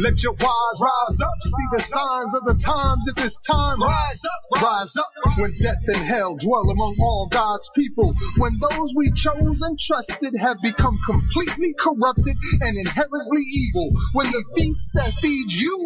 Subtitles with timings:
[0.00, 1.36] Let your wise rise up.
[1.44, 3.80] See the signs of the times if it's time.
[3.80, 5.12] Rise up, rise up.
[5.36, 8.12] When death and hell dwell among all God's people.
[8.38, 13.92] When those we chose and trusted have become completely corrupted and inherently evil.
[14.14, 15.76] When the feast that feeds you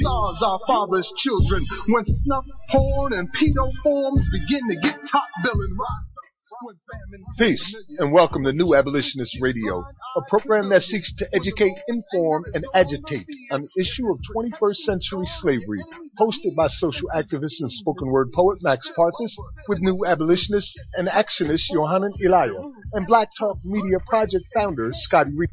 [0.00, 1.64] starves our father's children.
[1.88, 5.76] When snuff, porn, and pedo forms begin to get top billing.
[5.76, 5.88] Rise up.
[5.88, 6.07] When famine-
[7.38, 12.64] Peace and welcome to New Abolitionist Radio, a program that seeks to educate, inform, and
[12.74, 15.78] agitate on the issue of 21st century slavery,
[16.18, 19.32] hosted by social activist and spoken word poet Max Parthas,
[19.68, 22.60] with New Abolitionist and actionist Yohanan Elia,
[22.94, 25.50] and Black Talk Media Project founder Scotty Reed.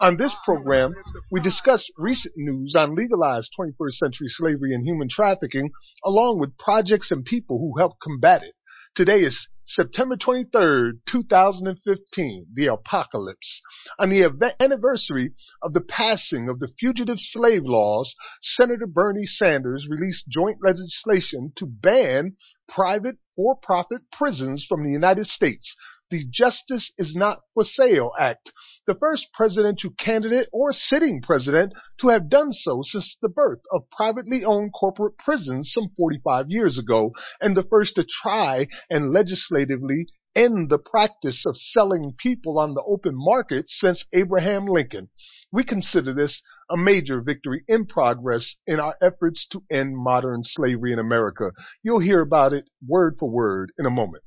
[0.00, 0.92] On this program,
[1.30, 5.70] we discuss recent news on legalized 21st century slavery and human trafficking,
[6.04, 8.54] along with projects and people who help combat it.
[8.94, 13.60] Today is September 23rd, 2015, the apocalypse.
[13.98, 19.86] On the ev- anniversary of the passing of the Fugitive Slave Laws, Senator Bernie Sanders
[19.88, 22.36] released joint legislation to ban
[22.68, 25.74] private for profit prisons from the United States.
[26.12, 28.52] The Justice is Not for Sale Act,
[28.86, 33.88] the first presidential candidate or sitting president to have done so since the birth of
[33.88, 40.04] privately owned corporate prisons some 45 years ago, and the first to try and legislatively
[40.36, 45.08] end the practice of selling people on the open market since Abraham Lincoln.
[45.50, 50.92] We consider this a major victory in progress in our efforts to end modern slavery
[50.92, 51.52] in America.
[51.82, 54.24] You'll hear about it word for word in a moment.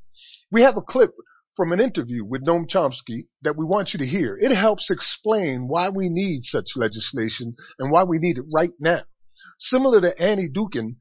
[0.51, 1.11] We have a clip
[1.55, 4.37] from an interview with Noam Chomsky that we want you to hear.
[4.39, 9.03] It helps explain why we need such legislation and why we need it right now.
[9.59, 10.95] Similar to Annie Dookhan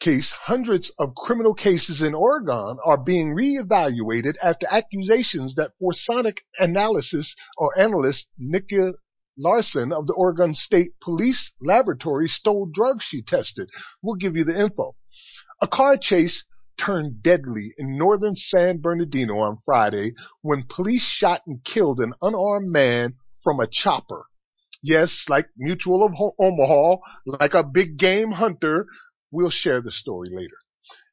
[0.00, 7.34] case, hundreds of criminal cases in Oregon are being reevaluated after accusations that Forensic analysis
[7.58, 8.92] or analyst Nika
[9.36, 13.68] Larson of the Oregon State Police Laboratory stole drugs she tested.
[14.02, 14.94] We'll give you the info.
[15.60, 16.44] A car chase
[16.78, 22.70] turned deadly in northern San Bernardino on Friday when police shot and killed an unarmed
[22.70, 24.26] man from a chopper.
[24.82, 26.96] Yes, like Mutual of Omaha,
[27.26, 28.86] like a big game hunter.
[29.30, 30.56] We'll share the story later.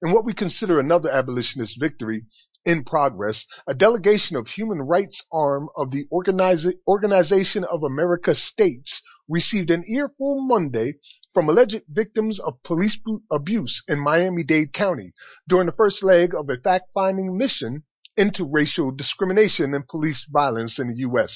[0.02, 2.26] In what we consider another abolitionist victory
[2.66, 9.02] in progress, a delegation of human rights arm of the Organiza- Organization of America States
[9.30, 10.96] received an earful Monday
[11.34, 12.98] from alleged victims of police
[13.32, 15.14] abuse in Miami-Dade County
[15.48, 17.84] during the first leg of a fact-finding mission
[18.18, 21.34] into racial discrimination and police violence in the U.S.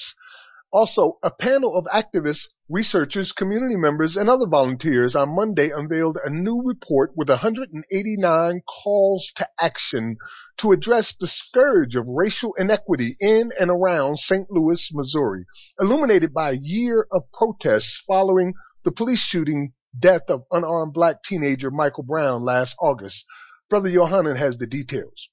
[0.74, 6.28] Also, a panel of activists, researchers, community members, and other volunteers on Monday unveiled a
[6.28, 10.16] new report with 189 calls to action
[10.58, 14.50] to address the scourge of racial inequity in and around St.
[14.50, 15.44] Louis, Missouri,
[15.78, 18.52] illuminated by a year of protests following
[18.84, 23.24] the police shooting death of unarmed black teenager Michael Brown last August.
[23.70, 25.28] Brother Yohanan has the details.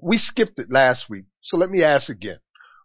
[0.00, 2.38] We skipped it last week, so let me ask again.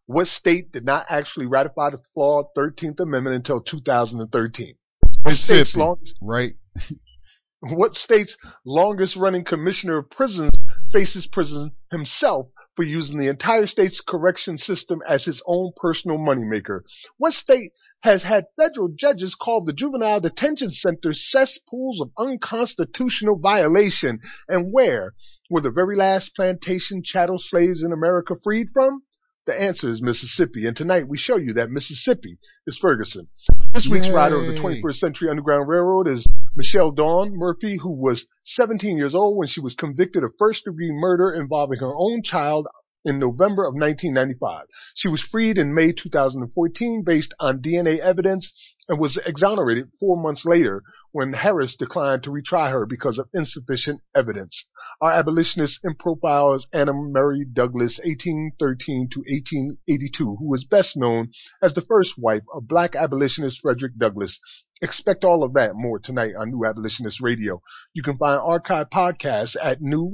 [0.08, 4.76] What state did not actually ratify the flawed 13th Amendment until 2013?
[5.22, 6.54] What state's, Mississippi, longest, right?
[7.60, 8.36] what state's
[8.66, 10.52] longest running commissioner of prisons
[10.92, 16.82] faces prison himself for using the entire state's correction system as his own personal moneymaker?
[17.18, 24.20] What state has had federal judges call the juvenile detention centers cesspools of unconstitutional violation?
[24.48, 25.14] And where
[25.50, 29.04] were the very last plantation chattel slaves in America freed from?
[29.48, 33.28] The answer is Mississippi, and tonight we show you that Mississippi is Ferguson.
[33.74, 34.14] This week's Yay.
[34.14, 36.24] rider of the 21st Century Underground Railroad is
[36.56, 40.92] Michelle Dawn Murphy, who was 17 years old when she was convicted of first degree
[40.92, 42.68] murder involving her own child
[43.04, 44.66] in November of 1995.
[44.96, 48.52] She was freed in May 2014 based on DNA evidence
[48.88, 54.02] and was exonerated four months later when Harris declined to retry her because of insufficient
[54.16, 54.64] evidence.
[55.02, 61.32] Our abolitionist in profile is Anna Murray Douglass, 1813 to 1882, who was best known
[61.62, 64.40] as the first wife of black abolitionist Frederick Douglass.
[64.82, 67.62] Expect all of that more tonight on New Abolitionist Radio.
[67.94, 70.14] You can find archive podcasts at New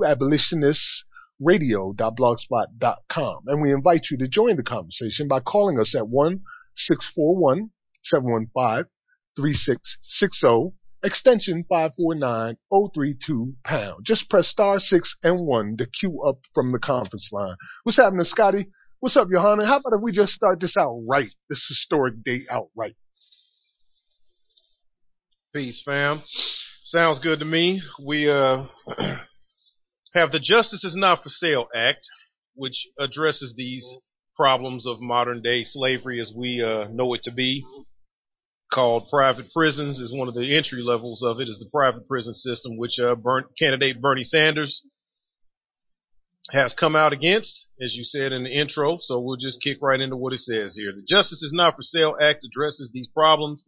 [1.40, 3.44] radio.blogspot.com.
[3.48, 6.42] And we invite you to join the conversation by calling us at 1
[6.76, 7.72] 641
[8.04, 8.86] 715
[9.36, 14.06] 3660 extension 549032 pound.
[14.06, 17.56] Just press star six and one to queue up from the conference line.
[17.84, 18.68] What's happening, Scotty?
[19.00, 19.66] What's up, Johanna?
[19.66, 22.96] How about if we just start this out right, this historic day outright?
[25.54, 26.24] Peace, fam.
[26.86, 27.82] Sounds good to me.
[28.04, 28.64] We uh,
[30.14, 32.06] have the Justice is Not for Sale Act,
[32.56, 33.86] which addresses these
[34.36, 37.66] problems of modern day slavery as we uh, know it to be
[38.72, 42.34] called private prisons is one of the entry levels of it is the private prison
[42.34, 43.16] system, which uh,
[43.58, 44.82] candidate Bernie Sanders
[46.52, 49.00] has come out against, as you said in the intro.
[49.02, 50.94] So we'll just kick right into what it says here.
[50.94, 53.64] The Justice is Not for Sale Act addresses these problems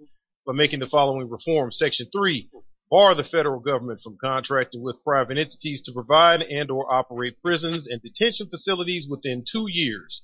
[0.46, 1.78] by making the following reforms.
[1.78, 2.50] Section 3
[2.90, 7.88] bar the federal government from contracting with private entities to provide and or operate prisons
[7.88, 10.22] and detention facilities within 2 years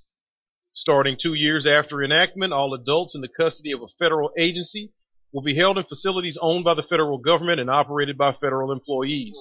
[0.78, 4.92] Starting two years after enactment, all adults in the custody of a federal agency
[5.32, 9.38] will be held in facilities owned by the federal government and operated by federal employees.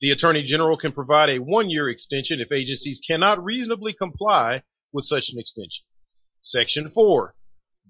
[0.00, 5.04] The Attorney General can provide a one year extension if agencies cannot reasonably comply with
[5.04, 5.84] such an extension.
[6.42, 7.34] Section 4.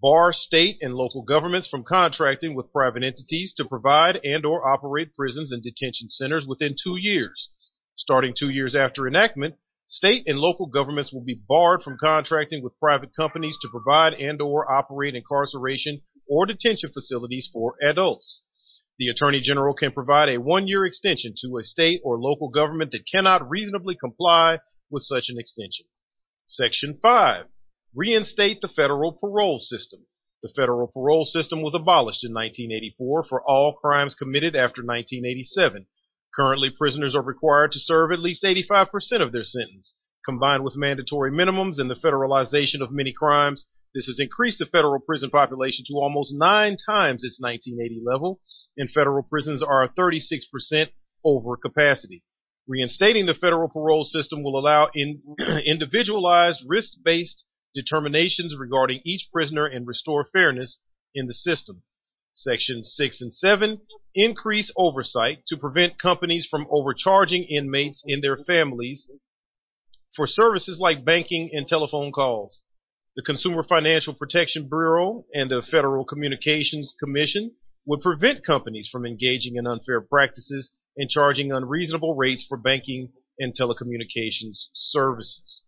[0.05, 5.17] Bar state and local governments from contracting with private entities to provide and or operate
[5.17, 7.49] prisons and detention centers within two years.
[7.97, 9.55] Starting two years after enactment,
[9.87, 14.43] State and local governments will be barred from contracting with private companies to provide and
[14.43, 18.43] or operate incarceration or detention facilities for adults.
[18.99, 23.07] The Attorney General can provide a one-year extension to a state or local government that
[23.11, 24.59] cannot reasonably comply
[24.91, 25.87] with such an extension.
[26.47, 27.47] Section 5.
[27.97, 30.01] Reinstate the federal parole system.
[30.43, 35.87] The federal parole system was abolished in 1984 for all crimes committed after 1987.
[36.35, 39.95] Currently, prisoners are required to serve at least 85% of their sentence.
[40.25, 43.65] Combined with mandatory minimums and the federalization of many crimes,
[43.95, 48.41] this has increased the federal prison population to almost nine times its 1980 level,
[48.77, 50.89] and federal prisons are 36%
[51.25, 52.25] over capacity.
[52.67, 55.23] Reinstating the federal parole system will allow in,
[55.65, 57.45] individualized, risk based
[57.75, 60.79] determinations regarding each prisoner and restore fairness
[61.15, 61.83] in the system.
[62.33, 63.81] Sections 6 and 7
[64.15, 69.09] increase oversight to prevent companies from overcharging inmates and their families
[70.17, 72.61] for services like banking and telephone calls.
[73.17, 77.53] The Consumer Financial Protection Bureau and the Federal Communications Commission
[77.87, 83.55] would prevent companies from engaging in unfair practices and charging unreasonable rates for banking and
[83.57, 85.63] telecommunications services.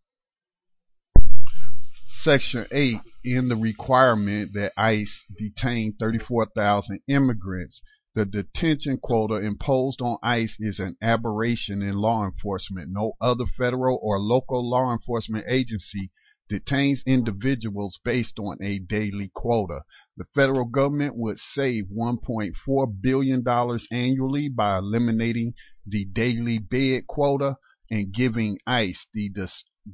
[2.27, 7.81] Section 8 in the requirement that ICE detain 34,000 immigrants.
[8.17, 12.91] The detention quota imposed on ICE is an aberration in law enforcement.
[12.91, 16.11] No other federal or local law enforcement agency
[16.49, 19.83] detains individuals based on a daily quota.
[20.17, 23.45] The federal government would save $1.4 billion
[23.93, 25.55] annually by eliminating
[25.87, 27.59] the daily bed quota
[27.89, 29.29] and giving ICE the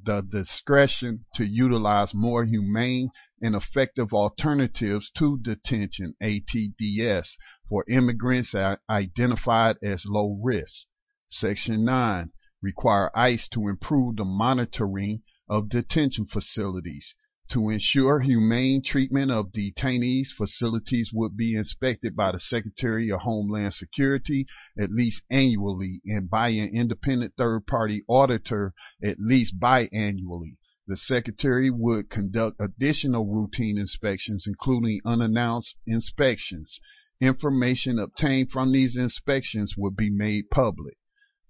[0.05, 3.11] the discretion to utilize more humane
[3.43, 7.29] and effective alternatives to detention ATDS
[7.69, 8.55] for immigrants
[8.89, 10.87] identified as low risk.
[11.31, 12.31] Section 9
[12.63, 17.15] require ICE to improve the monitoring of detention facilities.
[17.53, 23.75] To ensure humane treatment of detainees, facilities would be inspected by the Secretary of Homeland
[23.75, 24.47] Security
[24.79, 28.73] at least annually and by an independent third party auditor
[29.05, 30.57] at least biannually.
[30.87, 36.81] The Secretary would conduct additional routine inspections, including unannounced inspections.
[37.21, 40.97] Information obtained from these inspections would be made public.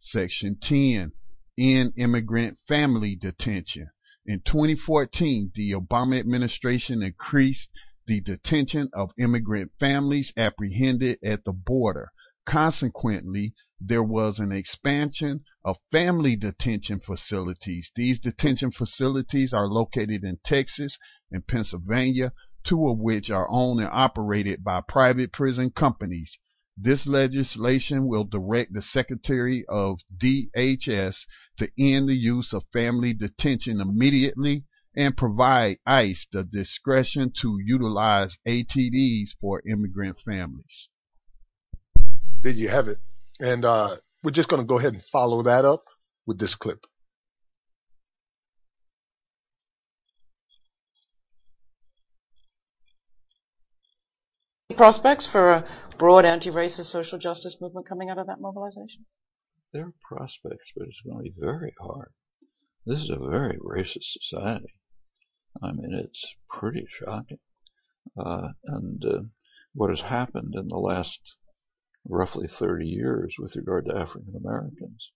[0.01, 1.13] Section 10
[1.57, 3.91] In immigrant family detention.
[4.25, 7.69] In 2014, the Obama administration increased
[8.07, 12.13] the detention of immigrant families apprehended at the border.
[12.47, 17.91] Consequently, there was an expansion of family detention facilities.
[17.97, 20.97] These detention facilities are located in Texas
[21.33, 22.33] and Pennsylvania,
[22.65, 26.39] two of which are owned and operated by private prison companies.
[26.77, 31.15] This legislation will direct the Secretary of DHS
[31.59, 34.65] to end the use of family detention immediately
[34.97, 40.89] and provide ICE the discretion to utilize ATDs for immigrant families.
[42.43, 42.99] There you have it.
[43.39, 45.85] And uh, we're just going to go ahead and follow that up
[46.27, 46.81] with this clip.
[54.73, 55.65] Prospects for a
[55.99, 59.07] broad anti-racist social justice movement coming out of that mobilization?
[59.73, 62.13] There are prospects, but it's going to be very hard.
[62.85, 64.75] This is a very racist society.
[65.63, 67.39] I mean, it's pretty shocking.
[68.19, 69.23] Uh, and uh,
[69.75, 71.19] what has happened in the last
[72.09, 75.11] roughly 30 years with regard to African Americans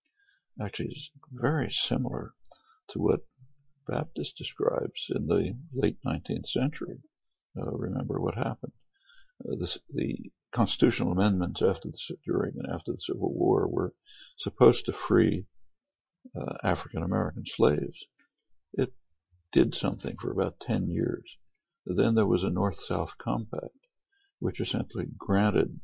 [0.63, 2.33] actually is very similar
[2.91, 3.21] to what
[3.89, 7.01] Baptist describes in the late 19th century.
[7.57, 8.73] Uh, remember what happened.
[9.45, 13.95] Uh, this, the constitutional amendments after the, during and after the Civil War were
[14.39, 15.47] supposed to free
[16.35, 18.05] uh, African American slaves.
[18.73, 18.93] It
[19.53, 21.25] did something for about 10 years.
[21.85, 23.79] Then there was a North South Compact,
[24.39, 25.81] which essentially granted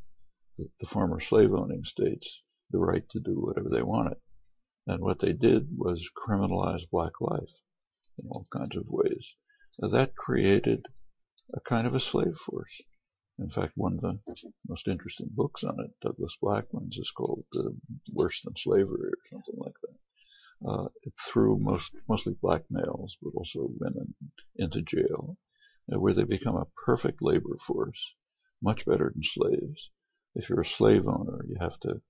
[0.59, 2.29] the, the former slave owning states
[2.71, 4.19] the right to do whatever they wanted.
[4.87, 7.51] And what they did was criminalize black life
[8.19, 9.35] in all kinds of ways.
[9.79, 10.87] Now, that created
[11.55, 12.83] a kind of a slave force.
[13.39, 14.19] In fact, one of the
[14.69, 17.71] most interesting books on it, Douglas Blackmon's, is called uh,
[18.13, 20.69] Worse Than Slavery or something like that.
[20.69, 24.15] Uh, it threw most, mostly black males, but also women,
[24.57, 25.39] into jail,
[25.93, 27.99] uh, where they become a perfect labor force,
[28.63, 29.91] much better than slaves.
[30.35, 32.03] If you're a slave owner, you have to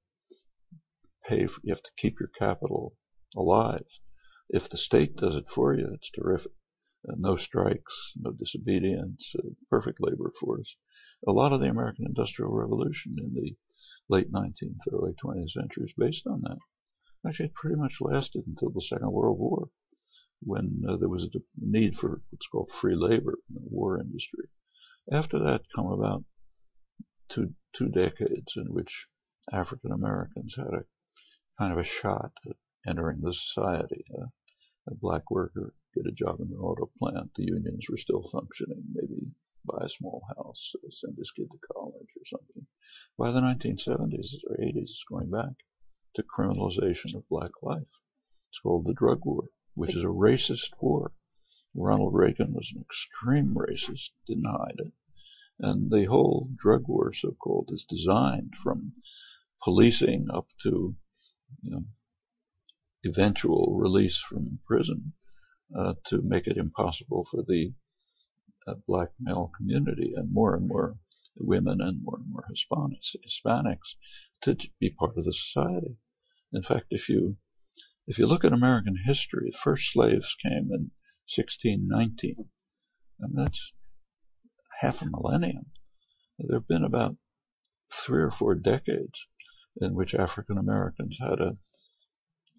[1.24, 2.96] pay, for, you have to keep your capital
[3.36, 3.86] alive.
[4.50, 6.52] If the state does it for you, it's terrific.
[7.08, 10.68] Uh, no strikes, no disobedience, uh, perfect labor force.
[11.26, 13.56] A lot of the American Industrial Revolution in the
[14.08, 16.58] late 19th, early 20th century is based on that.
[17.24, 19.70] Actually, it pretty much lasted until the Second World War,
[20.40, 24.48] when uh, there was a need for what's called free labor in the war industry.
[25.12, 26.24] After that come about
[27.28, 29.06] two, two decades in which
[29.52, 30.84] African Americans had a
[31.58, 34.04] kind of a shot at entering the society.
[34.12, 34.26] Uh,
[34.88, 37.30] a black worker get a job in an auto plant.
[37.36, 38.82] The unions were still functioning.
[38.92, 39.30] Maybe
[39.64, 42.66] buy a small house, send his kid to college or something.
[43.19, 45.54] By the 1970s or 80s, it's going back
[46.14, 47.88] to criminalization of black life.
[48.50, 51.12] It's called the drug war, which is a racist war.
[51.75, 54.92] Ronald Reagan was an extreme racist, denied it.
[55.59, 58.95] And the whole drug war, so called, is designed from
[59.62, 60.97] policing up to
[61.62, 61.85] you know,
[63.04, 65.12] eventual release from prison
[65.76, 67.73] uh, to make it impossible for the
[68.66, 70.97] uh, black male community and more and more
[71.37, 73.97] women and more and more Hispanics, Hispanics
[74.42, 75.97] to be part of the society.
[76.52, 77.37] In fact, if you
[78.07, 80.90] if you look at American history, the first slaves came in
[81.37, 82.49] 1619,
[83.21, 83.71] and that's
[84.81, 85.66] half a millennium.
[86.38, 87.16] There have been about
[88.04, 89.14] three or four decades
[89.81, 91.57] in which African Americans had a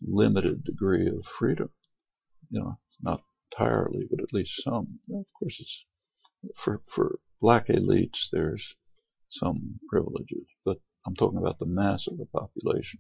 [0.02, 1.70] limited degree of freedom.
[2.50, 5.00] You know, not entirely, but at least some.
[5.14, 5.86] Of course, it's
[6.64, 8.30] for for black elites.
[8.32, 8.76] There's
[9.30, 13.00] some privileges, but I'm talking about the mass of the population,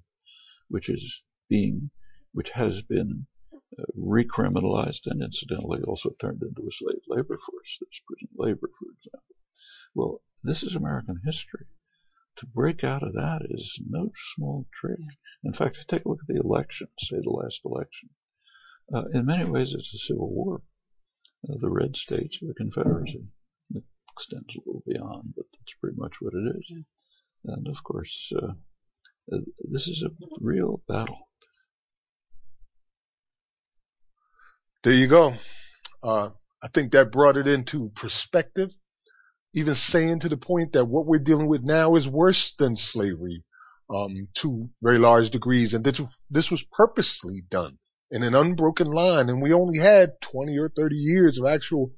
[0.67, 1.91] which is being,
[2.31, 7.77] which has been uh, recriminalized and incidentally also turned into a slave labor force.
[7.79, 9.35] There's prison labor, for example.
[9.95, 11.67] Well, this is American history.
[12.37, 14.99] To break out of that is no small trick.
[15.43, 18.09] In fact, if you take a look at the election, say the last election,
[18.93, 20.63] uh, in many ways it's a civil war.
[21.43, 23.27] The red states of the Confederacy.
[23.75, 23.83] It
[24.15, 26.85] extends a little beyond, but that's pretty much what it is.
[27.45, 28.53] And of course, uh,
[29.31, 31.27] uh this is a real battle.
[34.83, 35.33] There you go.
[36.01, 36.29] Uh,
[36.61, 38.69] I think that brought it into perspective
[39.53, 43.43] even saying to the point that what we're dealing with now is worse than slavery
[43.93, 45.73] um, to very large degrees.
[45.73, 47.77] And this, this was purposely done
[48.13, 49.27] in an unbroken line.
[49.27, 51.91] And we only had 20 or 30 years of actual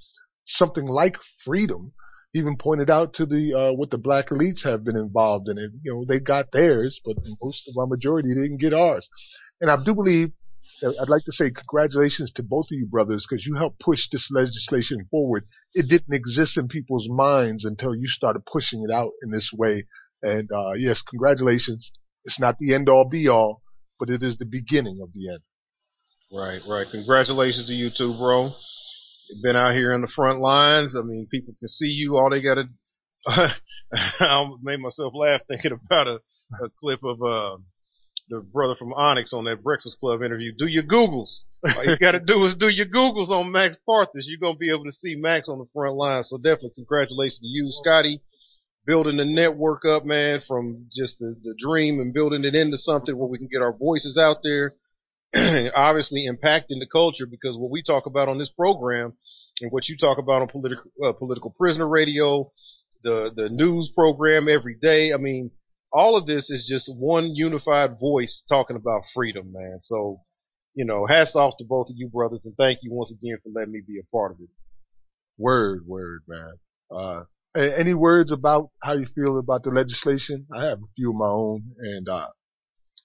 [0.48, 1.92] something like freedom.
[2.34, 5.72] Even pointed out to the uh, what the black elites have been involved in it.
[5.84, 9.08] You know, they got theirs, but most of our majority didn't get ours.
[9.62, 10.34] And I do believe
[10.84, 14.28] I'd like to say congratulations to both of you brothers because you helped push this
[14.32, 15.46] legislation forward.
[15.74, 19.86] It didn't exist in people's minds until you started pushing it out in this way.
[20.22, 21.90] And uh, yes, congratulations.
[22.26, 23.62] It's not the end all be all,
[23.98, 25.40] but it is the beginning of the end.
[26.32, 26.88] Right, right.
[26.92, 28.54] Congratulations to you too, bro.
[29.30, 30.92] You've been out here in the front lines.
[30.98, 32.18] I mean, people can see you.
[32.18, 32.66] All they got to.
[34.20, 36.16] I made myself laugh thinking about a,
[36.64, 37.58] a clip of uh,
[38.30, 40.52] the brother from Onyx on that Breakfast Club interview.
[40.58, 41.30] Do your Googles.
[41.64, 44.26] All you got to do is do your Googles on Max Parthas.
[44.26, 46.24] You're going to be able to see Max on the front line.
[46.24, 48.22] So definitely congratulations to you, Scotty,
[48.86, 53.16] building the network up, man, from just the, the dream and building it into something
[53.18, 54.74] where we can get our voices out there.
[55.76, 59.14] Obviously impacting the culture because what we talk about on this program
[59.62, 62.52] and what you talk about on political, uh, political prisoner radio,
[63.04, 65.14] the, the news program every day.
[65.14, 65.52] I mean,
[65.92, 69.80] all of this is just one unified voice talking about freedom, man.
[69.82, 70.22] So,
[70.74, 73.50] you know, hats off to both of you brothers and thank you once again for
[73.54, 74.50] letting me be a part of it.
[75.38, 76.54] Word, word, man.
[76.90, 77.24] Uh,
[77.56, 80.46] any words about how you feel about the legislation?
[80.54, 82.28] I have a few of my own and uh,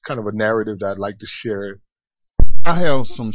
[0.06, 1.78] kind of a narrative that I'd like to share.
[2.64, 3.32] I have some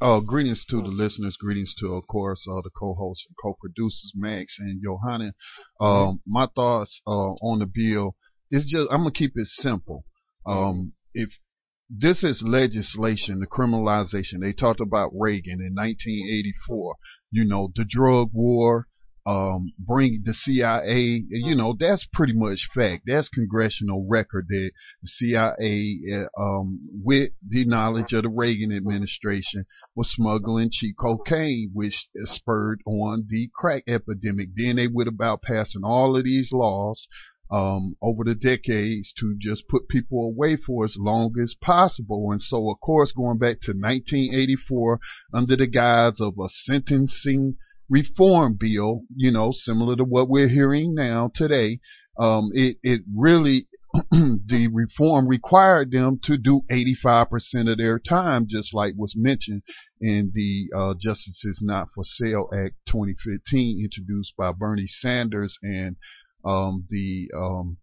[0.00, 1.36] uh, greetings to the listeners.
[1.38, 5.32] Greetings to, of course, uh, the co-hosts and co-producers Max and Johanna.
[5.80, 8.16] Um, my thoughts uh, on the bill
[8.50, 10.04] is just I'm gonna keep it simple.
[10.44, 11.30] Um, if
[11.88, 14.40] this is legislation, the criminalization.
[14.40, 16.96] They talked about Reagan in 1984.
[17.30, 18.88] You know, the drug war,
[19.26, 23.04] um, bring the CIA, you know, that's pretty much fact.
[23.06, 24.70] That's congressional record that
[25.02, 29.64] the CIA, uh, um, with the knowledge of the Reagan administration,
[29.94, 34.50] was smuggling cheap cocaine, which spurred on the crack epidemic.
[34.54, 37.06] Then they went about passing all of these laws
[37.50, 42.30] um, over the decades to just put people away for as long as possible.
[42.30, 45.00] And so, of course, going back to 1984,
[45.32, 47.56] under the guise of a sentencing
[47.88, 51.80] reform bill, you know, similar to what we're hearing now today,
[52.18, 53.66] um, it, it really,
[54.10, 59.62] the reform required them to do 85% of their time, just like was mentioned
[60.00, 65.96] in the uh, Justice is Not for Sale Act 2015, introduced by Bernie Sanders and
[66.44, 67.78] um, the um,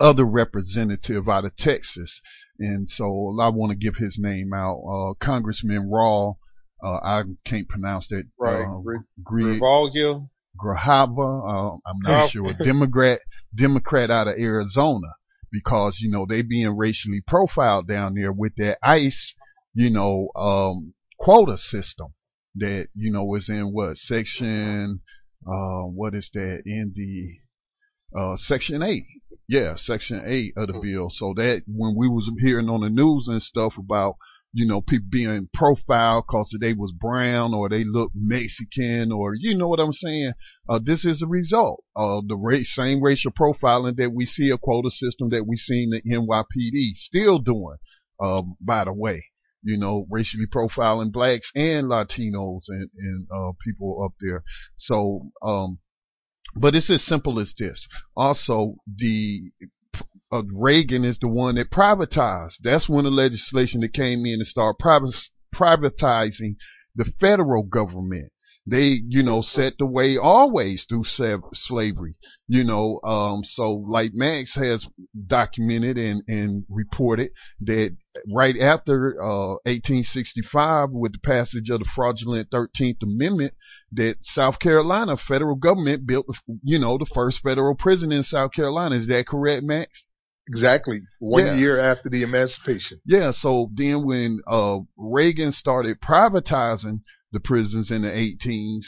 [0.00, 2.20] other representative out of Texas.
[2.58, 6.34] And so I want to give his name out, uh, Congressman Raw.
[6.82, 8.24] Uh, I can't pronounce that.
[8.38, 8.62] Right.
[8.64, 8.78] Uh,
[9.22, 10.28] Gre- Grahava.
[10.58, 11.48] Grahava.
[11.48, 12.28] Uh, I'm not Oh.
[12.30, 12.52] sure.
[12.64, 13.20] Democrat,
[13.56, 15.08] Democrat out of Arizona
[15.52, 19.34] because, you know, they being racially profiled down there with that ICE,
[19.74, 22.08] you know, um, quota system
[22.56, 25.00] that, you know, is in what section,
[25.46, 29.04] uh, what is that in the, uh, section eight.
[29.48, 31.10] Yeah, section eight of the bill.
[31.10, 34.14] So that when we was hearing on the news and stuff about,
[34.52, 39.56] you know, people being profiled cause they was brown or they look Mexican or you
[39.56, 40.32] know what I'm saying.
[40.68, 44.58] Uh, this is a result of the ra- same racial profiling that we see a
[44.58, 47.76] quota system that we seen the NYPD still doing.
[48.20, 49.24] Um, by the way,
[49.62, 54.42] you know, racially profiling blacks and Latinos and, and uh, people up there.
[54.76, 55.78] So, um,
[56.60, 57.86] but it's as simple as this.
[58.16, 59.52] Also, the
[60.32, 62.54] uh, Reagan is the one that privatized.
[62.62, 64.78] That's when the legislation that came in and started
[65.54, 66.56] privatizing
[66.94, 68.32] the federal government.
[68.66, 71.04] They, you know, set the way always through
[71.54, 72.14] slavery,
[72.46, 74.86] you know, um, so like Max has
[75.26, 77.30] documented and, and reported
[77.62, 77.96] that
[78.32, 83.54] right after, uh, 1865 with the passage of the fraudulent 13th Amendment,
[83.92, 86.26] that South Carolina federal government built,
[86.62, 88.96] you know, the first federal prison in South Carolina.
[88.96, 89.90] Is that correct, Max?
[90.48, 91.00] Exactly.
[91.20, 91.54] One Yeah.
[91.56, 93.00] year after the emancipation.
[93.06, 97.00] Yeah, so then when uh, Reagan started privatizing
[97.32, 98.84] the prisons in the 18s,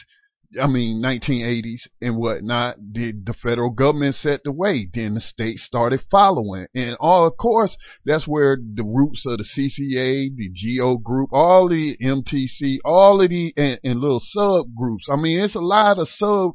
[0.60, 4.86] I mean 1980s and whatnot, did the federal government set the way?
[4.92, 9.44] Then the state started following, and all of course that's where the roots of the
[9.44, 15.08] CCA, the GEO group, all the MTC, all of the and, and little subgroups.
[15.10, 16.52] I mean, it's a lot of sub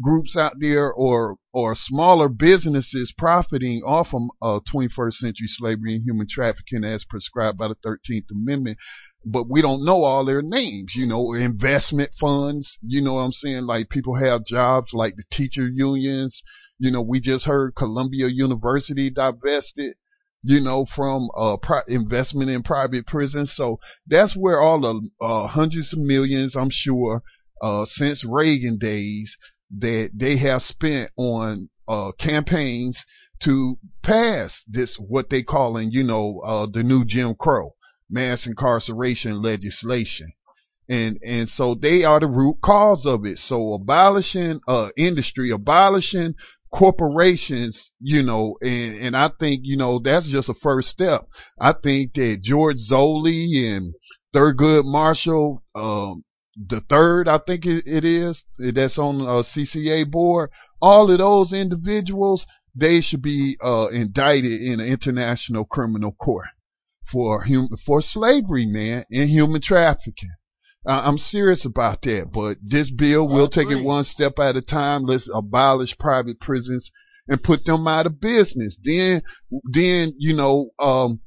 [0.00, 6.04] groups out there or or smaller businesses profiting off of uh, 21st century slavery and
[6.04, 8.78] human trafficking as prescribed by the 13th Amendment.
[9.24, 13.32] But we don't know all their names, you know, investment funds, you know what I'm
[13.32, 13.66] saying?
[13.66, 16.42] Like people have jobs like the teacher unions.
[16.78, 19.94] You know, we just heard Columbia University divested,
[20.42, 23.52] you know, from uh, pri- investment in private prisons.
[23.54, 27.22] So that's where all the uh, hundreds of millions, I'm sure,
[27.62, 29.36] uh, since Reagan days
[29.78, 32.98] that they have spent on uh, campaigns
[33.42, 37.74] to pass this what they calling, you know, uh, the new Jim Crow
[38.10, 40.32] mass incarceration legislation.
[40.88, 43.38] And and so they are the root cause of it.
[43.38, 46.34] So abolishing uh industry, abolishing
[46.70, 51.26] corporations, you know, and, and I think, you know, that's just a first step.
[51.58, 53.94] I think that George Zoley and
[54.34, 56.24] Thurgood Marshall, um,
[56.56, 60.50] the third, I think it, is, that's on a CCA board.
[60.80, 66.46] All of those individuals, they should be uh, indicted in an international criminal court
[67.10, 70.32] for hum- for slavery, man, and human trafficking.
[70.86, 74.62] Uh, I'm serious about that, but this bill will take it one step at a
[74.62, 75.04] time.
[75.04, 76.90] Let's abolish private prisons
[77.26, 78.76] and put them out of business.
[78.84, 79.22] Then,
[79.72, 81.20] then you know, um,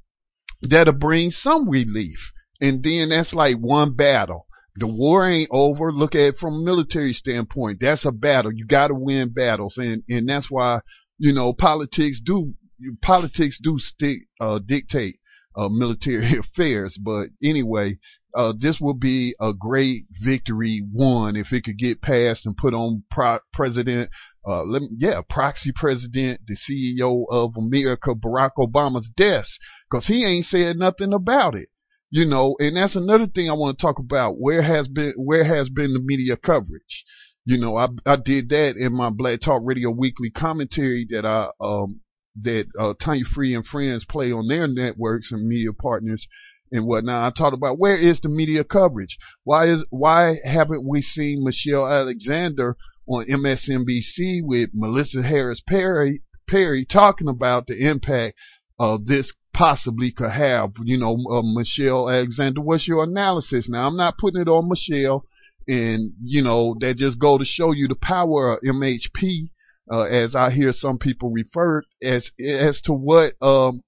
[0.61, 2.19] that'll bring some relief.
[2.59, 4.46] And then that's like one battle.
[4.79, 5.91] The war ain't over.
[5.91, 7.79] Look at it from a military standpoint.
[7.81, 8.51] That's a battle.
[8.53, 10.81] You got to win battles, and and that's why
[11.17, 12.53] you know politics do
[13.01, 15.19] politics do stick uh, dictate
[15.55, 16.97] uh, military affairs.
[17.03, 17.97] But anyway,
[18.35, 22.73] uh, this will be a great victory won if it could get passed and put
[22.73, 24.11] on pro- President,
[24.47, 29.49] uh, let me, yeah, proxy president, the CEO of America, Barack Obama's desk,
[29.89, 31.69] because he ain't said nothing about it.
[32.09, 34.39] You know, and that's another thing I want to talk about.
[34.39, 37.05] Where has been where has been the media coverage?
[37.45, 41.49] You know, I I did that in my Black Talk Radio weekly commentary that I
[41.59, 42.01] um
[42.43, 46.25] that uh, Tanya Free and friends play on their networks and media partners
[46.71, 47.33] and whatnot.
[47.33, 49.17] I talked about where is the media coverage?
[49.43, 56.85] Why is why haven't we seen Michelle Alexander on MSNBC with Melissa Harris Perry Perry
[56.85, 58.37] talking about the impact
[58.79, 60.73] of this possibly could have?
[60.83, 63.67] You know, uh, Michelle Alexander, what's your analysis?
[63.67, 65.25] Now, I'm not putting it on Michelle,
[65.67, 69.49] and you know that just go to show you the power of MHP.
[69.89, 73.81] Uh, as I hear some people refer as as to what um,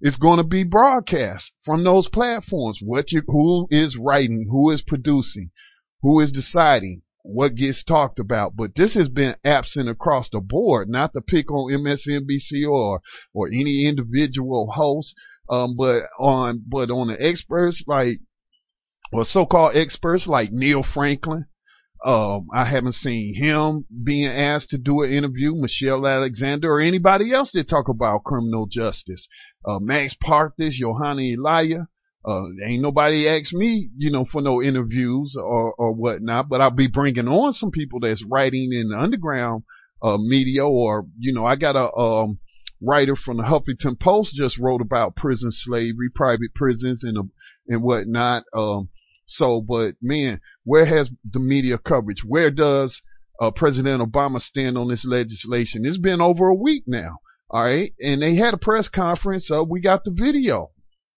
[0.00, 2.78] is going to be broadcast from those platforms.
[2.82, 5.50] What you, who is writing, who is producing,
[6.02, 8.56] who is deciding what gets talked about.
[8.56, 10.88] But this has been absent across the board.
[10.88, 13.00] Not to pick on MSNBC or
[13.32, 15.14] or any individual host,
[15.48, 18.18] um, but on but on the experts like
[19.12, 21.46] or so-called experts like Neil Franklin.
[22.02, 27.34] Um, I haven't seen him being asked to do an interview, Michelle Alexander, or anybody
[27.34, 29.28] else that talk about criminal justice.
[29.66, 31.88] Uh, Max Parthas, Johanna Elia.
[32.26, 36.70] Uh, ain't nobody asked me, you know, for no interviews or, or whatnot, but I'll
[36.70, 39.62] be bringing on some people that's writing in the underground,
[40.02, 42.38] uh, media or, you know, I got a, um,
[42.82, 47.22] writer from the Huffington Post just wrote about prison slavery, private prisons and, uh,
[47.68, 48.44] and whatnot.
[48.54, 48.90] Um,
[49.26, 52.22] so, but man, where has the media coverage?
[52.26, 53.00] Where does
[53.40, 55.84] uh, President Obama stand on this legislation?
[55.84, 57.18] It's been over a week now.
[57.48, 57.92] All right.
[58.00, 59.50] And they had a press conference.
[59.50, 60.70] Uh, we got the video.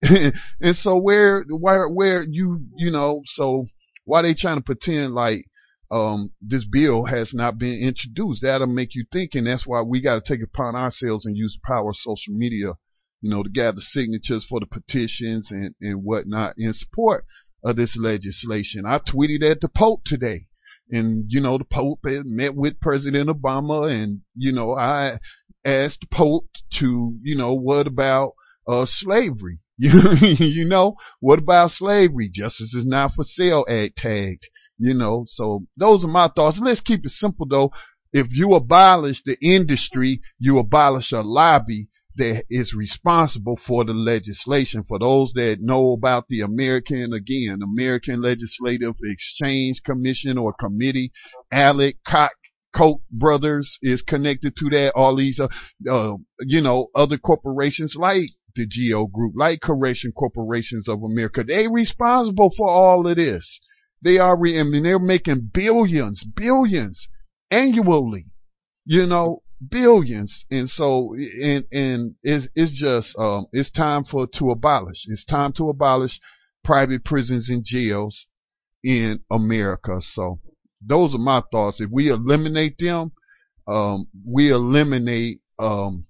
[0.60, 3.66] and so where, where, where you, you know, so
[4.04, 5.46] why they trying to pretend like,
[5.92, 8.42] um, this bill has not been introduced?
[8.42, 9.32] That'll make you think.
[9.34, 12.34] And that's why we got to take upon ourselves and use the power of social
[12.36, 12.74] media,
[13.22, 17.26] you know, to gather signatures for the petitions and, and whatnot in support
[17.64, 18.86] of this legislation.
[18.86, 20.48] I tweeted at the Pope today.
[20.90, 25.20] And, you know, the Pope had met with President Obama and, you know, I
[25.64, 28.34] asked the Pope to, you know, what about,
[28.68, 29.60] uh, slavery?
[29.78, 32.30] you know, what about slavery?
[32.34, 34.46] Justice is not for sale ad tagged,
[34.78, 36.60] you know, so those are my thoughts.
[36.62, 37.72] Let's keep it simple though.
[38.12, 44.84] If you abolish the industry, you abolish a lobby that is responsible for the legislation.
[44.88, 51.12] For those that know about the American, again, American Legislative Exchange Commission or Committee,
[51.52, 52.30] ALEC Koch,
[52.76, 54.94] Koch brothers is connected to that.
[54.96, 55.48] All these, uh,
[55.92, 61.68] uh, you know, other corporations like the GEO Group, like Correction Corporations of America, they
[61.68, 63.60] responsible for all of this.
[64.02, 67.08] They are, re- I mean, they're making billions, billions
[67.50, 68.26] annually,
[68.86, 70.46] you know, billions.
[70.52, 75.06] And so, and, and it's, it's just, um, it's time for, to abolish.
[75.08, 76.20] It's time to abolish
[76.64, 78.26] private prisons and jails
[78.84, 80.00] in America.
[80.02, 80.40] So
[80.86, 81.80] those are my thoughts.
[81.80, 83.14] If we eliminate them,
[83.68, 86.06] um, we eliminate, um,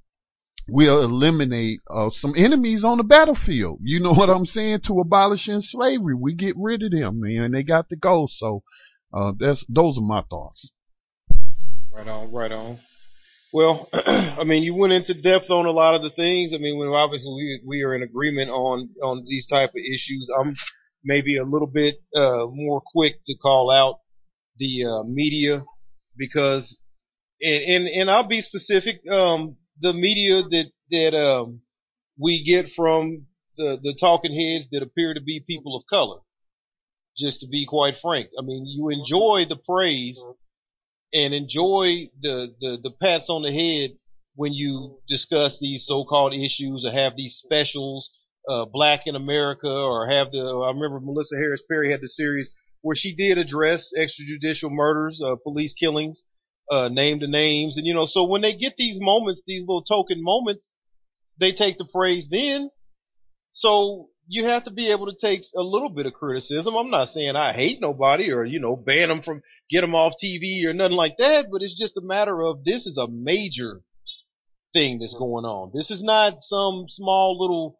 [0.68, 3.80] we'll eliminate uh, some enemies on the battlefield.
[3.82, 4.82] You know what I'm saying?
[4.86, 7.52] To abolishing slavery, we get rid of them, man.
[7.52, 8.28] They got to go.
[8.30, 8.64] So
[9.14, 10.72] uh, that's those are my thoughts.
[11.94, 12.80] Right on, right on.
[13.54, 16.54] Well, I mean, you went into depth on a lot of the things.
[16.54, 20.28] I mean, obviously we we are in agreement on on these type of issues.
[20.40, 20.56] I'm
[21.04, 24.00] maybe a little bit uh, more quick to call out
[24.58, 25.64] the uh, media
[26.18, 26.76] because,
[27.42, 29.02] and, and and I'll be specific.
[29.08, 31.62] Um, the media that that um,
[32.18, 36.20] we get from the the talking heads that appear to be people of color.
[37.16, 40.18] Just to be quite frank, I mean, you enjoy the praise
[41.14, 43.96] and enjoy the, the, the pats on the head
[44.36, 48.10] when you discuss these so-called issues or have these specials,
[48.50, 50.40] uh, Black in America, or have the.
[50.40, 52.50] I remember Melissa Harris Perry had the series
[52.82, 56.24] where she did address extrajudicial murders, uh, police killings,
[56.72, 59.84] uh, name the names, and you know, so when they get these moments, these little
[59.84, 60.66] token moments,
[61.40, 62.70] they take the praise then.
[63.54, 66.76] So you have to be able to take a little bit of criticism.
[66.76, 70.14] I'm not saying I hate nobody or, you know, ban them from, get them off
[70.24, 73.82] TV or nothing like that, but it's just a matter of this is a major
[74.74, 75.72] thing that's going on.
[75.74, 77.80] This is not some small little,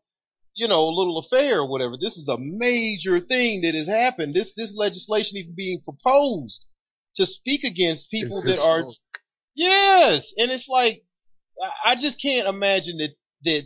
[0.56, 1.96] you know, little affair or whatever.
[2.00, 4.36] This is a major thing that has happened.
[4.36, 6.66] This, this legislation even being proposed
[7.18, 8.84] to speak against people that are,
[9.56, 10.24] yes.
[10.38, 11.04] And it's like,
[11.86, 13.14] I just can't imagine that,
[13.46, 13.64] that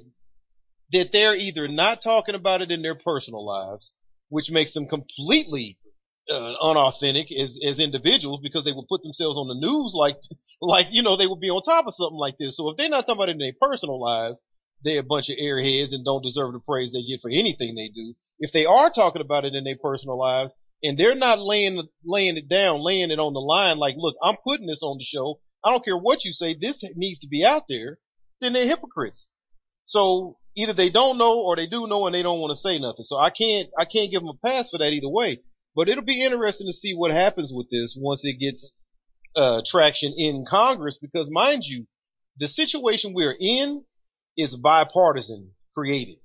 [0.93, 3.91] that they're either not talking about it in their personal lives,
[4.29, 5.77] which makes them completely
[6.31, 10.17] uh, unauthentic as as individuals because they would put themselves on the news like
[10.61, 12.55] like you know they would be on top of something like this.
[12.57, 14.37] So if they're not talking about it in their personal lives,
[14.83, 17.89] they're a bunch of airheads and don't deserve the praise they get for anything they
[17.93, 18.13] do.
[18.39, 20.51] If they are talking about it in their personal lives
[20.83, 24.35] and they're not laying laying it down, laying it on the line, like, look, I'm
[24.43, 25.39] putting this on the show.
[25.65, 26.55] I don't care what you say.
[26.59, 27.97] This needs to be out there.
[28.39, 29.27] Then they're hypocrites.
[29.85, 32.77] So either they don't know or they do know and they don't want to say
[32.77, 33.05] nothing.
[33.05, 35.39] So I can't I can't give them a pass for that either way.
[35.75, 38.71] But it'll be interesting to see what happens with this once it gets
[39.35, 41.85] uh, traction in Congress, because mind you,
[42.39, 43.83] the situation we're in
[44.35, 46.17] is bipartisan created.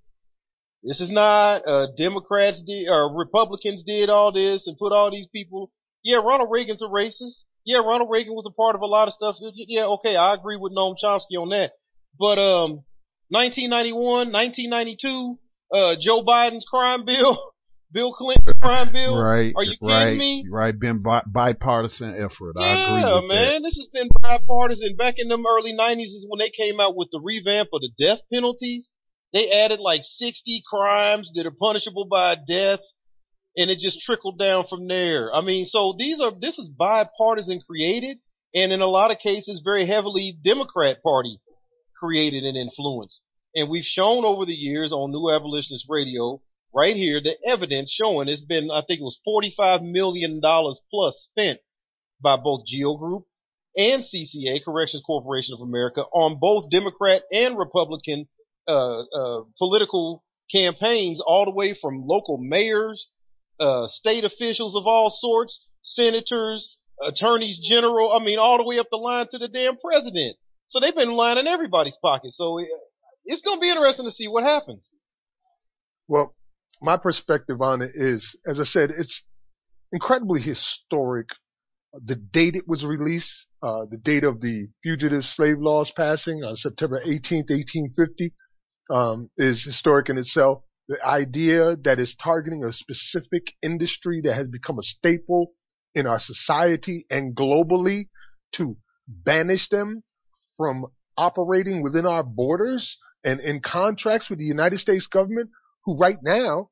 [0.82, 5.28] This is not uh, Democrats did or Republicans did all this and put all these
[5.32, 5.70] people.
[6.02, 7.44] Yeah, Ronald Reagan's a racist.
[7.64, 9.36] Yeah, Ronald Reagan was a part of a lot of stuff.
[9.54, 11.72] Yeah, okay, I agree with Noam Chomsky on that.
[12.18, 12.82] But um,
[13.28, 15.38] 1991, 1992,
[15.72, 17.38] uh, Joe Biden's crime bill
[17.92, 19.16] Bill Clinton's crime bill.
[19.16, 19.52] Right.
[19.54, 20.46] Are you kidding right, me?
[20.50, 20.78] Right.
[20.78, 22.56] Been bi- bipartisan effort.
[22.56, 23.62] Yeah, I agree with man.
[23.62, 24.96] This has been bipartisan.
[24.96, 27.90] Back in them early 90s is when they came out with the revamp of the
[27.98, 28.86] death penalties.
[29.32, 32.80] They added like 60 crimes that are punishable by death.
[33.54, 35.32] And it just trickled down from there.
[35.34, 38.18] I mean, so these are, this is bipartisan created.
[38.54, 41.38] And in a lot of cases, very heavily Democrat Party
[41.98, 43.20] created and influenced.
[43.54, 46.40] And we've shown over the years on New Abolitionist Radio
[46.74, 51.58] right here the evidence showing it's been, I think it was $45 million plus spent
[52.22, 53.24] by both Geo Group
[53.76, 58.28] and CCA, Corrections Corporation of America, on both Democrat and Republican
[58.66, 63.07] political campaigns, all the way from local mayors,
[63.61, 68.12] uh, state officials of all sorts, senators, attorneys general.
[68.12, 70.37] I mean, all the way up the line to the damn president.
[70.68, 72.37] So they've been lining everybody's pockets.
[72.37, 72.59] So
[73.25, 74.88] it's going to be interesting to see what happens.
[76.09, 76.35] Well,
[76.81, 79.22] my perspective on it is, as I said, it's
[79.92, 81.29] incredibly historic.
[81.92, 83.31] The date it was released,
[83.62, 88.33] uh, the date of the fugitive slave laws passing on September 18th, 1850,
[88.92, 90.62] um, is historic in itself.
[90.88, 95.52] The idea that it's targeting a specific industry that has become a staple
[95.94, 98.09] in our society and globally
[98.57, 98.76] to
[99.09, 100.02] banish them
[100.57, 100.85] from
[101.16, 105.50] operating within our borders and in contracts with the United States government,
[105.85, 106.70] who right now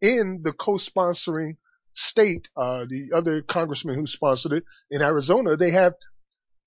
[0.00, 1.56] in the co-sponsoring
[1.94, 5.94] state, uh, the other congressman who sponsored it in Arizona, they have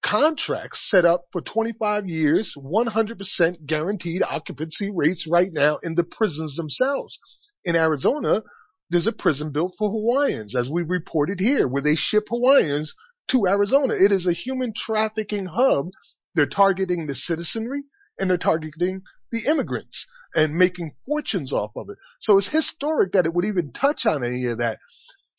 [0.04, 6.56] contracts set up for 25 years, 100% guaranteed occupancy rates right now in the prisons
[6.56, 7.18] themselves.
[7.66, 8.42] In Arizona,
[8.90, 12.94] there's a prison built for Hawaiians, as we reported here, where they ship Hawaiians
[13.32, 13.94] to Arizona.
[13.94, 15.88] It is a human trafficking hub.
[16.36, 17.84] They're targeting the citizenry
[18.20, 21.98] and they're targeting the immigrants and making fortunes off of it.
[22.22, 24.80] So it's historic that it would even touch on any of that.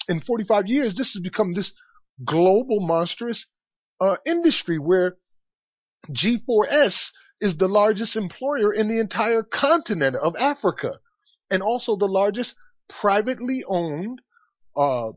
[0.08, 1.70] In 45 years, this has become this
[2.24, 3.44] global monstrous
[4.04, 5.16] uh, industry where
[6.10, 6.94] G4S
[7.40, 10.92] is the largest employer in the entire continent of Africa
[11.50, 12.54] and also the largest
[13.00, 14.20] privately owned
[14.76, 15.12] uh,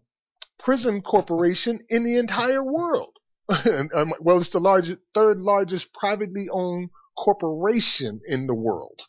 [0.60, 3.13] prison corporation in the entire world.
[3.95, 9.00] Um, well, it's the largest, third largest privately owned corporation in the world.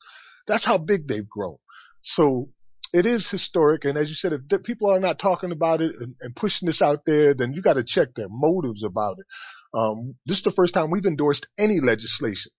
[0.47, 1.57] That's how big they've grown.
[2.05, 2.51] So
[2.93, 3.85] it is historic.
[3.85, 6.81] And as you said, if people are not talking about it and, and pushing this
[6.81, 9.27] out there, then you got to check their motives about it.
[9.75, 12.53] Um, this is the first time we've endorsed any legislation.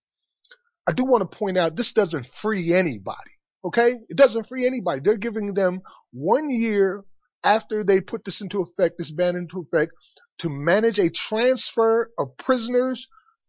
[0.88, 3.30] I do want to point out this doesn't free anybody.
[3.64, 3.92] Okay?
[4.08, 5.00] It doesn't free anybody.
[5.04, 5.80] They're giving them
[6.12, 7.04] one year
[7.44, 9.92] after they put this into effect, this ban into effect,
[10.40, 13.06] to manage a transfer of prisoners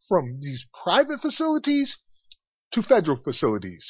[0.09, 1.95] from these private facilities
[2.73, 3.85] to federal facilities.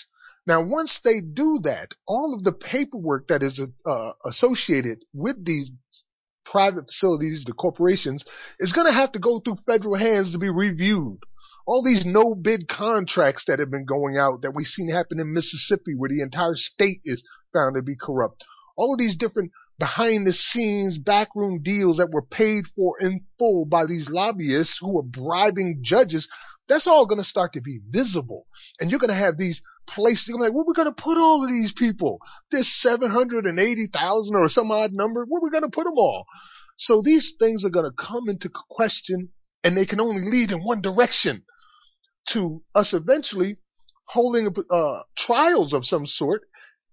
[0.48, 5.70] Now, once they do that, all of the paperwork that is uh, associated with these
[6.52, 8.24] private facilities, the corporations,
[8.60, 11.20] is going to have to go through federal hands to be reviewed.
[11.66, 15.34] All these no bid contracts that have been going out that we've seen happen in
[15.34, 18.44] Mississippi, where the entire state is found to be corrupt.
[18.76, 23.66] All of these different behind the scenes backroom deals that were paid for in full
[23.66, 26.28] by these lobbyists who were bribing judges,
[26.68, 28.46] that's all going to start to be visible.
[28.80, 31.18] And you're going to have these places, you're like, where are we going to put
[31.18, 32.20] all of these people?
[32.52, 36.26] This 780,000 or some odd number, where we going to put them all?
[36.78, 39.30] So these things are going to come into question
[39.64, 41.44] and they can only lead in one direction
[42.34, 43.58] to us eventually
[44.06, 46.42] holding uh, trials of some sort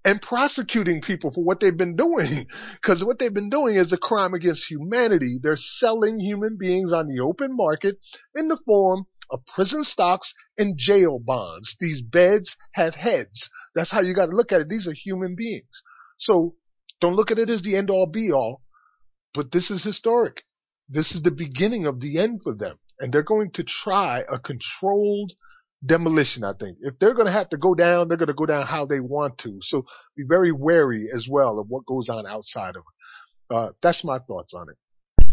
[0.05, 2.46] and prosecuting people for what they've been doing.
[2.81, 5.38] Because what they've been doing is a crime against humanity.
[5.42, 7.96] They're selling human beings on the open market
[8.35, 11.74] in the form of prison stocks and jail bonds.
[11.80, 13.48] These beds have heads.
[13.74, 14.68] That's how you got to look at it.
[14.68, 15.68] These are human beings.
[16.18, 16.54] So
[17.00, 18.62] don't look at it as the end all be all,
[19.34, 20.42] but this is historic.
[20.88, 22.78] This is the beginning of the end for them.
[22.98, 25.32] And they're going to try a controlled
[25.86, 26.78] demolition, I think.
[26.80, 29.00] If they're going to have to go down, they're going to go down how they
[29.00, 29.58] want to.
[29.62, 29.84] So
[30.16, 33.54] be very wary as well of what goes on outside of it.
[33.54, 34.76] Uh, that's my thoughts on it.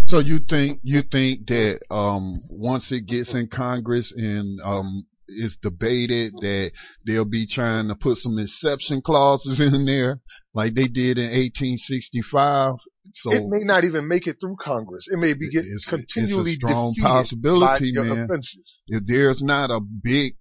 [0.08, 5.58] So you think you think that um, once it gets in Congress and um, is
[5.62, 6.72] debated that
[7.06, 10.20] they'll be trying to put some exception clauses in there,
[10.54, 12.74] like they did in 1865.
[13.14, 15.06] So it may not even make it through Congress.
[15.12, 18.26] It may be get it's, continually it's a strong possibility, man.
[18.26, 18.76] offenses.
[18.88, 20.36] If there's not a big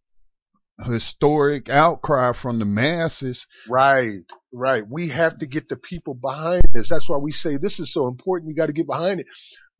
[0.82, 4.82] historic outcry from the masses, Right, right.
[4.88, 6.88] We have to get the people behind this.
[6.90, 8.50] That's why we say this is so important.
[8.50, 9.26] You got to get behind it.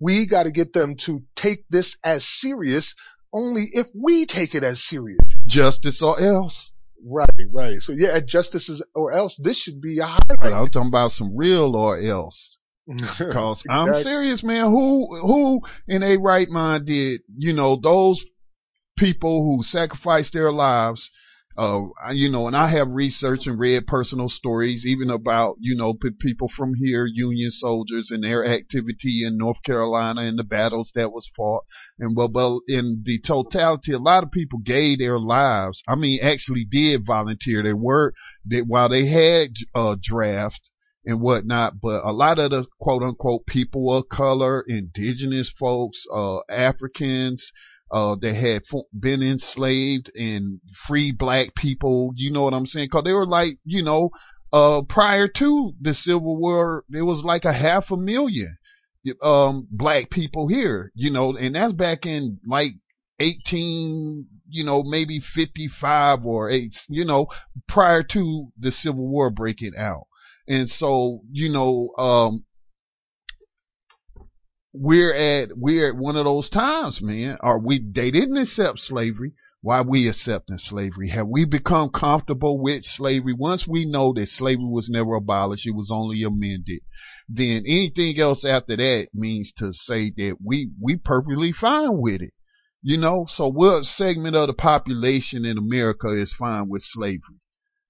[0.00, 2.92] We got to get them to take this as serious
[3.32, 5.18] only if we take it as serious.
[5.46, 6.72] justice or else.
[7.06, 7.76] Right, right.
[7.80, 10.52] So yeah, justices or else this should be a But highlight.
[10.54, 12.58] I'm talking about some real or else.
[13.18, 14.66] Cause I'm serious, man.
[14.66, 18.22] Who who in a right mind did you know those
[18.96, 21.08] people who sacrificed their lives?
[21.56, 25.94] Uh, you know, and I have researched and read personal stories, even about you know
[25.94, 30.90] p- people from here, Union soldiers, and their activity in North Carolina and the battles
[30.96, 31.62] that was fought.
[32.00, 35.80] And well, well, in the totality, a lot of people gave their lives.
[35.86, 37.62] I mean, actually did volunteer.
[37.62, 38.14] They were
[38.46, 40.70] that while they had uh draft
[41.06, 46.38] and whatnot, but a lot of the quote unquote people of color, indigenous folks, uh,
[46.50, 47.52] Africans,
[47.90, 48.62] uh, that had
[48.98, 52.88] been enslaved and free black people, you know what I'm saying?
[52.90, 54.10] Cause they were like, you know,
[54.52, 58.56] uh, prior to the Civil War, there was like a half a million,
[59.22, 62.72] um, black people here, you know, and that's back in like
[63.20, 67.26] 18, you know, maybe 55 or eight, you know,
[67.68, 70.06] prior to the Civil War breaking out.
[70.46, 72.44] And so, you know, um,
[74.74, 77.38] we're at we're at one of those times, man.
[77.40, 77.78] Are we?
[77.78, 79.32] They didn't accept slavery.
[79.62, 81.08] Why we accepting slavery?
[81.08, 83.32] Have we become comfortable with slavery?
[83.32, 86.80] Once we know that slavery was never abolished, it was only amended.
[87.28, 92.34] Then anything else after that means to say that we we perfectly fine with it.
[92.82, 97.40] You know, so what segment of the population in America is fine with slavery?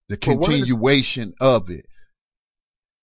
[0.09, 1.87] The continuation of it.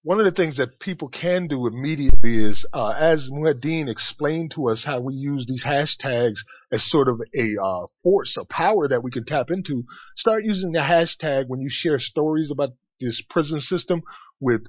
[0.03, 4.69] One of the things that people can do immediately is, uh, as Muhaddin explained to
[4.69, 6.37] us, how we use these hashtags
[6.71, 9.83] as sort of a uh, force, a power that we can tap into.
[10.17, 14.01] Start using the hashtag when you share stories about this prison system
[14.39, 14.61] with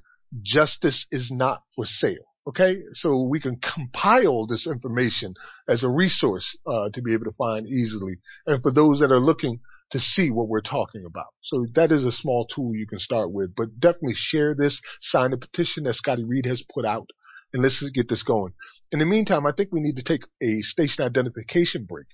[0.42, 5.32] "Justice is not for sale." Okay, so we can compile this information
[5.66, 9.20] as a resource uh, to be able to find easily, and for those that are
[9.20, 9.60] looking
[9.92, 11.28] to see what we're talking about.
[11.42, 15.30] So that is a small tool you can start with, but definitely share this, sign
[15.30, 17.08] the petition that Scotty Reed has put out,
[17.52, 18.52] and let's get this going.
[18.90, 22.06] In the meantime, I think we need to take a station identification break.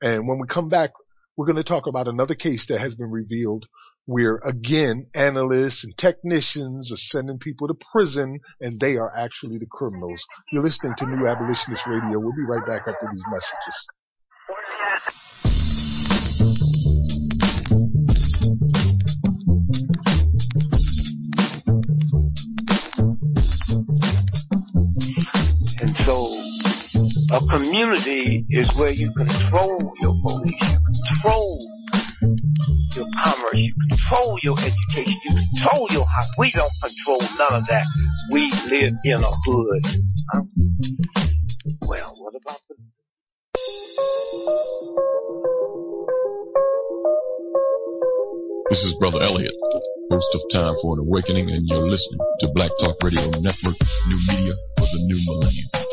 [0.00, 0.90] And when we come back,
[1.36, 3.66] we're going to talk about another case that has been revealed
[4.06, 9.66] where, again, analysts and technicians are sending people to prison and they are actually the
[9.70, 10.20] criminals.
[10.50, 12.18] You're listening to New Abolitionist Radio.
[12.18, 13.76] We'll be right back after these messages.
[27.30, 30.78] A community is where you control your police, you
[31.12, 31.58] control
[32.96, 36.28] your commerce, you control your education, you control your house.
[36.38, 37.84] We don't control none of that.
[38.32, 39.84] We live in a hood.
[41.86, 42.76] Well, what about the
[48.70, 49.52] This is Brother Elliot,
[50.10, 53.76] host of Time for an Awakening, and you're listening to Black Talk Radio Network,
[54.08, 55.87] new media for the new millennium.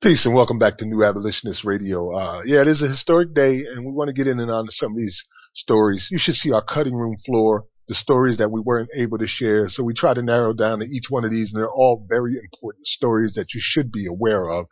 [0.00, 2.16] Peace and welcome back to New Abolitionist Radio.
[2.16, 4.64] Uh, yeah, it is a historic day, and we want to get in and on
[4.64, 5.20] to some of these
[5.54, 6.06] stories.
[6.10, 9.68] You should see our cutting room floor, the stories that we weren't able to share.
[9.68, 12.36] So we try to narrow down to each one of these, and they're all very
[12.42, 14.66] important stories that you should be aware of.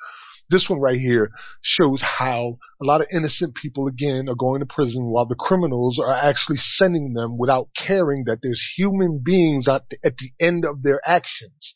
[0.48, 1.30] This one right here
[1.60, 5.98] shows how a lot of innocent people, again, are going to prison while the criminals
[5.98, 10.64] are actually sending them without caring that there's human beings at the, at the end
[10.64, 11.74] of their actions.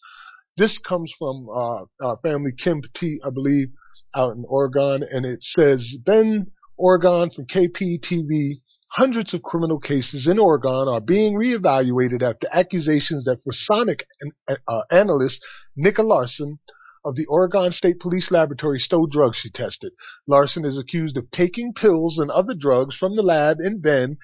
[0.57, 3.69] This comes from uh, our family Kim Petit, I believe,
[4.15, 8.61] out in Oregon, and it says Bend Oregon from KPTV
[8.95, 14.05] Hundreds of criminal cases in Oregon are being reevaluated after accusations that Forensic
[14.49, 15.39] uh, analyst
[15.77, 16.59] Nika Larson
[17.05, 19.93] of the Oregon State Police Laboratory stole drugs she tested.
[20.27, 24.19] Larson is accused of taking pills and other drugs from the lab in Bend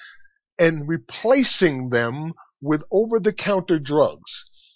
[0.59, 4.31] and replacing them with over the counter drugs.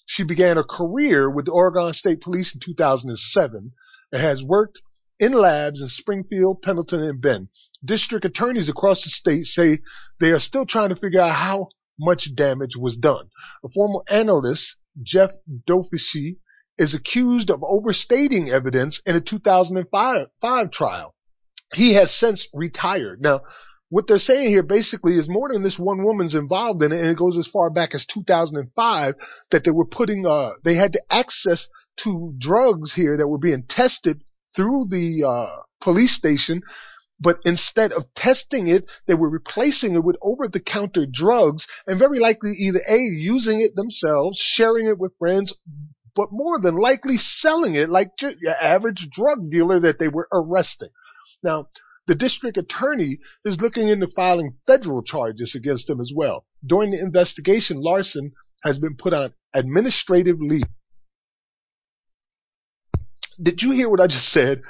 [0.06, 3.72] She began a career with the Oregon State Police in 2007
[4.12, 4.78] and has worked
[5.18, 7.48] in labs in Springfield, Pendleton, and Bend.
[7.84, 9.78] District attorneys across the state say
[10.18, 13.28] they are still trying to figure out how much damage was done.
[13.62, 14.64] A former analyst,
[15.02, 15.30] Jeff
[15.68, 16.36] Dofischi,
[16.78, 21.14] is accused of overstating evidence in a 2005 trial.
[21.74, 23.20] He has since retired.
[23.20, 23.42] Now,
[23.90, 27.10] what they're saying here basically is more than this one woman's involved in it, and
[27.10, 29.14] it goes as far back as 2005
[29.50, 31.66] that they were putting, uh, they had access
[32.04, 34.22] to drugs here that were being tested
[34.54, 36.62] through the uh, police station,
[37.18, 42.52] but instead of testing it, they were replacing it with over-the-counter drugs, and very likely
[42.58, 45.52] either a using it themselves, sharing it with friends,
[46.20, 50.90] but more than likely selling it like your average drug dealer that they were arresting.
[51.42, 51.68] Now,
[52.06, 53.16] the district attorney
[53.46, 56.44] is looking into filing federal charges against them as well.
[56.66, 58.32] During the investigation, Larson
[58.64, 60.66] has been put on administrative leave
[63.42, 64.60] did you hear what I just said?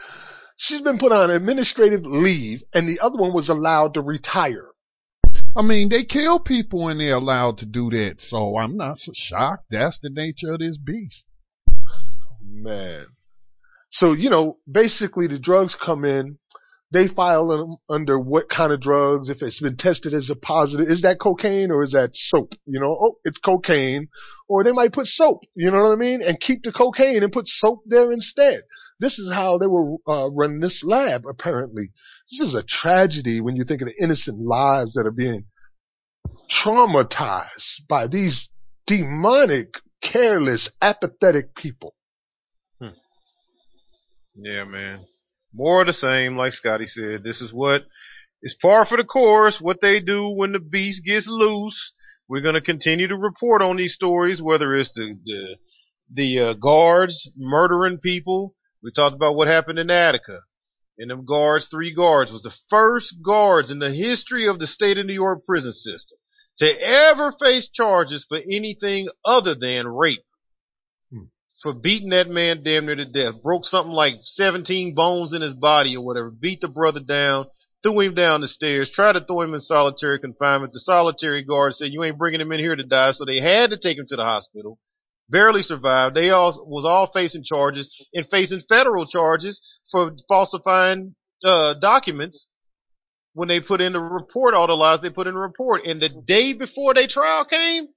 [0.56, 4.68] She's been put on administrative leave, and the other one was allowed to retire.
[5.56, 9.10] I mean, they kill people when they're allowed to do that, so I'm not so
[9.14, 9.64] shocked.
[9.72, 11.24] That's the nature of this beast.
[12.44, 13.06] Man.
[13.90, 16.38] So, you know, basically the drugs come in,
[16.92, 20.88] they file them under what kind of drugs, if it's been tested as a positive,
[20.88, 22.52] is that cocaine or is that soap?
[22.66, 24.08] You know, oh, it's cocaine.
[24.48, 26.20] Or they might put soap, you know what I mean?
[26.20, 28.62] And keep the cocaine and put soap there instead.
[28.98, 31.90] This is how they were uh, running this lab, apparently.
[32.30, 35.44] This is a tragedy when you think of the innocent lives that are being
[36.64, 38.48] traumatized by these
[38.86, 39.68] demonic,
[40.02, 41.94] careless, apathetic people.
[44.34, 45.06] Yeah, man
[45.52, 47.22] more of the same, like Scotty said.
[47.22, 47.82] This is what
[48.42, 51.92] is par for the course, what they do when the beast gets loose.
[52.28, 55.56] We're going to continue to report on these stories, whether it's the the,
[56.14, 58.54] the uh, guards murdering people.
[58.82, 60.40] We talked about what happened in Attica.
[60.98, 64.98] And them guards, three guards, was the first guards in the history of the state
[64.98, 66.18] of New York prison system
[66.58, 70.24] to ever face charges for anything other than rape
[71.62, 73.42] for beating that man damn near to death.
[73.42, 76.30] Broke something like 17 bones in his body or whatever.
[76.30, 77.46] Beat the brother down.
[77.82, 78.90] Threw him down the stairs.
[78.94, 80.72] Tried to throw him in solitary confinement.
[80.72, 83.70] The solitary guard said, "You ain't bringing him in here to die." So they had
[83.70, 84.78] to take him to the hospital.
[85.30, 86.14] Barely survived.
[86.14, 92.48] They all was all facing charges and facing federal charges for falsifying uh, documents
[93.32, 95.84] when they put in the report all the lies they put in the report.
[95.84, 97.88] And the day before their trial came,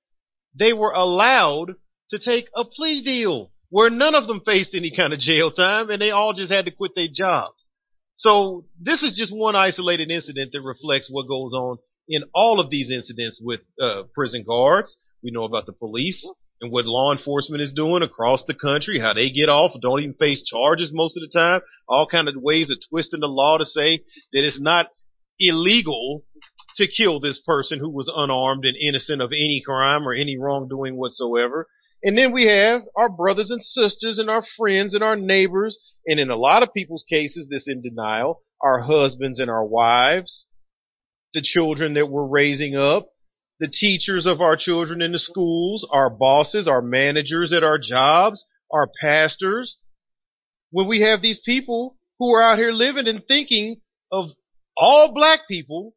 [0.58, 1.74] they were allowed
[2.12, 5.90] to take a plea deal where none of them faced any kind of jail time
[5.90, 7.70] and they all just had to quit their jobs.
[8.16, 12.70] So this is just one isolated incident that reflects what goes on in all of
[12.70, 14.96] these incidents with uh, prison guards.
[15.24, 16.24] We know about the police
[16.62, 20.14] and what law enforcement is doing across the country, how they get off, don't even
[20.14, 23.66] face charges most of the time, all kind of ways of twisting the law to
[23.66, 24.04] say
[24.34, 24.86] that it's not
[25.40, 26.24] illegal
[26.78, 30.96] to kill this person who was unarmed and innocent of any crime or any wrongdoing
[30.96, 31.68] whatsoever.
[32.04, 36.20] And then we have our brothers and sisters and our friends and our neighbors, and
[36.20, 40.46] in a lot of people's cases, this in denial, our husbands and our wives,
[41.34, 43.08] the children that we're raising up,
[43.60, 48.44] the teachers of our children in the schools, our bosses, our managers at our jobs,
[48.70, 49.78] our pastors.
[50.72, 53.78] When we have these people who are out here living and thinking
[54.12, 54.32] of
[54.76, 55.94] all black people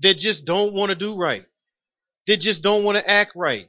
[0.00, 1.44] that just don't want to do right,
[2.26, 3.68] that just don't want to act right,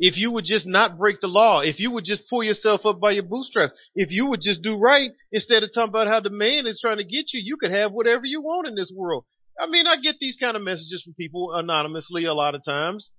[0.00, 2.98] if you would just not break the law, if you would just pull yourself up
[2.98, 6.30] by your bootstraps, if you would just do right instead of talking about how the
[6.30, 9.24] man is trying to get you, you could have whatever you want in this world.
[9.60, 13.10] I mean, I get these kind of messages from people anonymously a lot of times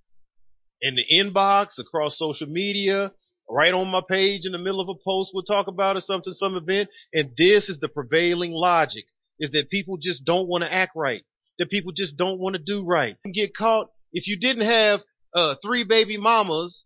[0.82, 3.12] in the inbox, across social media,
[3.48, 6.34] right on my page in the middle of a post, we'll talk about it, something,
[6.34, 6.88] some event.
[7.14, 9.04] And this is the prevailing logic
[9.38, 11.22] is that people just don't want to act right,
[11.58, 13.16] that people just don't want to do right.
[13.32, 13.88] Get caught.
[14.12, 15.00] If you didn't have
[15.34, 16.84] uh, three baby mamas,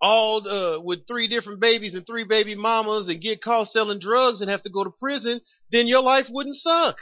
[0.00, 4.40] all uh, with three different babies and three baby mamas, and get caught selling drugs
[4.40, 5.40] and have to go to prison,
[5.72, 6.96] then your life wouldn't suck.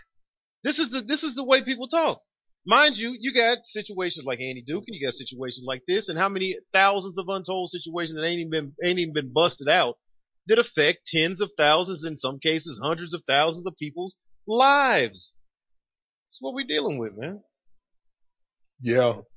[0.65, 2.23] This is the this is the way people talk.
[2.67, 6.19] Mind you, you got situations like Annie Dookhan, and you got situations like this, and
[6.19, 9.97] how many thousands of untold situations that ain't even been ain't even been busted out
[10.49, 15.33] that affect tens of thousands, in some cases hundreds of thousands of people's lives.
[16.29, 17.41] That's what we're dealing with, man.
[18.81, 19.21] Yeah,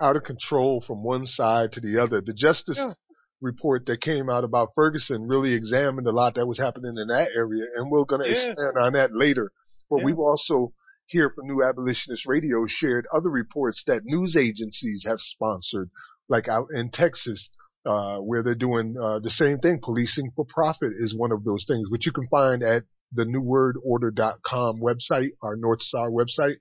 [0.00, 2.20] out of control from one side to the other.
[2.20, 2.94] The Justice Yeah.
[3.40, 7.30] report that came out about Ferguson really examined a lot that was happening in that
[7.34, 8.50] area, and we're going to Yeah.
[8.52, 9.50] expand on that later.
[9.88, 10.04] But Yeah.
[10.04, 10.72] we've also
[11.06, 15.90] here from New Abolitionist Radio shared other reports that news agencies have sponsored,
[16.28, 17.48] like out in Texas,
[17.84, 19.80] uh, where they're doing uh, the same thing.
[19.82, 24.80] Policing for profit is one of those things, which you can find at the newwordorder.com
[24.80, 26.56] website, our North Star website.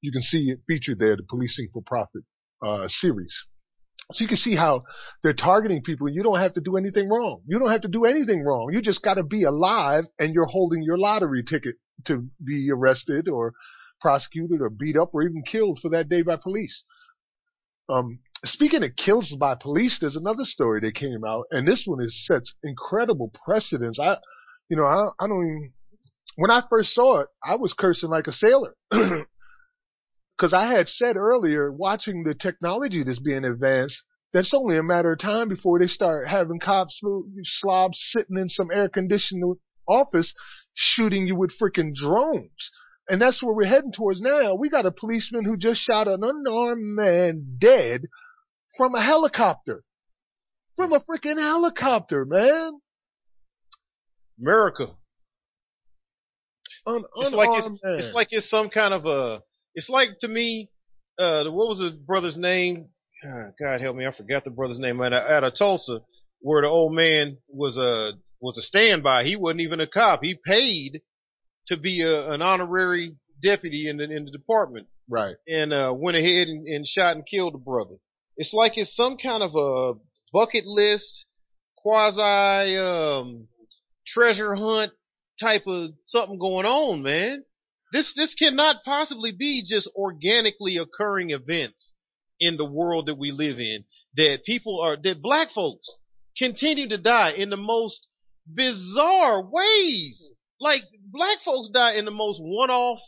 [0.00, 2.22] You can see it featured there, the Policing for Profit
[2.62, 3.34] uh, series.
[4.12, 4.80] So you can see how
[5.22, 6.08] they're targeting people.
[6.08, 7.42] You don't have to do anything wrong.
[7.46, 8.70] You don't have to do anything wrong.
[8.72, 13.28] You just got to be alive and you're holding your lottery ticket to be arrested
[13.28, 13.52] or
[14.00, 16.82] prosecuted or beat up or even killed for that day by police.
[17.90, 22.02] Um, speaking of kills by police, there's another story that came out, and this one
[22.02, 23.98] is sets incredible precedents.
[23.98, 24.16] I,
[24.68, 25.72] you know, I, I don't even.
[26.36, 28.74] When I first saw it, I was cursing like a sailor.
[30.38, 35.12] Because I had said earlier, watching the technology that's being advanced, that's only a matter
[35.12, 37.00] of time before they start having cops,
[37.60, 39.56] slobs sitting in some air conditioned
[39.88, 40.32] office
[40.74, 42.50] shooting you with freaking drones.
[43.08, 44.54] And that's where we're heading towards now.
[44.54, 48.02] We got a policeman who just shot an unarmed man dead
[48.76, 49.82] from a helicopter.
[50.76, 52.80] From a freaking helicopter, man.
[54.40, 54.88] America.
[56.86, 57.98] Un- It's like it's, man.
[57.98, 59.40] it's like it's some kind of a.
[59.74, 60.70] It's like to me,
[61.18, 62.88] uh, what was his brother's name?
[63.24, 65.00] Ah, God help me, I forgot the brother's name.
[65.00, 66.00] At a, at a Tulsa,
[66.40, 69.24] where the old man was a was a standby.
[69.24, 70.20] He wasn't even a cop.
[70.22, 71.00] He paid
[71.68, 75.36] to be a, an honorary deputy in the in the department, right.
[75.46, 77.96] and uh, went ahead and, and shot and killed the brother.
[78.36, 79.98] It's like it's some kind of a
[80.32, 81.24] bucket list,
[81.76, 83.48] quasi um,
[84.06, 84.92] treasure hunt
[85.40, 87.44] type of something going on, man.
[87.92, 91.92] This this cannot possibly be just organically occurring events
[92.40, 93.84] in the world that we live in.
[94.16, 95.86] That people are that black folks
[96.36, 98.06] continue to die in the most
[98.46, 100.22] bizarre ways.
[100.60, 102.98] Like black folks die in the most one-off,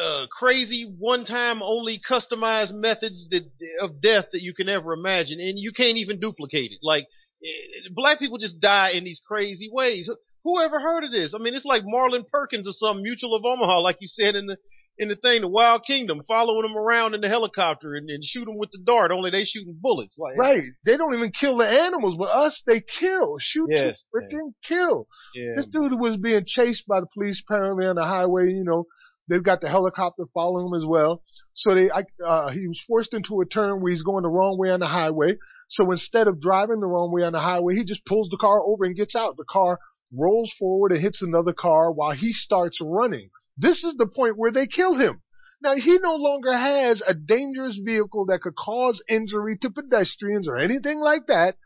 [0.00, 3.50] uh, crazy, one-time only customized methods that
[3.80, 6.78] of death that you can ever imagine, and you can't even duplicate it.
[6.82, 7.06] Like
[7.44, 10.08] eh, black people just die in these crazy ways.
[10.46, 11.32] Who ever heard of this?
[11.34, 14.46] I mean, it's like Marlin Perkins or some Mutual of Omaha, like you said in
[14.46, 14.56] the
[14.96, 18.44] in the thing, the Wild Kingdom, following them around in the helicopter and, and shoot
[18.44, 19.10] them with the dart.
[19.10, 20.16] Only they shooting bullets.
[20.16, 20.62] Like Right.
[20.84, 23.38] They don't even kill the animals, but us, they kill.
[23.40, 25.08] Shoot Yes, freaking kill.
[25.34, 28.44] yeah, This dude was being chased by the police apparently on the highway.
[28.44, 28.84] You know,
[29.28, 31.24] they've got the helicopter following him as well.
[31.54, 34.56] So they, I, uh, he was forced into a turn where he's going the wrong
[34.58, 35.38] way on the highway.
[35.70, 38.60] So instead of driving the wrong way on the highway, he just pulls the car
[38.62, 39.36] over and gets out.
[39.36, 39.80] The car
[40.12, 43.30] rolls forward and hits another car while he starts running.
[43.56, 45.22] This is the point where they kill him.
[45.62, 50.56] Now he no longer has a dangerous vehicle that could cause injury to pedestrians or
[50.56, 51.56] anything like that.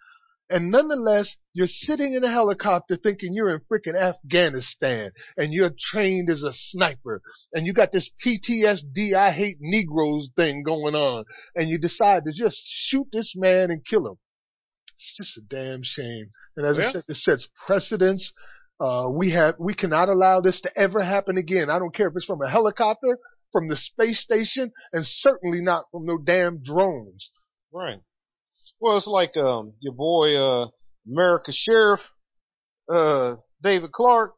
[0.49, 6.29] And nonetheless, you're sitting in a helicopter thinking you're in freaking Afghanistan and you're trained
[6.29, 7.23] as a sniper
[7.53, 11.25] and you got this PTSD, I hate Negroes thing going on
[11.55, 14.19] and you decide to just shoot this man and kill him.
[15.01, 16.31] It's just a damn shame.
[16.57, 16.93] And as I Yeah.
[16.93, 18.31] said, it sets precedents.
[18.79, 21.71] Uh, we have, we cannot allow this to ever happen again.
[21.71, 23.19] I don't care if it's from a helicopter,
[23.53, 27.31] from the space station, and certainly not from no damn drones.
[27.73, 28.01] Right.
[28.81, 30.69] Well, it's like um your boy uh
[31.07, 32.01] America Sheriff
[32.93, 34.35] uh David Clarke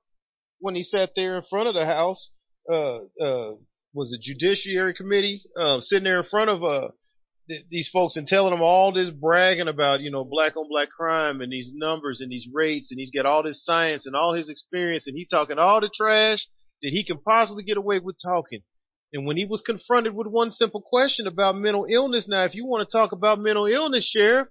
[0.59, 2.31] when he sat there in front of the House
[2.71, 3.55] uh uh
[3.95, 6.89] was the Judiciary Committee um sitting there in front of uh
[7.49, 10.91] th- these folks and telling them all this bragging about you know black on black
[10.91, 14.35] crime and these numbers and these rates and he's got all this science and all
[14.35, 16.47] his experience and he's talking all the trash
[16.83, 18.61] that he can possibly get away with talking.
[19.13, 22.67] And when he was confronted with one simple question about mental illness, now if you
[22.67, 24.49] want to talk about mental illness, Sheriff,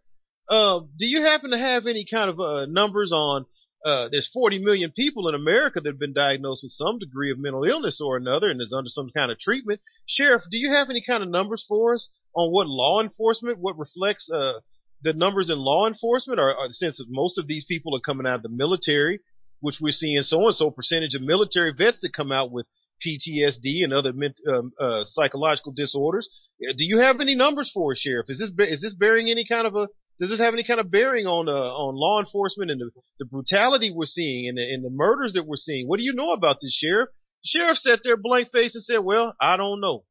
[0.50, 3.46] uh, do you happen to have any kind of uh, numbers on?
[3.86, 7.40] Uh, there's 40 million people in America that have been diagnosed with some degree of
[7.40, 9.80] mental illness or another, and is under some kind of treatment.
[10.08, 13.78] Sheriff, do you have any kind of numbers for us on what law enforcement, what
[13.78, 14.60] reflects uh,
[15.02, 18.36] the numbers in law enforcement, or, or since most of these people are coming out
[18.36, 19.20] of the military,
[19.60, 22.66] which we're seeing so and so percentage of military vets that come out with
[23.06, 24.14] PTSD and other
[24.50, 26.30] um, uh, psychological disorders.
[26.62, 28.28] Uh, Do you have any numbers for us, Sheriff?
[28.30, 29.88] Is this is this bearing any kind of a
[30.22, 33.26] does this have any kind of bearing on uh, on law enforcement and the, the
[33.26, 35.88] brutality we're seeing and the, and the murders that we're seeing?
[35.88, 37.10] What do you know about this, Sheriff?
[37.44, 40.06] The sheriff sat there blank faced and said, "Well, I don't know."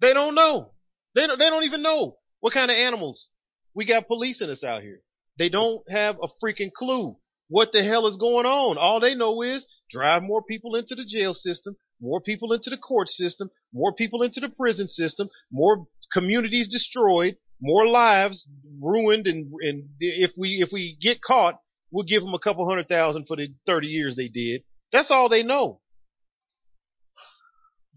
[0.00, 0.72] They don't know.
[1.14, 1.38] They don't.
[1.38, 3.26] They don't even know what kind of animals
[3.74, 5.00] we got policing us out here.
[5.38, 7.16] They don't have a freaking clue.
[7.48, 8.76] what the hell is going on.
[8.78, 12.76] All they know is drive more people into the jail system, more people into the
[12.76, 18.46] court system, more people into the prison system, more communities destroyed, more lives
[18.80, 22.88] ruined, and and if we if we get caught, we'll give them a couple hundred
[22.88, 24.62] thousand for the thirty years they did.
[24.92, 25.80] That's all they know.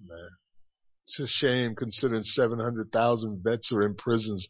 [0.07, 0.29] Man,
[1.07, 4.47] it's a shame considering 700,000 vets are in prisons.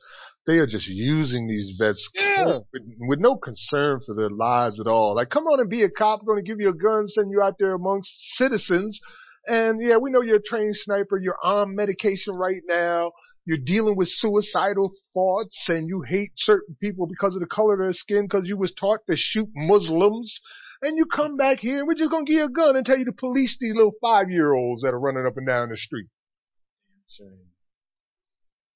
[0.48, 2.60] They are just using these vets Yeah.
[2.74, 5.16] with, with no concern for their lives at all.
[5.16, 6.22] Like, come on and be a cop.
[6.24, 9.00] We're going to give you a gun, send you out there amongst citizens.
[9.48, 11.18] And yeah, we know you're a trained sniper.
[11.20, 13.12] You're on medication right now.
[13.46, 17.80] You're dealing with suicidal thoughts and you hate certain people because of the color of
[17.80, 20.40] their skin because you was taught to shoot Muslims.
[20.84, 22.86] And you come back here and we're just going to give you a gun and
[22.86, 25.70] tell you to police these little five year olds that are running up and down
[25.70, 26.08] the street.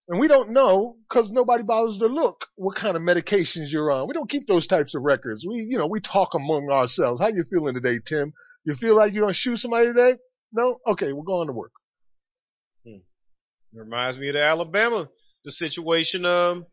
[0.07, 4.07] And we don't know because nobody bothers to look what kind of medications you're on.
[4.07, 5.43] We don't keep those types of records.
[5.47, 7.21] We, you know, we talk among ourselves.
[7.21, 8.33] How you feeling today, Tim?
[8.65, 10.17] You feel like you're going to shoot somebody today?
[10.51, 10.79] No?
[10.87, 11.71] Okay, we're going to work.
[13.75, 15.09] It reminds me of the Alabama,
[15.43, 16.65] the situation um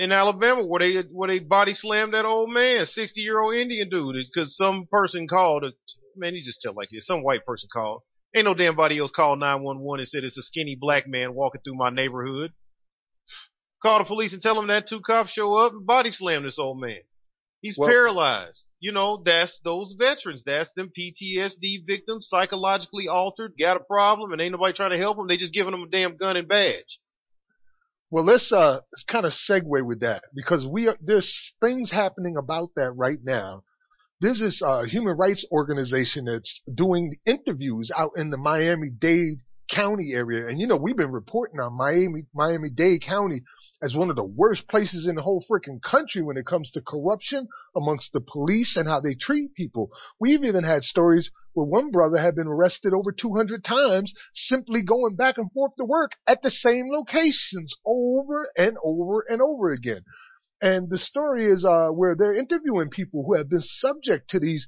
[0.00, 3.88] in Alabama where they where they body slammed that old man, sixty year old Indian
[3.88, 5.64] dude, is because some person called.
[5.64, 5.72] A,
[6.16, 7.06] man, you just tell like this.
[7.06, 8.02] Some white person called.
[8.36, 11.06] Ain't no damn body else called nine one one and said it's a skinny black
[11.08, 12.52] man walking through my neighborhood.
[13.82, 16.58] Call the police and tell them that two cops show up and body slam this
[16.58, 17.00] old man.
[17.60, 18.62] He's Well- paralyzed.
[18.84, 20.42] You know, that's those veterans.
[20.44, 25.16] That's them PTSD victims, psychologically altered, got a problem, and ain't nobody trying to help
[25.16, 25.26] them.
[25.26, 27.00] They just giving them a damn gun and badge.
[28.10, 28.80] Well, let's uh
[29.10, 33.62] kind of segue with that because we are, there's things happening about that right now.
[34.20, 39.38] There's this uh, human rights organization that's doing interviews out in the Miami-Dade
[39.70, 43.42] County area, and you know we've been reporting on Miami Miami-Dade County
[43.82, 46.80] as one of the worst places in the whole freaking country when it comes to
[46.80, 47.46] corruption
[47.76, 49.90] amongst the police and how they treat people.
[50.18, 55.16] We've even had stories where one brother had been arrested over 200 times simply going
[55.16, 60.02] back and forth to work at the same locations over and over and over again.
[60.62, 64.66] And the story is uh, where they're interviewing people who have been subject to these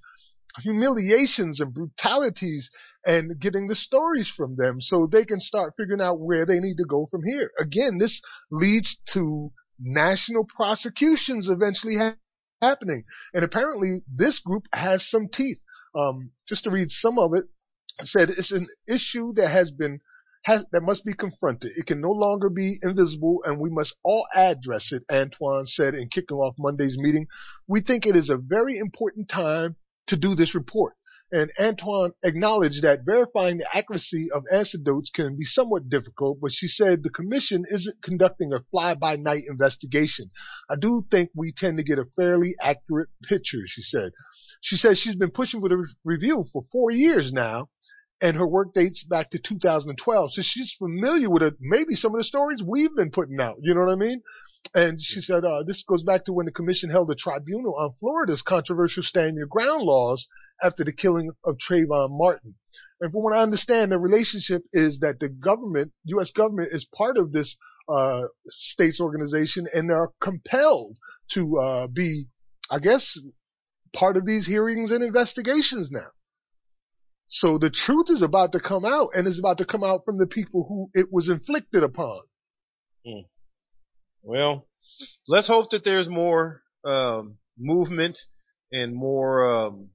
[0.63, 2.69] humiliations and brutalities
[3.05, 6.77] and getting the stories from them so they can start figuring out where they need
[6.77, 7.51] to go from here.
[7.61, 12.17] Again, this leads to national prosecutions eventually ha-
[12.61, 13.05] happening.
[13.35, 15.59] And apparently this group has some teeth.
[15.99, 17.45] Um, just to read some of it,
[17.99, 20.01] it said it's an issue that has been
[20.43, 21.73] has, that must be confronted.
[21.77, 26.09] It can no longer be invisible, and we must all address it, Antoine said in
[26.09, 27.27] kicking off Monday's meeting.
[27.67, 29.75] We think it is a very important time
[30.09, 30.95] to do this report.
[31.33, 36.69] And Antoine acknowledged that verifying the accuracy of anecdotes can be somewhat difficult, but she
[36.69, 40.31] said the commission isn't conducting a fly by night investigation.
[40.71, 44.13] I do think we tend to get a fairly accurate picture, she said.
[44.63, 47.71] She says she's been pushing for the re- review for four years now,
[48.21, 50.33] and her work dates back to 2012.
[50.33, 53.57] So she's familiar with it, maybe some of the stories we've been putting out.
[53.61, 54.23] You know what I mean?
[54.75, 57.95] And she said uh, this goes back to when the commission held a tribunal on
[58.01, 60.27] Florida's controversial stand your ground laws
[60.63, 62.55] after the killing of Trayvon Martin.
[63.01, 66.31] And from what I understand, the relationship is that the government, U.S.
[66.35, 67.55] government, is part of this
[67.89, 70.97] uh, states organization, and they're compelled
[71.35, 72.27] to uh, be,
[72.71, 73.07] I guess,
[73.95, 76.09] part of these hearings and investigations now.
[77.29, 80.19] So the truth is about to come out, and it's about to come out from
[80.19, 82.21] the people who it was inflicted upon.
[84.23, 84.67] Well,
[85.29, 88.19] let's hope that there's more um, movement
[88.73, 89.91] and more um,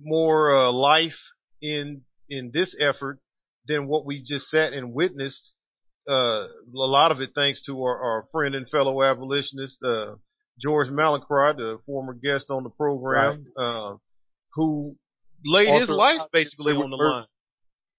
[0.00, 1.18] more uh, life
[1.60, 3.18] in in this effort
[3.66, 5.52] than what we just sat and witnessed.
[6.08, 10.14] Uh, a lot of it thanks to our, our friend and fellow abolitionist uh,
[10.60, 13.94] George Mallinckrodt, the former guest on the program, uh,
[14.54, 14.96] who
[15.44, 17.10] laid his life basically on the Murder.
[17.10, 17.26] line.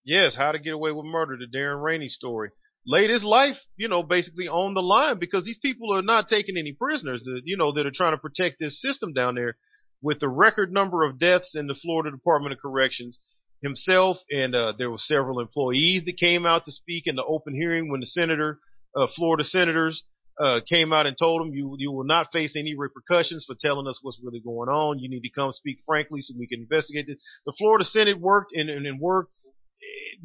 [0.03, 2.49] Yes, How to Get Away with Murder, the Darren Rainey story.
[2.87, 6.57] Laid his life, you know, basically on the line because these people are not taking
[6.57, 9.57] any prisoners, that, you know, that are trying to protect this system down there
[10.01, 13.19] with the record number of deaths in the Florida Department of Corrections.
[13.61, 17.53] Himself and uh, there were several employees that came out to speak in the open
[17.53, 18.59] hearing when the senator,
[18.95, 20.01] uh, Florida senators,
[20.41, 23.87] uh, came out and told him you you will not face any repercussions for telling
[23.87, 24.99] us what's really going on.
[24.99, 27.17] You need to come speak frankly so we can investigate this.
[27.45, 29.33] The Florida Senate worked and, and, and worked,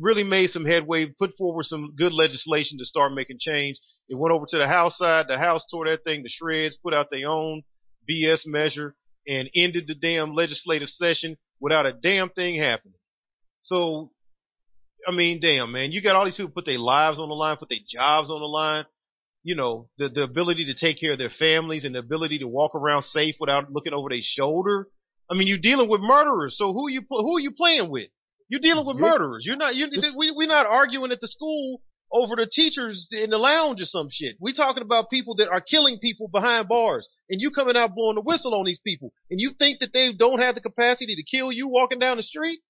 [0.00, 3.78] really made some headway, put forward some good legislation to start making change.
[4.08, 5.26] It went over to the House side.
[5.28, 7.62] The House tore that thing to shreds, put out their own
[8.10, 8.94] BS measure,
[9.26, 12.98] and ended the damn legislative session without a damn thing happening.
[13.62, 14.12] So,
[15.08, 17.56] I mean, damn, man, you got all these people put their lives on the line,
[17.56, 18.84] put their jobs on the line.
[19.42, 22.48] you know, the the ability to take care of their families and the ability to
[22.48, 24.88] walk around safe without looking over their shoulder.
[25.30, 28.08] I mean, you're dealing with murderers, so who you who are you playing with?
[28.48, 29.44] You're dealing with murderers.
[29.46, 29.74] You're not.
[29.74, 29.88] You
[30.18, 31.80] we we're not arguing at the school
[32.12, 34.36] over the teachers in the lounge or some shit.
[34.38, 38.16] We're talking about people that are killing people behind bars, and you coming out blowing
[38.16, 41.36] the whistle on these people, and you think that they don't have the capacity to
[41.36, 42.60] kill you walking down the street?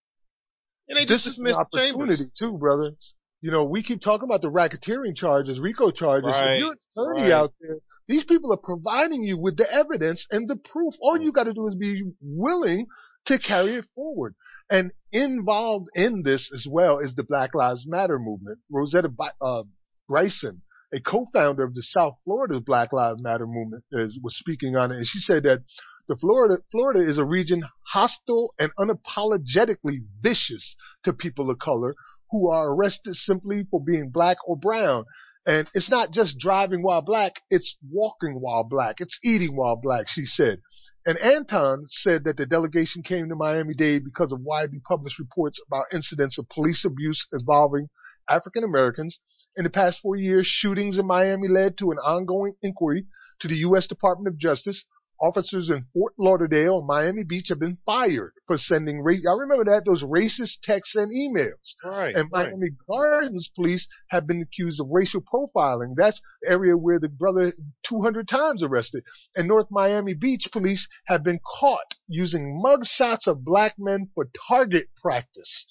[0.89, 2.33] And they this just is an opportunity chambers.
[2.39, 2.93] too, brother.
[3.41, 6.29] You know, we keep talking about the racketeering charges, RICO charges.
[6.29, 7.33] Right, you're an attorney right.
[7.33, 10.95] out there, these people are providing you with the evidence and the proof.
[11.01, 12.87] All you got to do is be willing
[13.27, 14.35] to carry it forward.
[14.70, 18.59] And involved in this as well is the Black Lives Matter movement.
[18.70, 19.11] Rosetta
[19.41, 19.62] uh,
[20.09, 20.62] Bryson,
[20.93, 24.97] a co-founder of the South Florida Black Lives Matter movement, is, was speaking on it,
[24.97, 25.62] and she said that
[26.07, 31.95] the Florida Florida is a region hostile and unapologetically vicious to people of color
[32.31, 35.05] who are arrested simply for being black or brown.
[35.47, 40.07] And it's not just driving while black, it's walking while black, it's eating while black,
[40.09, 40.61] she said.
[41.07, 45.61] And Antoine said that the delegation came to Miami Dade because of widely published reports
[45.66, 47.90] about incidents of police abuse involving
[48.28, 49.18] African Americans.
[49.55, 53.07] In the past four years, shootings in Miami led to an ongoing inquiry
[53.40, 53.86] to the U.S.
[53.86, 54.82] Department of Justice.
[55.20, 59.24] Officers in Fort Lauderdale Miami Beach have been fired for sending race.
[59.28, 61.74] I remember that those racist texts and emails.
[61.84, 62.14] Right.
[62.14, 62.48] And right.
[62.48, 65.94] Miami Gardens police have been accused of racial profiling.
[65.96, 67.52] That's the area where the brother
[67.88, 69.04] 200 times arrested.
[69.36, 74.28] And North Miami Beach police have been caught using mug shots of black men for
[74.48, 75.66] target practice.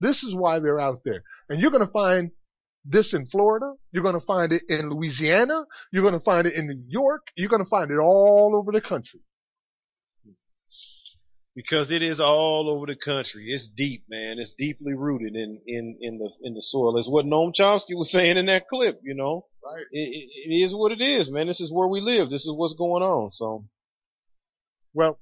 [0.00, 1.22] This is why they're out there.
[1.48, 2.30] And you're going to find
[2.88, 3.72] this in Florida.
[3.92, 5.64] You're going to find it in Louisiana.
[5.92, 7.22] You're going to find it in New York.
[7.36, 9.20] You're going to find it all over the country.
[11.54, 13.52] because it is all over the country.
[13.52, 14.36] It's deep, man.
[14.38, 16.96] It's deeply rooted in in in the in the soil.
[16.98, 19.00] It's what Noam Chomsky was saying in that clip.
[19.02, 19.84] You know, Right.
[19.92, 21.48] it, it, it is what it is, man.
[21.48, 22.30] This is where we live.
[22.30, 23.30] This is what's going on.
[23.30, 23.64] So
[24.94, 25.18] Well,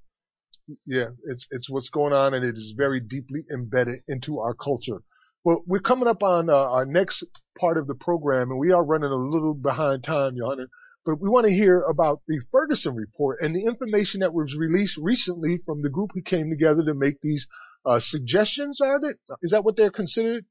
[0.87, 5.03] yeah, it's it's what's going on, and it is very deeply embedded into our culture.
[5.47, 7.23] Well, we're coming up on uh, our next
[7.57, 10.67] part of the program, and we are running a little behind time, Johanna.
[11.05, 14.99] But we want to hear about the Ferguson report and the information that was released
[15.01, 17.47] recently from the group who came together to make these
[17.85, 18.81] uh, suggestions.
[18.83, 19.15] Are they?
[19.41, 20.47] Is that what they're considered?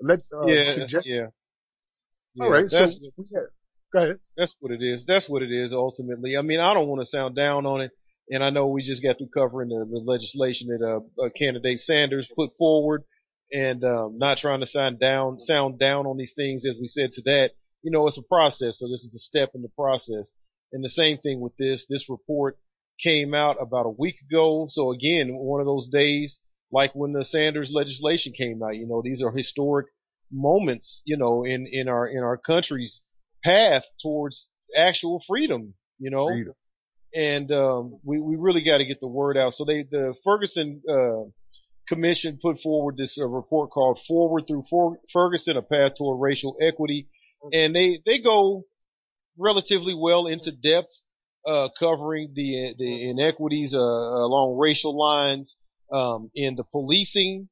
[0.00, 1.26] Let uh, yeah, suggest- yeah.
[2.40, 2.68] All right.
[2.68, 2.96] So That's,
[3.30, 3.40] yeah,
[3.92, 4.16] go ahead.
[4.36, 5.04] that's what it is.
[5.06, 6.36] That's what it is ultimately.
[6.36, 7.92] I mean, I don't want to sound down on it,
[8.28, 11.78] and I know we just got through covering the, the legislation that uh, uh, candidate
[11.78, 13.04] Sanders put forward,
[13.52, 17.12] and um, not trying to sound down, sound down on these things as we said
[17.12, 17.50] to that.
[17.82, 20.30] You know, it's a process, so this is a step in the process.
[20.72, 21.84] And the same thing with this.
[21.88, 22.56] This report
[23.02, 24.68] came out about a week ago.
[24.70, 26.38] So again, one of those days
[26.72, 28.76] like when the Sanders legislation came out.
[28.76, 29.88] You know, these are historic
[30.32, 33.00] moments, you know, in, in our in our country's
[33.44, 36.28] path towards actual freedom, you know.
[36.28, 36.54] Freedom.
[37.14, 39.52] And um, we we really got to get the word out.
[39.52, 41.28] So they the Ferguson uh,
[41.88, 46.56] Commission put forward this uh, report called "Forward Through For- Ferguson: A Path Toward Racial
[46.60, 47.08] Equity,"
[47.52, 48.64] and they they go
[49.38, 50.90] relatively well into depth,
[51.46, 55.54] uh, covering the the inequities uh, along racial lines
[55.92, 57.48] um, in the policing,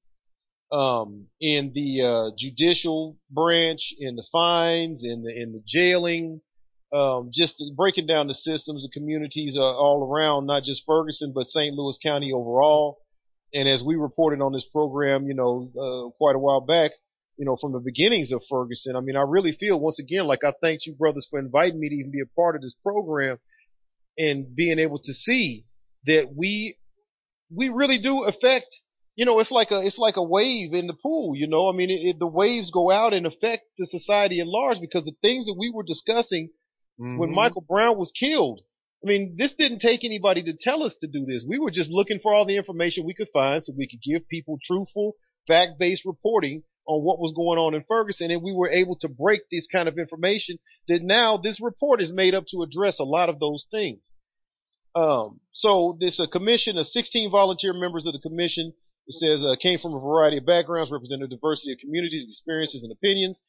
[0.72, 6.40] um, in the uh, judicial branch, in the fines, in the in the jailing,
[6.92, 11.46] um, just breaking down the systems of communities uh, all around, not just Ferguson, but
[11.48, 11.74] St.
[11.74, 12.98] Louis County overall.
[13.52, 16.92] And as we reported on this program, you know, uh, quite a while back,
[17.36, 20.44] you know, from the beginnings of Ferguson, I mean, I really feel once again like
[20.44, 23.38] I thank you brothers for inviting me to even be a part of this program
[24.18, 25.64] and being able to see
[26.06, 26.76] that we
[27.54, 28.66] we really do affect
[29.16, 31.72] you know it's like a it's like a wave in the pool you know i
[31.72, 35.12] mean it, it, the waves go out and affect the society at large because the
[35.20, 36.50] things that we were discussing
[36.96, 37.34] when Mhm.
[37.34, 38.60] michael brown was killed
[39.04, 41.90] i mean this didn't take anybody to tell us to do this we were just
[41.90, 45.14] looking for all the information we could find so we could give people truthful
[45.46, 49.42] fact-based reporting on what was going on in ferguson and we were able to break
[49.50, 53.28] this kind of information that now this report is made up to address a lot
[53.28, 54.12] of those things
[54.94, 58.72] um, so this a commission of 16 volunteer members of the commission.
[59.06, 62.82] It says uh, came from a variety of backgrounds, represent a diversity of communities, experiences,
[62.82, 63.40] and opinions.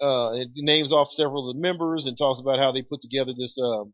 [0.00, 3.32] Uh, it names off several of the members and talks about how they put together
[3.36, 3.92] this um,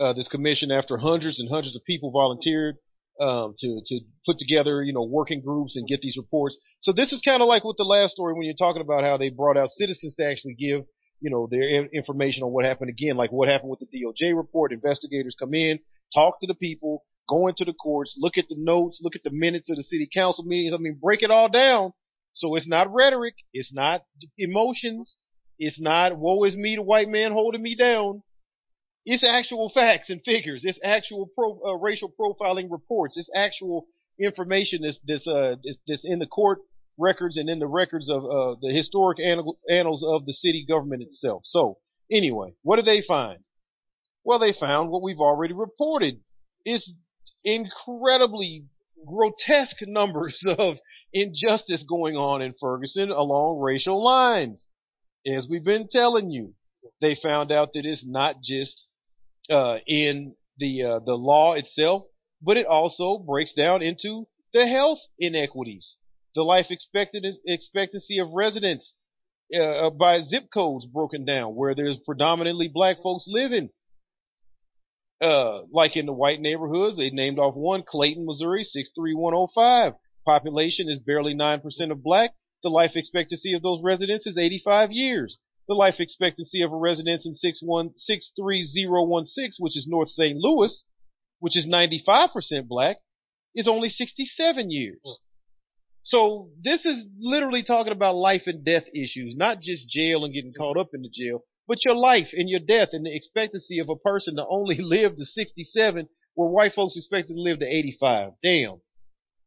[0.00, 2.76] uh, this commission after hundreds and hundreds of people volunteered
[3.20, 6.56] um, to to put together you know working groups and get these reports.
[6.80, 9.16] So this is kind of like with the last story when you're talking about how
[9.16, 10.82] they brought out citizens to actually give
[11.20, 14.36] you know their in- information on what happened again, like what happened with the DOJ
[14.36, 14.72] report.
[14.72, 15.78] Investigators come in,
[16.14, 19.30] talk to the people, go into the courts, look at the notes, look at the
[19.30, 20.74] minutes of the city council meetings.
[20.74, 21.92] I mean, break it all down.
[22.34, 24.02] So it's not rhetoric, it's not
[24.36, 25.16] emotions,
[25.58, 28.22] It's not woe is me, the white man holding me down.
[29.06, 30.62] It's actual facts and figures.
[30.64, 33.16] It's actual pro, uh, racial profiling reports.
[33.16, 33.86] It's actual
[34.20, 36.58] information that's that's, uh, that's, that's in the court
[36.98, 41.42] records and in the records of uh, the historic annals of the city government itself.
[41.44, 41.78] So
[42.10, 43.38] anyway, what did they find?
[44.24, 46.20] Well, they found what we've already reported.
[46.64, 46.90] It's
[47.44, 48.64] incredibly
[49.06, 50.78] grotesque numbers of
[51.12, 54.66] injustice going on in Ferguson along racial lines.
[55.24, 56.54] As we've been telling you,
[57.00, 58.84] they found out that it's not just
[59.50, 62.04] uh, in the uh, the law itself,
[62.42, 65.96] but it also breaks down into the health inequities,
[66.34, 68.94] the life expectancy of residents
[69.54, 73.70] uh, by zip codes broken down, where there's predominantly black folks living.
[75.20, 79.94] Uh, like in the white neighborhoods, they named off one, Clayton, Missouri, 63105.
[80.26, 82.32] Population is barely 9% of black.
[82.62, 85.38] The life expectancy of those residents is 85 years.
[85.68, 90.38] The life expectancy of a residence in 63016, which is North St.
[90.38, 90.84] Louis,
[91.40, 92.98] which is 95% black,
[93.54, 95.00] is only 67 years.
[96.04, 100.52] So this is literally talking about life and death issues, not just jail and getting
[100.56, 103.88] caught up in the jail, but your life and your death and the expectancy of
[103.88, 108.32] a person to only live to 67 where white folks expected to live to 85.
[108.42, 108.80] Damn.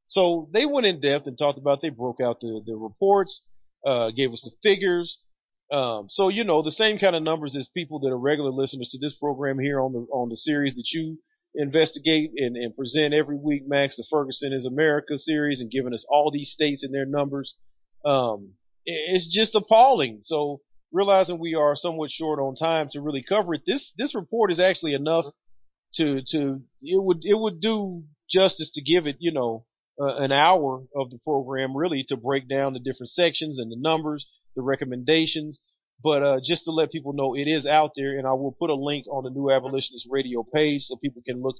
[0.08, 3.42] So they went in depth and talked about, they broke out the, the reports,
[3.86, 5.20] uh, gave us the figures.
[5.72, 8.90] Um, so, you know, the same kind of numbers as people that are regular listeners
[8.92, 11.20] to this program here on the, on the series that you
[11.56, 16.06] investigate and, and present every week, Max, the Ferguson is America series and giving us
[16.10, 17.54] all these states and their numbers.
[18.04, 18.54] Um,
[18.86, 20.22] it's just appalling.
[20.24, 20.62] So,
[20.92, 24.60] realizing we are somewhat short on time to really cover it, this this report is
[24.60, 25.26] actually enough
[25.96, 29.66] to to it would it would do justice to give it you know
[30.00, 33.76] uh, an hour of the program really to break down the different sections and the
[33.78, 34.26] numbers,
[34.60, 35.60] the recommendations.
[36.04, 38.70] But uh, just to let people know, it is out there, and I will put
[38.70, 41.58] a link on the New Abolitionist Radio page so people can look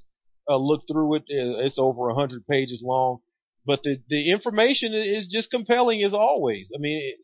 [0.48, 1.24] uh, look through it.
[1.28, 3.18] It's over a hundred pages long,
[3.66, 6.70] but the the information is just compelling as always.
[6.74, 7.16] I mean,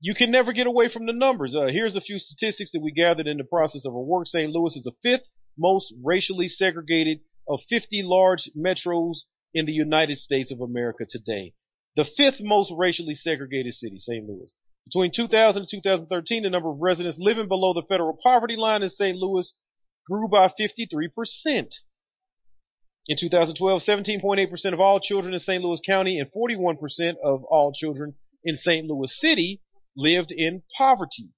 [0.00, 1.54] you can never get away from the numbers.
[1.56, 4.28] Uh, here's a few statistics that we gathered in the process of our work.
[4.28, 4.52] St.
[4.52, 5.26] Louis is the fifth
[5.58, 11.54] most racially segregated of 50 large metros in the United States of America today.
[11.96, 14.26] The fifth most racially segregated city, St.
[14.26, 14.52] Louis.
[14.86, 18.90] Between 2000 and 2013, the number of residents living below the federal poverty line in
[18.90, 19.16] St.
[19.16, 19.52] Louis
[20.08, 21.68] grew by 53%.
[23.06, 25.62] In 2012, 17.8% of all children in St.
[25.62, 26.76] Louis County and 41%
[27.22, 28.14] of all children
[28.44, 28.86] in St.
[28.86, 29.60] Louis City
[29.96, 31.30] lived in poverty.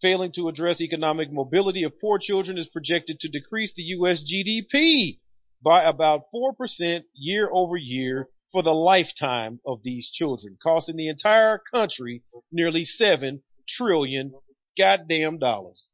[0.00, 4.20] Failing to address economic mobility of poor children is projected to decrease the U.S.
[4.20, 5.18] GDP
[5.62, 11.60] by about 4% year over year for the lifetime of these children, costing the entire
[11.72, 13.42] country nearly 7
[13.76, 14.32] trillion
[14.78, 15.86] goddamn dollars.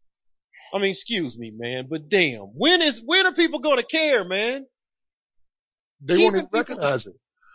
[0.73, 4.25] I mean, excuse me, man, but damn, when is when are people going to care,
[4.25, 4.67] man?
[6.01, 7.15] They won't even recognize it.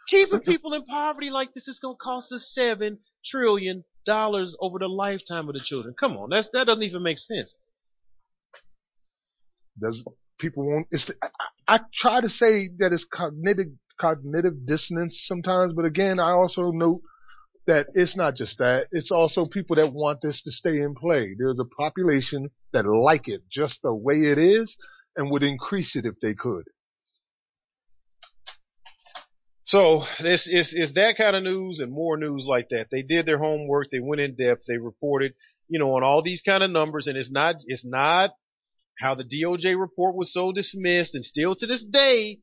[0.10, 4.80] Keeping people in poverty like this is going to cost us seven trillion dollars over
[4.80, 5.94] the lifetime of the children.
[6.00, 7.54] Come on, that's that doesn't even make sense.
[9.80, 10.02] Does
[10.40, 10.88] people won't?
[10.92, 11.14] It's the,
[11.68, 13.68] I, I try to say that it's cognitive
[14.00, 17.02] cognitive dissonance sometimes, but again, I also note
[17.68, 18.88] that it's not just that.
[18.92, 21.36] It's also people that want this to stay in play.
[21.38, 24.76] There's a population that like it just the way it is
[25.16, 26.64] and would increase it if they could.
[29.66, 32.88] So this is that kind of news and more news like that.
[32.92, 33.92] They did their homework.
[33.92, 34.64] They went in depth.
[34.68, 35.34] They reported,
[35.68, 37.06] you know, on all these kind of numbers.
[37.06, 38.32] And it's not it's not
[39.00, 42.40] how the DOJ report was so dismissed and still to this day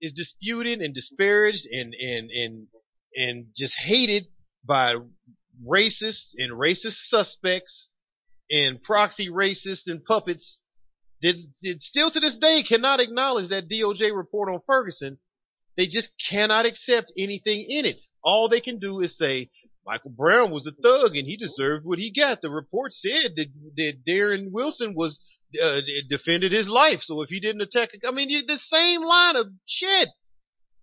[0.00, 2.66] is disputed and disparaged and and and
[3.14, 4.26] and just hated
[4.64, 4.94] by
[5.66, 7.88] racists and racist suspects
[8.50, 10.58] and proxy racists and puppets
[11.22, 15.18] that, that still to this day cannot acknowledge that DOJ report on Ferguson
[15.76, 18.00] they just cannot accept anything in it.
[18.22, 19.50] All they can do is say,
[19.86, 22.40] Michael Brown was a thug and he deserved what he got.
[22.40, 25.18] The report said that, that Darren Wilson was
[25.62, 27.00] uh, defended his life.
[27.02, 30.08] So if he didn't attack, I mean, the same line of shit.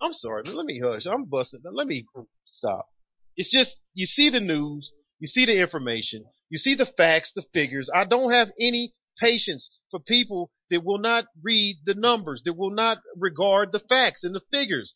[0.01, 1.05] I'm sorry, let me hush.
[1.05, 1.61] I'm busting.
[1.71, 2.05] Let me
[2.45, 2.87] stop.
[3.35, 7.43] It's just you see the news, you see the information, you see the facts, the
[7.53, 7.89] figures.
[7.93, 12.73] I don't have any patience for people that will not read the numbers, that will
[12.73, 14.93] not regard the facts and the figures.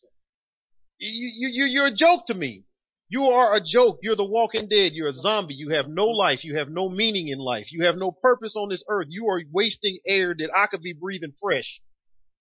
[0.98, 2.64] You, you, you're a joke to me.
[3.10, 4.00] You are a joke.
[4.02, 4.92] You're the walking dead.
[4.92, 5.54] You're a zombie.
[5.54, 6.44] You have no life.
[6.44, 7.72] You have no meaning in life.
[7.72, 9.06] You have no purpose on this earth.
[9.08, 11.80] You are wasting air that I could be breathing fresh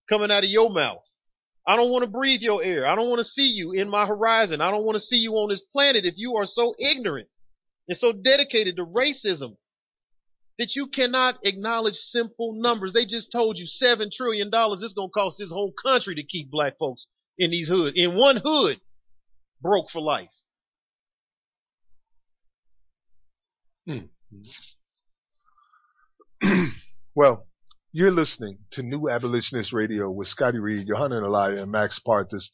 [0.10, 1.04] coming out of your mouth.
[1.66, 2.86] I don't want to breathe your air.
[2.86, 4.62] I don't want to see you in my horizon.
[4.62, 7.28] I don't want to see you on this planet if you are so ignorant
[7.88, 9.56] and so dedicated to racism
[10.60, 12.92] that you cannot acknowledge simple numbers.
[12.94, 16.50] They just told you seven trillion dollars is gonna cost this whole country to keep
[16.50, 17.08] black folks
[17.38, 17.96] in these hoods.
[17.96, 18.80] In one hood,
[19.62, 20.30] broke for life.
[27.16, 27.48] well,
[27.94, 32.50] you're listening to New Abolitionist Radio with Scotty Reed, Johanna Elia, and Max Parthas.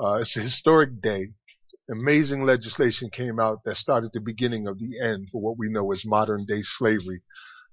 [0.00, 1.28] Uh, it's a historic day.
[1.90, 5.92] Amazing legislation came out that started the beginning of the end for what we know
[5.92, 7.20] as modern day slavery.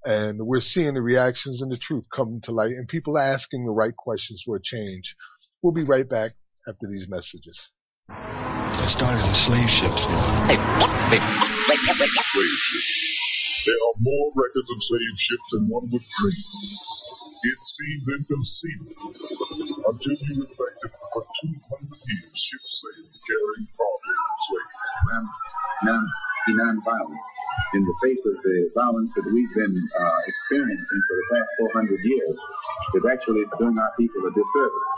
[0.03, 3.71] And we're seeing the reactions and the truth come to light and people asking the
[3.71, 5.15] right questions for a change.
[5.61, 6.31] We'll be right back
[6.67, 7.57] after these messages.
[8.09, 11.58] They started in slave ships.
[11.69, 12.93] Slave ships.
[13.69, 16.49] There are more records of slave ships than one would dream.
[17.45, 19.13] It seems inconceivable
[19.85, 24.81] until you reflected for 200 years ships sailed carrying cargo of slaves.
[25.13, 25.23] Non,
[25.85, 26.03] non,
[26.57, 27.21] non-violent.
[27.77, 31.49] In the face of the violence that we've been uh, experiencing for the past
[31.85, 32.37] 400 years,
[32.97, 34.89] is actually doing our people a disservice.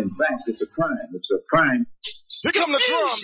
[0.00, 1.12] In fact, it's a crime.
[1.12, 1.84] It's a crime.
[2.48, 3.20] Here come the drums.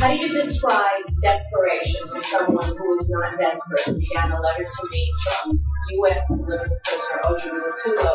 [0.00, 3.98] How do you describe desperation to someone who is not desperate?
[3.98, 6.22] Began a letter to me from U.S.
[6.28, 8.14] political prisoner Ojore Lutalo,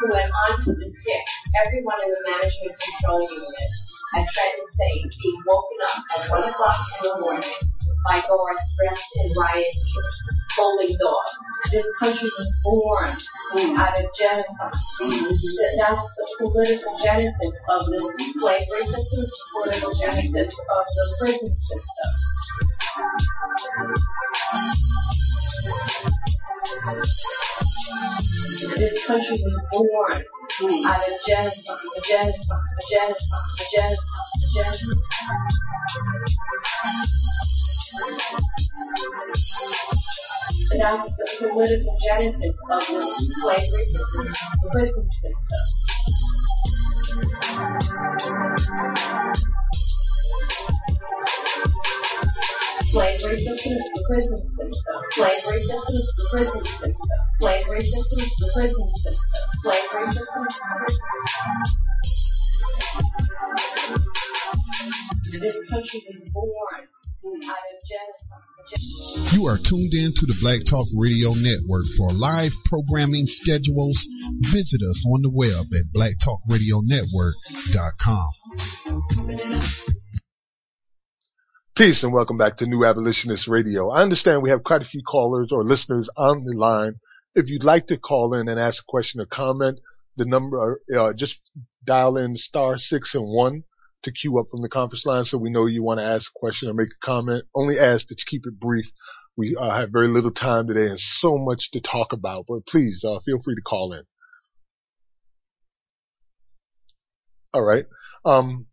[0.00, 1.28] who went on to depict
[1.64, 3.70] everyone in the management control unit
[4.14, 7.73] I tried to say, being woken up at 1 o'clock in the morning
[8.04, 9.74] by guards dressed in riot
[10.56, 11.32] holding dogs.
[11.72, 13.10] This country was born
[13.78, 14.72] out of genocide.
[15.78, 18.00] That's the political genesis of the
[18.38, 22.10] slavery system, the political genesis of the prison system.
[26.64, 26.72] This
[29.06, 30.24] country was born
[30.86, 33.98] out of genocide, a genocide, a genocide, a genocide,
[34.32, 35.02] a genocide.
[40.78, 41.04] That's
[41.38, 43.08] the political genesis of this
[43.42, 44.24] slavery system,
[44.62, 45.64] the prison system.
[52.94, 54.94] Slavery system is the prison system.
[55.18, 57.18] Slavery system is the prison system.
[57.42, 59.42] Slavery system is the prison system.
[59.66, 61.34] Slavery system is the prison system.
[65.42, 66.86] This country was born
[67.50, 69.34] out of genocide.
[69.34, 71.90] You are tuned in to the Black Talk Radio Network.
[71.98, 73.98] For live programming schedules,
[74.54, 78.30] visit us on the web at blacktalkradionetwork.com.
[81.76, 83.90] Peace and welcome back to New Abolitionist Radio.
[83.90, 87.00] I understand we have quite a few callers or listeners on the line.
[87.34, 89.80] If you'd like to call in and ask a question or comment,
[90.16, 91.34] the number, uh, just
[91.84, 93.64] dial in star six and one
[94.04, 96.38] to queue up from the conference line so we know you want to ask a
[96.38, 97.42] question or make a comment.
[97.56, 98.84] Only ask that you keep it brief.
[99.36, 103.02] We uh, have very little time today and so much to talk about, but please
[103.04, 104.04] uh, feel free to call in.
[107.52, 107.86] All right.
[108.24, 108.66] Um,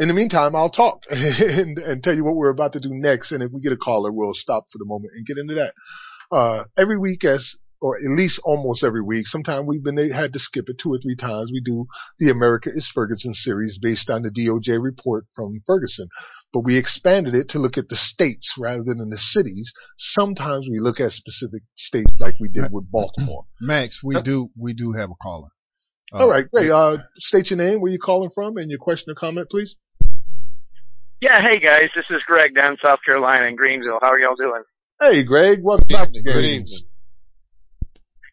[0.00, 3.32] in the meantime, I'll talk and, and, tell you what we're about to do next.
[3.32, 6.34] And if we get a caller, we'll stop for the moment and get into that.
[6.34, 10.38] Uh, every week, as or at least almost every week, sometimes we've been had to
[10.38, 11.50] skip it two or three times.
[11.52, 11.86] We do
[12.18, 16.08] the America is Ferguson series based on the DOJ report from Ferguson,
[16.52, 19.70] but we expanded it to look at the states rather than the cities.
[19.98, 23.44] Sometimes we look at specific states like we did with Baltimore.
[23.60, 25.48] Max, we do we do have a caller.
[26.12, 26.70] Uh, All right, great.
[26.70, 29.76] Uh, state your name, where you're calling from, and your question or comment, please.
[31.20, 33.98] Yeah, hey guys, this is Greg down in South Carolina in Greenville.
[34.00, 34.62] How are y'all doing?
[34.98, 36.84] Hey Greg, welcome back to Good evening.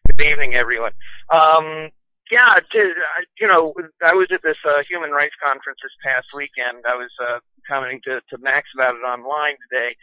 [0.06, 0.92] Good evening, everyone.
[1.30, 1.90] Um,
[2.30, 2.90] yeah, to,
[3.38, 6.84] you know, I was at this uh, human rights conference this past weekend.
[6.88, 9.94] I was uh, commenting to, to Max about it online today,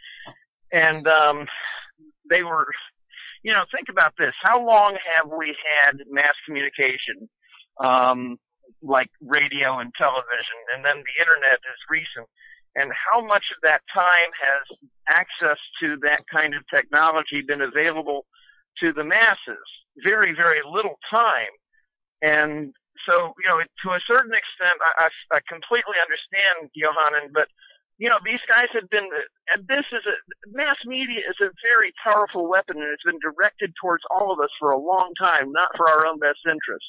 [0.70, 1.48] and um,
[2.30, 2.68] they were,
[3.42, 7.28] you know, think about this: how long have we had mass communication?
[7.82, 8.38] Um,
[8.80, 12.28] like radio and television, and then the internet is recent
[12.76, 18.26] and how much of that time has access to that kind of technology been available
[18.78, 19.66] to the masses?
[20.04, 21.52] Very, very little time.
[22.20, 22.72] And
[23.04, 27.48] so, you know, to a certain extent, I, I, I completely understand Johanan, but
[27.98, 29.08] you know, these guys have been,
[29.54, 30.16] and this is a,
[30.52, 34.50] mass media is a very powerful weapon and it's been directed towards all of us
[34.60, 36.84] for a long time, not for our own best interest.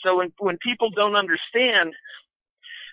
[0.00, 1.94] So when, when people don't understand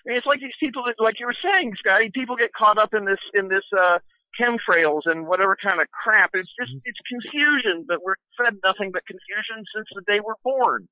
[0.06, 2.78] I mean, it's like these people that, like you were saying, Scotty, people get caught
[2.78, 3.98] up in this, in this, uh,
[4.38, 6.30] chemtrails and whatever kind of crap.
[6.34, 6.78] It's just, mm-hmm.
[6.84, 10.88] it's confusion, but we're fed nothing but confusion since the day we're born.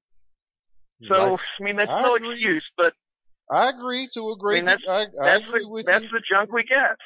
[1.03, 1.41] So, right.
[1.61, 2.33] I mean, that's I no agree.
[2.33, 2.95] excuse, but
[3.51, 4.57] I agree to I agree.
[4.57, 6.11] mean, that's I, I that's agree the, with that's you.
[6.11, 6.97] the junk we get.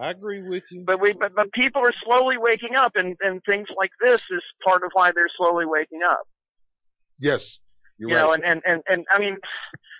[0.00, 0.82] I agree with you.
[0.84, 4.42] But we but, but people are slowly waking up, and and things like this is
[4.64, 6.22] part of why they're slowly waking up.
[7.18, 7.40] Yes,
[7.98, 8.22] you're you right.
[8.22, 9.36] know, and, and, and, and I mean,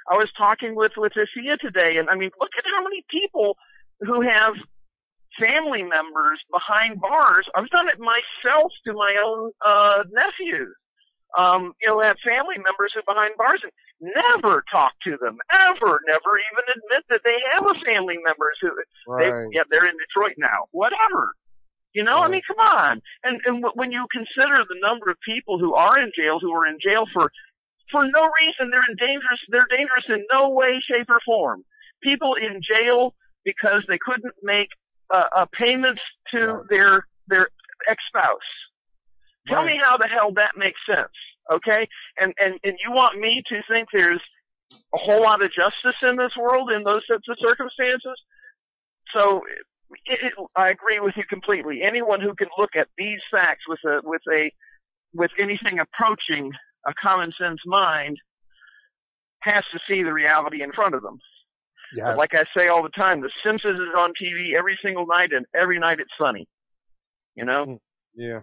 [0.08, 3.56] I was talking with, with Asia today, and I mean, look at how many people
[4.00, 4.54] who have
[5.38, 7.48] family members behind bars.
[7.54, 10.74] I've done it myself to my own, uh, nephews.
[11.38, 13.70] Um, you know, have family members who are behind bars and
[14.16, 18.70] never talk to them, ever, never even admit that they have a family members who,
[19.16, 19.46] they, Right.
[19.52, 21.32] yeah, they're in Detroit now, whatever.
[21.92, 23.02] You know, I mean, come on.
[23.24, 26.52] And and wh- when you consider the number of people who are in jail, who
[26.52, 27.30] are in jail for
[27.90, 29.40] for no reason, they're in dangerous.
[29.48, 31.64] They're dangerous in no way, shape, or form.
[32.02, 33.14] People in jail
[33.44, 34.68] because they couldn't make
[35.12, 36.00] uh, uh, payments
[36.32, 37.48] to their their
[37.88, 38.38] ex spouse.
[39.46, 41.08] Tell me how the hell that makes sense,
[41.52, 41.88] okay?
[42.18, 44.20] And and and you want me to think there's
[44.94, 48.20] a whole lot of justice in this world in those sorts of circumstances?
[49.12, 49.42] So
[50.06, 51.82] it, it, I agree with you completely.
[51.82, 54.52] Anyone who can look at these facts with a with a
[55.14, 56.52] with anything approaching
[56.86, 58.18] a common sense mind
[59.40, 61.18] has to see the reality in front of them.
[61.94, 62.14] Yeah.
[62.14, 65.44] Like I say all the time, The Simpsons is on TV every single night, and
[65.54, 66.46] every night it's sunny.
[67.34, 67.80] You know.
[68.14, 68.40] Yeah.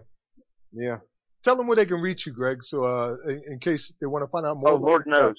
[0.72, 0.98] Yeah.
[1.44, 4.24] Tell them where they can reach you, Greg, so uh, in, in case they want
[4.24, 4.72] to find out more.
[4.72, 5.36] Oh, Lord knows.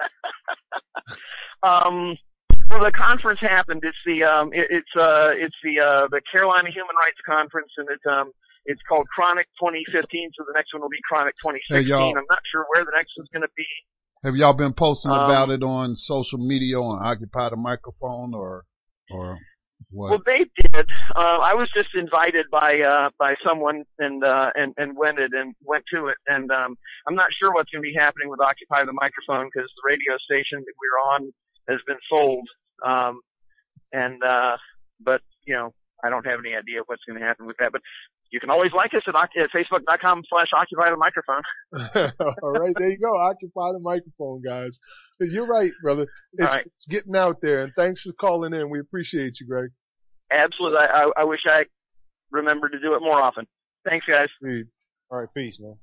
[1.62, 2.16] um,
[2.70, 3.82] well, the conference happened.
[3.84, 7.88] It's the um, it, it's uh, it's the uh, the Carolina Human Rights Conference, and
[7.90, 8.30] it's um,
[8.66, 10.30] it's called Chronic 2015.
[10.34, 11.86] So the next one will be Chronic 2016.
[11.86, 11.92] Hey.
[11.92, 13.66] I'm not sure where the next one's going to be.
[14.24, 18.64] Have y'all been posting Um, about it on social media on Occupy the Microphone or
[19.10, 19.38] or
[19.90, 20.10] what?
[20.10, 20.86] Well, they did.
[21.14, 25.32] Uh, I was just invited by uh, by someone and uh, and and went it
[25.32, 26.16] and went to it.
[26.26, 29.70] And um, I'm not sure what's going to be happening with Occupy the Microphone because
[29.76, 31.32] the radio station that we're on
[31.68, 32.48] has been sold.
[32.84, 33.20] Um,
[33.92, 34.56] and uh,
[35.00, 35.72] but you know,
[36.04, 37.72] I don't have any idea what's going to happen with that.
[37.72, 37.82] But
[38.30, 41.42] you can always like us at, at facebook.com slash occupy the microphone.
[42.42, 43.16] All right, there you go.
[43.16, 44.78] Occupy the microphone, guys.
[45.20, 46.06] You're right, brother.
[46.34, 46.66] It's, All right.
[46.66, 48.70] it's getting out there, and thanks for calling in.
[48.70, 49.70] We appreciate you, Greg.
[50.30, 50.78] Absolutely.
[50.78, 51.64] I, I, I wish I
[52.30, 53.46] remembered to do it more often.
[53.88, 54.28] Thanks, guys.
[55.10, 55.76] All right, peace, man.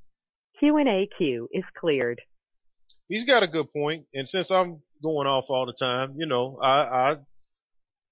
[0.60, 2.22] Q&A queue is cleared.
[3.08, 6.58] He's got a good point, and since I'm going off all the time, you know,
[6.62, 7.16] I, I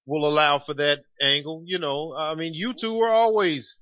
[0.06, 1.62] will allow for that angle.
[1.66, 3.76] You know, I mean, you two are always,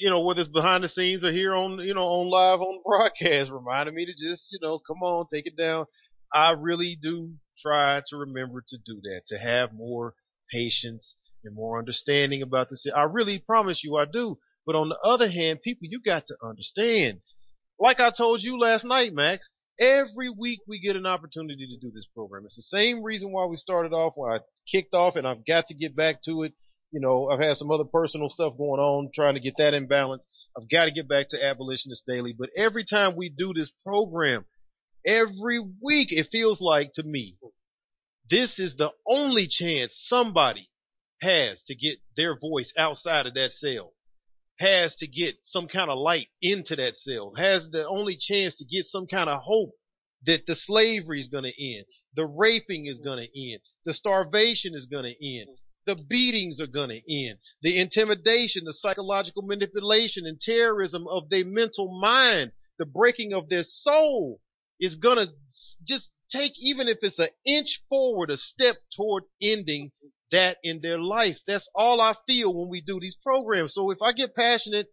[0.00, 2.82] you know, whether it's behind the scenes or here on, you know, on live on
[2.84, 5.86] broadcast, reminding me to just, you know, come on, take it down.
[6.32, 7.32] I really do
[7.62, 10.14] try to remember to do that, to have more
[10.52, 12.86] patience and more understanding about this.
[12.94, 14.38] I really promise you I do.
[14.66, 17.20] But on the other hand, people, you got to understand.
[17.78, 19.48] Like I told you last night, Max,
[19.80, 22.44] every week we get an opportunity to do this program.
[22.44, 24.38] It's the same reason why we started off, why I
[24.70, 26.52] kicked off, and I've got to get back to it.
[26.92, 29.86] You know, I've had some other personal stuff going on, trying to get that in
[29.86, 30.22] balance.
[30.56, 32.34] I've got to get back to Abolitionist Daily.
[32.36, 34.44] But every time we do this program,
[35.06, 37.36] every week it feels like to me,
[38.30, 40.70] this is the only chance somebody
[41.22, 43.92] has to get their voice outside of that cell,
[44.58, 48.64] has to get some kind of light into that cell, has the only chance to
[48.64, 49.72] get some kind of hope
[50.26, 51.84] that the slavery is going to end,
[52.14, 55.56] the raping is going to end, the starvation is going to end,
[55.86, 56.96] the beatings are going to
[57.28, 63.48] end, the intimidation, the psychological manipulation and terrorism of their mental mind, the breaking of
[63.48, 64.40] their soul
[64.80, 65.32] is going to
[65.86, 69.92] just take, even if it's an inch forward, a step toward ending
[70.32, 71.36] that in their life.
[71.46, 73.74] That's all I feel when we do these programs.
[73.74, 74.88] So if I get passionate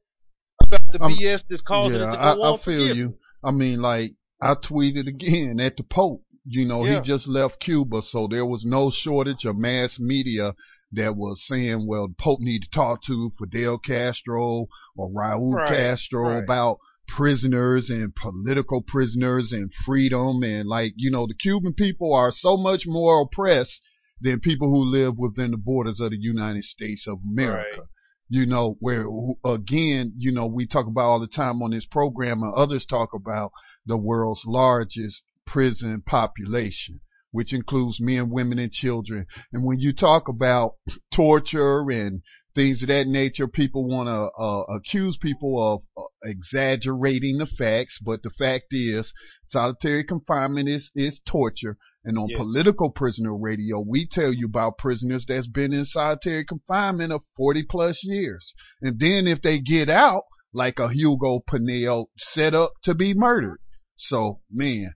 [0.61, 3.17] about the Um, BS that's causing yeah, it to I, go on, I feel you.
[3.43, 6.23] I mean, like I tweeted again at the Pope.
[6.45, 7.01] You know, Yeah.
[7.01, 10.53] he just left Cuba, so there was no shortage of mass media
[10.93, 15.69] that was saying, "Well, the Pope need to talk to Fidel Castro or Raúl Right,
[15.69, 16.43] Castro right.
[16.43, 22.31] about prisoners and political prisoners and freedom." And like, you know, the Cuban people are
[22.31, 23.81] so much more oppressed
[24.21, 27.87] than people who live within the borders of the United States of America Right.
[28.29, 29.05] you know, where
[29.45, 33.13] again, you know, we talk about all the time on this program and others talk
[33.13, 33.51] about
[33.85, 36.99] the world's largest prison population,
[37.33, 39.25] which includes men, women, and children.
[39.51, 40.75] And when you talk about
[41.13, 42.21] torture and
[42.55, 47.99] things of that nature, people want to uh, accuse people of uh, exaggerating the facts,
[48.05, 49.11] but the fact is,
[49.49, 51.77] solitary confinement is, is torture.
[52.05, 52.37] And on Yes.
[52.37, 57.63] political prisoner radio, we tell you about prisoners that's been in solitary confinement of 40
[57.63, 58.53] plus years.
[58.81, 60.23] And then if they get out,
[60.53, 63.59] like a Hugo Pinell, set up to be murdered.
[63.97, 64.93] So, man,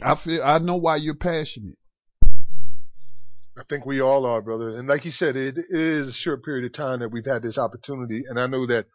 [0.00, 1.76] I feel I know why you're passionate.
[3.58, 4.68] I think we all are, brother.
[4.78, 7.58] And like you said, it is a short period of time that we've had this
[7.58, 8.22] opportunity.
[8.26, 8.86] And I know that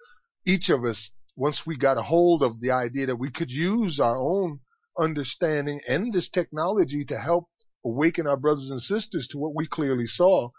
[0.48, 4.00] each of us, once we got a hold of the idea that we could use
[4.00, 4.60] our own
[4.98, 7.50] understanding and this technology to help
[7.86, 10.50] awaken our brothers and sisters to what we clearly saw,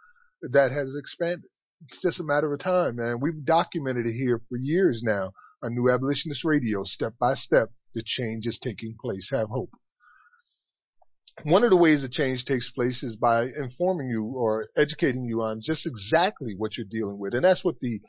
[0.42, 1.50] that has expanded.
[1.88, 3.18] It's just a matter of time, man.
[3.20, 5.32] We've documented it here for years now
[5.62, 7.70] on New Abolitionist Radio, step by step.
[7.94, 9.28] The change is taking place.
[9.32, 9.70] Have hope.
[11.44, 15.42] One of the ways the change takes place is by informing you or educating you
[15.42, 17.34] on just exactly what you're dealing with.
[17.34, 18.00] And that's what the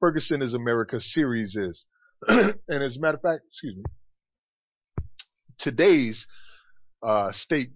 [0.00, 1.84] Ferguson is America series is.
[2.28, 3.84] and as a matter of fact, excuse me,
[5.58, 6.26] today's
[7.02, 7.70] uh, state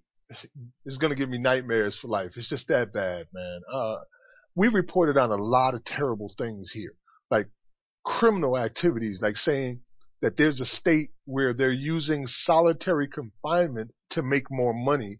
[0.86, 2.30] is going to give me nightmares for life.
[2.36, 3.60] It's just that bad, man.
[3.72, 3.96] Uh,
[4.54, 6.92] we reported on a lot of terrible things here,
[7.30, 7.48] like
[8.04, 9.80] criminal activities, like saying
[10.22, 15.18] that there's a state where they're using solitary confinement to make more money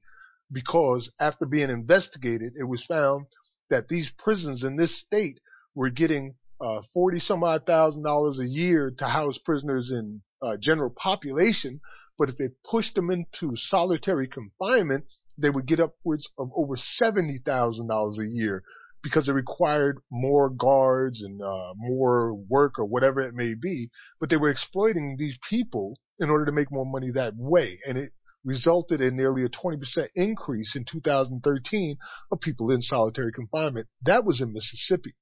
[0.53, 3.27] because after being investigated, it was found
[3.71, 5.39] that these prisons in this state
[5.75, 10.57] were getting uh, 40 some odd thousand dollars a year to house prisoners in uh,
[10.61, 11.81] general population.
[12.19, 15.05] But if they pushed them into solitary confinement,
[15.39, 18.63] they would get upwards of over $70,000 a year
[19.03, 23.89] because it required more guards and uh, more work or whatever it may be.
[24.19, 27.79] But they were exploiting these people in order to make more money that way.
[27.87, 28.13] And it
[28.45, 29.79] resulted in nearly a 20%
[30.15, 31.97] increase in 2013
[32.31, 33.87] of people in solitary confinement.
[34.03, 35.15] That was in Mississippi.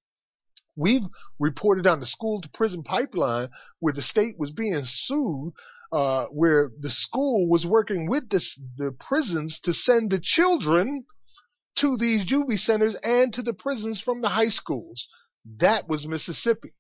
[0.76, 1.02] We've
[1.40, 3.48] reported on the school to prison pipeline
[3.80, 5.52] where the state was being sued,
[5.92, 11.04] uh, where the school was working with this, the prisons to send the children
[11.80, 15.06] to these juvie centers and to the prisons from the high schools.
[15.60, 16.72] That was Mississippi.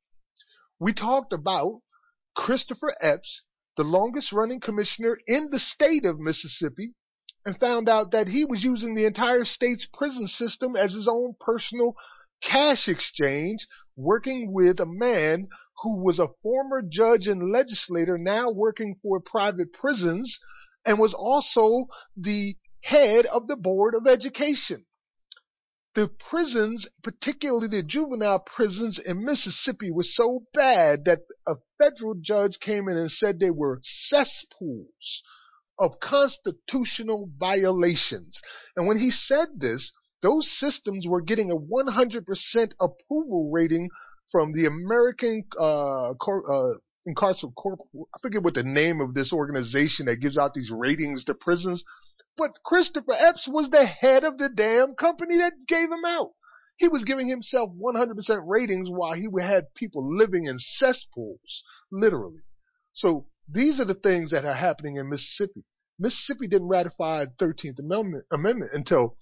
[0.78, 1.80] We talked about
[2.36, 3.42] Christopher Epps,
[3.76, 6.92] the longest running commissioner in the state of Mississippi,
[7.44, 11.34] and found out that he was using the entire state's prison system as his own
[11.40, 11.94] personal
[12.42, 13.66] cash exchange,
[13.96, 15.48] working with a man
[15.82, 20.38] who was a former judge and legislator now working for private prisons
[20.84, 24.84] and was also the head of the Board of Education.
[25.94, 32.58] The prisons, particularly the juvenile prisons in Mississippi, were so bad that a federal judge
[32.60, 35.22] came in and said they were cesspools
[35.78, 38.38] of constitutional violations.
[38.76, 39.90] And when he said this,
[40.22, 43.88] those systems were getting a 100% approval rating
[44.32, 46.78] from the American uh, cor- uh,
[47.08, 47.80] Incarceral Corp.
[47.94, 51.82] I forget what the name of this organization that gives out these ratings to prisons.
[52.38, 56.30] But Christopher Epps was the head of the damn company that gave him out.
[56.76, 58.14] He was giving himself 100%
[58.46, 62.42] ratings while he had people living in cesspools, literally.
[62.92, 65.64] So these are the things that are happening in Mississippi.
[65.98, 69.16] Mississippi didn't ratify the 13th Amendment, amendment until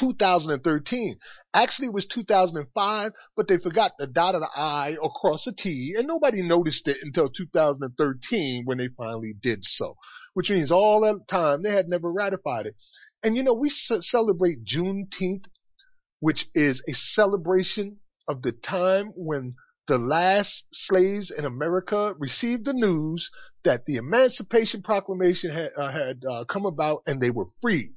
[0.00, 1.18] 2013.
[1.52, 5.94] Actually, it was 2005, but they forgot the dot of the I across the T,
[5.98, 9.96] and nobody noticed it until 2013 when they finally did so.
[10.34, 12.74] Which means all that time they had never ratified it.
[13.22, 15.44] And you know, we celebrate Juneteenth,
[16.20, 17.98] which is a celebration
[18.28, 19.54] of the time when
[19.88, 23.28] the last slaves in America received the news
[23.64, 27.92] that the Emancipation Proclamation had, uh, had uh, come about and they were free.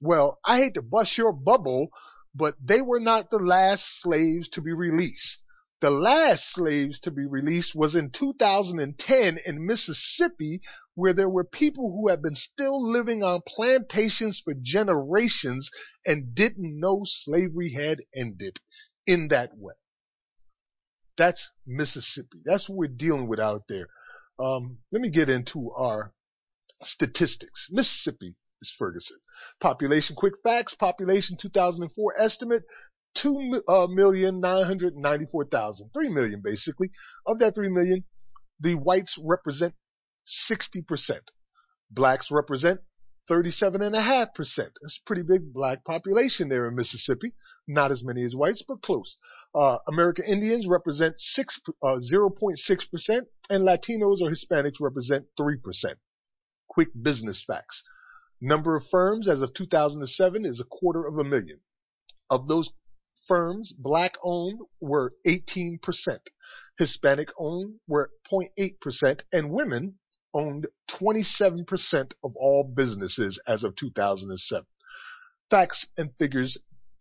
[0.00, 1.88] Well, I hate to bust your bubble,
[2.34, 5.42] but they were not the last slaves to be released.
[5.82, 10.60] The last slaves to be released was in 2010 in Mississippi,
[10.94, 15.68] where there were people who had been still living on plantations for generations
[16.06, 18.58] and didn't know slavery had ended
[19.06, 19.74] in that way.
[21.18, 22.40] That's Mississippi.
[22.44, 23.88] That's what we're dealing with out there.
[24.38, 26.12] Um, let me get into our
[26.82, 27.66] statistics.
[27.70, 29.18] Mississippi is Ferguson.
[29.60, 30.74] Population, quick facts.
[30.74, 32.64] Population 2004 estimate,
[33.24, 35.50] 2,994,000.
[35.54, 36.90] Uh, 3 million basically.
[37.26, 38.04] Of that 3 million,
[38.60, 39.74] the whites represent
[40.50, 40.84] 60%.
[41.90, 42.80] Blacks represent
[43.30, 44.28] 37.5%.
[44.36, 47.32] That's a pretty big black population there in Mississippi.
[47.66, 49.16] Not as many as whites, but close.
[49.54, 53.20] Uh, American Indians represent 6, uh, 0.6%,
[53.50, 55.56] and Latinos or Hispanics represent 3%.
[56.68, 57.82] Quick business facts.
[58.40, 61.60] Number of firms as of 2007 is a quarter of a million.
[62.28, 62.70] Of those
[63.26, 65.78] firms, black owned were 18%,
[66.78, 69.94] Hispanic owned were 0.8%, and women
[70.34, 70.66] owned
[71.00, 74.66] 27% of all businesses as of 2007.
[75.50, 76.58] Facts and figures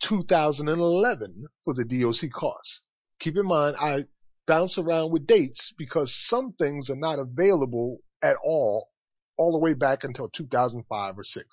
[0.08, 2.82] 2011 for the DOC costs.
[3.20, 4.06] Keep in mind, I
[4.48, 8.90] bounce around with dates because some things are not available at all
[9.38, 11.46] all the way back until 2005 or 6.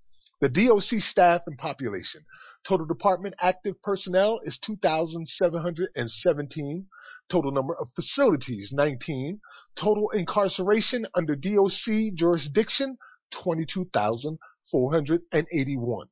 [0.41, 2.25] The DOC staff and population.
[2.67, 6.87] Total department active personnel is 2,717.
[7.31, 9.41] Total number of facilities, 19.
[9.79, 12.99] Total incarceration under DOC jurisdiction,
[13.33, 16.07] 22,481.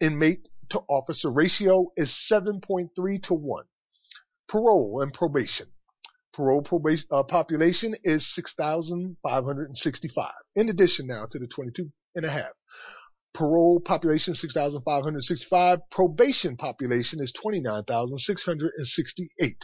[0.00, 2.88] Inmate to officer ratio is 7.3
[3.24, 3.64] to 1.
[4.48, 5.66] Parole and probation.
[6.32, 10.32] Parole probation, uh, population is 6,565.
[10.56, 12.50] In addition now to the 22 and a half.
[13.34, 15.78] Parole population 6,565.
[15.90, 19.56] Probation population is 29,668.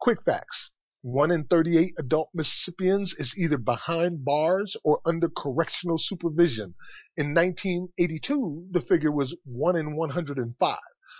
[0.00, 0.70] Quick facts.
[1.06, 6.74] 1 in 38 adult Mississippians is either behind bars or under correctional supervision.
[7.16, 10.78] In 1982, the figure was 1 in 105.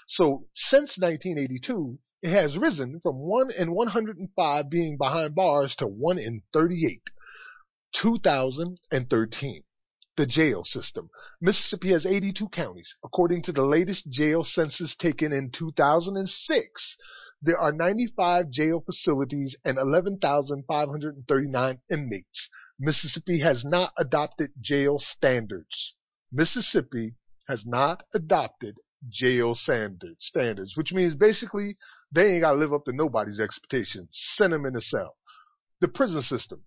[0.09, 6.19] So since 1982, it has risen from 1 in 105 being behind bars to 1
[6.19, 7.03] in 38.
[8.03, 9.63] 2013.
[10.17, 11.11] The jail system.
[11.41, 12.93] Mississippi has 82 counties.
[13.05, 16.97] According to the latest jail census taken in 2006,
[17.43, 22.49] there are 95 jail facilities and 11,539 inmates.
[22.79, 25.95] Mississippi has not adopted jail standards.
[26.33, 27.15] Mississippi
[27.49, 28.79] has not adopted
[29.11, 31.77] jail standards, standards, which means basically
[32.13, 34.09] they ain't got to live up to nobody's expectations.
[34.35, 35.17] Send them in a cell.
[35.81, 36.63] The prison system.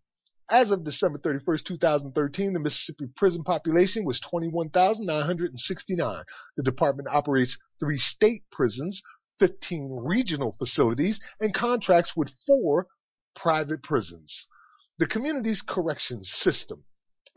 [0.51, 6.23] As of December 31st, 2013, the Mississippi prison population was 21,969.
[6.57, 8.99] The department operates three state prisons,
[9.39, 12.87] 15 regional facilities, and contracts with four
[13.35, 14.33] private prisons.
[14.99, 16.83] The community's corrections system.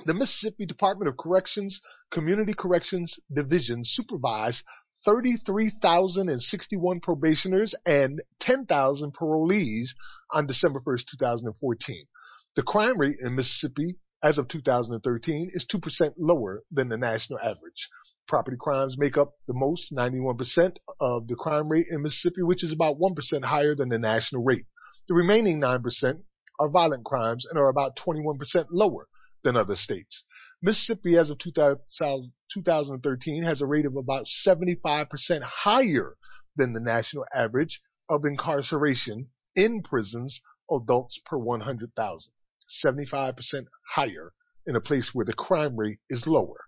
[0.04, 1.80] The Mississippi Department of Corrections
[2.10, 4.62] Community Corrections Division supervised
[5.04, 9.86] 33,061 probationers and 10,000 parolees
[10.32, 12.06] on December 1st, 2014.
[12.56, 17.88] The crime rate in Mississippi as of 2013 is 2% lower than the national average.
[18.32, 22.72] Property crimes make up the most, 91% of the crime rate in Mississippi, which is
[22.72, 24.64] about 1% higher than the national rate.
[25.06, 26.22] The remaining 9%
[26.58, 28.38] are violent crimes and are about 21%
[28.70, 29.06] lower
[29.44, 30.24] than other states.
[30.62, 36.16] Mississippi, as of 2013, has a rate of about 75% higher
[36.56, 40.40] than the national average of incarceration in prisons,
[40.70, 42.32] adults per 100,000.
[42.82, 44.32] 75% higher
[44.66, 46.64] in a place where the crime rate is lower.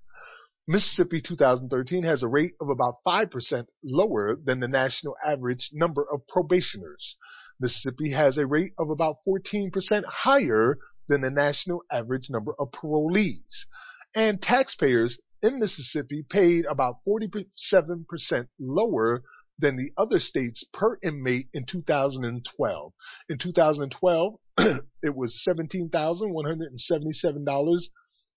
[0.66, 6.26] Mississippi 2013 has a rate of about 5% lower than the national average number of
[6.26, 7.16] probationers.
[7.60, 13.66] Mississippi has a rate of about 14% higher than the national average number of parolees.
[14.14, 19.22] And taxpayers in Mississippi paid about 47% lower
[19.58, 22.92] than the other states per inmate in 2012.
[23.28, 24.34] In 2012,
[25.02, 27.82] it was $17,177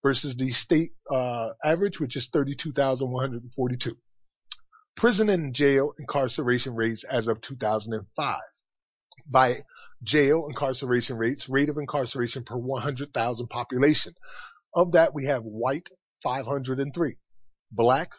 [0.07, 3.97] versus the state uh, average, which is 32,142.
[4.95, 8.39] Prison and jail incarceration rates as of 2005.
[9.29, 9.55] By
[10.01, 14.13] jail incarceration rates, rate of incarceration per 100,000 population.
[14.73, 15.89] Of that, we have white
[16.23, 17.17] 503,
[17.73, 18.11] black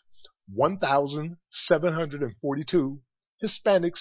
[0.53, 3.01] 1,742,
[3.43, 4.01] Hispanics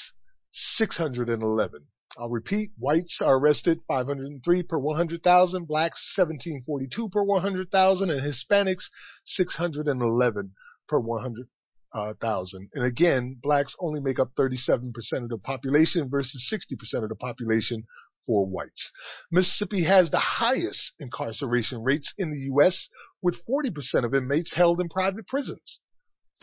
[0.52, 1.88] 611.
[2.18, 8.86] I'll repeat, whites are arrested 503 per 100,000, blacks 1742 per 100,000, and Hispanics
[9.26, 10.54] 611
[10.88, 12.70] per 100,000.
[12.74, 17.84] And again, blacks only make up 37% of the population versus 60% of the population
[18.26, 18.92] for whites.
[19.32, 22.88] Mississippi has the highest incarceration rates in the U.S.,
[23.22, 25.80] with 40% of inmates held in private prisons.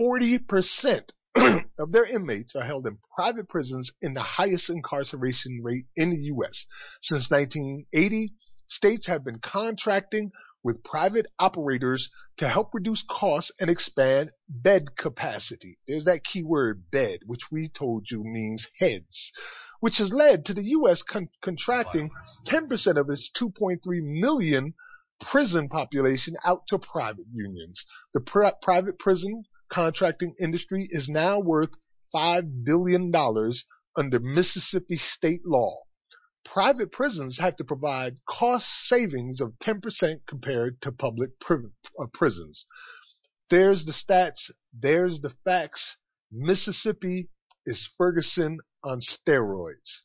[0.01, 1.11] 40%
[1.79, 6.23] of their inmates are held in private prisons in the highest incarceration rate in the
[6.27, 6.65] U.S.
[7.03, 8.33] Since 1980,
[8.69, 10.31] states have been contracting
[10.63, 12.09] with private operators
[12.39, 15.79] to help reduce costs and expand bed capacity.
[15.87, 19.31] There's that key word bed, which we told you means heads,
[19.81, 21.03] which has led to the U.S.
[21.09, 22.11] Con- contracting
[22.49, 24.75] 10% of its 2.3 million
[25.31, 27.81] prison population out to private unions.
[28.15, 29.45] The pr- private prison
[29.75, 31.71] contracting industry is now worth
[32.15, 33.13] $5 billion
[33.97, 35.75] under Mississippi state law.
[36.45, 39.81] Private prisons have to provide cost savings of 10%
[40.29, 41.55] compared to public pr-
[42.01, 42.65] uh, prisons.
[43.51, 45.97] There's the stats, there's the facts.
[46.31, 47.29] Mississippi
[47.67, 50.03] is Ferguson on steroids.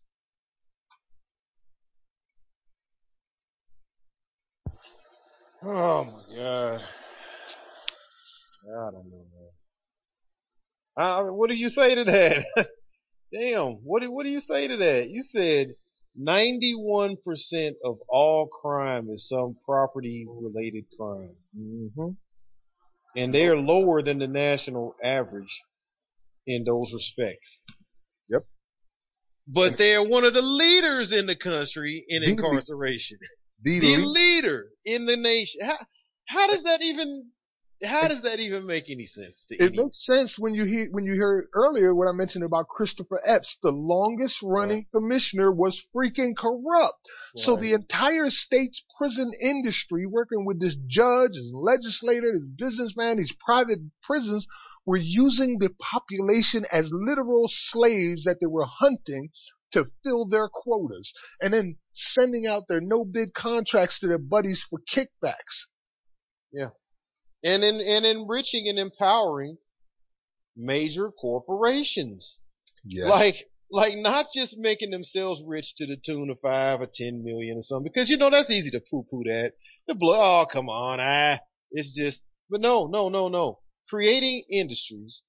[5.62, 6.82] Oh my god.
[8.66, 9.39] I don't know
[11.00, 12.46] what do you say to that?
[13.34, 13.78] Damn.
[13.84, 15.08] What do what do you say to that?
[15.10, 15.76] You said
[16.20, 17.18] 91%
[17.86, 21.36] of all crime is some property related crime.
[21.58, 22.10] Mm-hmm.
[23.16, 25.62] And they are lower than the national average
[26.46, 27.62] in those respects.
[28.30, 28.42] Yep.
[29.48, 33.18] But they are one of the leaders in the country in The incarceration.
[33.64, 35.62] The, The le- leader in the nation.
[35.64, 35.78] How
[36.28, 37.26] how does that even
[37.84, 41.06] how does that even make any sense to it makes sense when you hear when
[41.06, 43.56] you hear earlier what I mentioned about Christopher Epps.
[43.64, 47.00] The longest running commissioner was freaking corrupt.
[47.36, 53.34] So the entire state's prison industry, working with this judge, this legislator, this businessman, these
[53.46, 54.46] private prisons,
[54.86, 59.30] were using the population as literal slaves that they were hunting
[59.72, 64.64] to fill their quotas, and then sending out their no bid contracts to their buddies
[64.70, 65.68] for kickbacks.
[66.52, 66.70] Yeah.
[67.44, 69.58] And in and enriching and empowering
[70.56, 72.36] major corporations.
[72.84, 73.08] Yes.
[73.10, 73.36] Like
[73.72, 77.64] like not just making themselves rich to the tune of five or ten million or
[77.64, 77.92] something.
[77.94, 79.54] Because you know that's easy to poo poo that.
[79.88, 81.40] The blood oh come on, ah
[81.72, 83.60] it's just but no, no, no, no.
[83.90, 85.22] Creating industries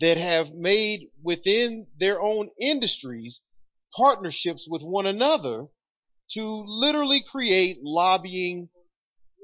[0.00, 3.40] that have made within their own industries
[3.94, 5.66] partnerships with one another
[6.32, 8.68] to literally create lobbying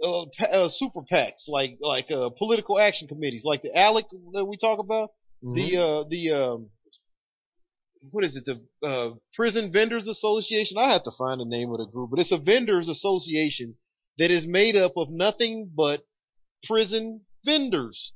[0.05, 4.57] uh, uh, super PACs, like like uh, political action committees, like the ALEC that we
[4.57, 5.11] talk about,
[5.43, 6.71] the uh, the um,
[8.11, 10.77] what is it, the uh, Prison Vendors Association?
[10.79, 13.77] I have to find the name of the group, but it's a vendors association
[14.19, 16.07] that is made up of nothing but
[16.65, 18.13] prison vendors,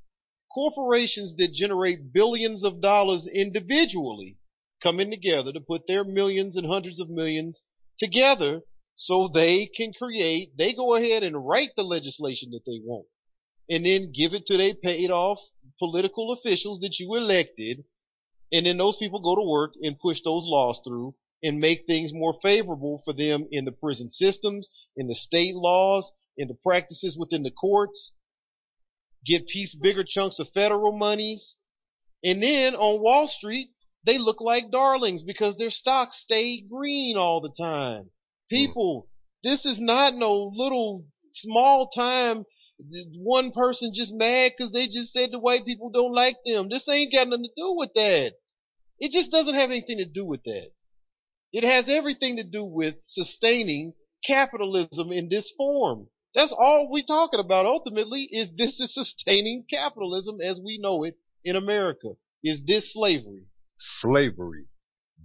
[0.52, 4.36] corporations that generate billions of dollars individually,
[4.82, 7.62] coming together to put their millions and hundreds of millions
[7.98, 8.60] together
[9.06, 13.06] so they can create, they go ahead and write the legislation that they want
[13.68, 15.38] and then give it to they paid off
[15.78, 17.84] political officials that you elected.
[18.52, 22.12] And then those people go to work and push those laws through and make things
[22.12, 27.16] more favorable for them in the prison systems, in the state laws, in the practices
[27.16, 28.12] within the courts,
[29.24, 31.54] get piece bigger chunks of federal monies.
[32.22, 33.70] And then on Wall Street,
[34.04, 38.10] they look like darlings because their stocks stay green all the time.
[38.52, 38.66] Mm-hmm.
[38.66, 39.08] People,
[39.42, 41.04] this is not no little
[41.34, 42.44] small time
[43.18, 46.70] one person just mad because they just said the white people don't like them.
[46.70, 48.30] This ain't got nothing to do with that.
[48.98, 50.70] It just doesn't have anything to do with that.
[51.52, 53.92] It has everything to do with sustaining
[54.26, 56.06] capitalism in this form.
[56.34, 61.16] That's all we're talking about ultimately is this is sustaining capitalism as we know it
[61.44, 62.12] in America.
[62.42, 63.44] Is this slavery?
[64.00, 64.66] slavery,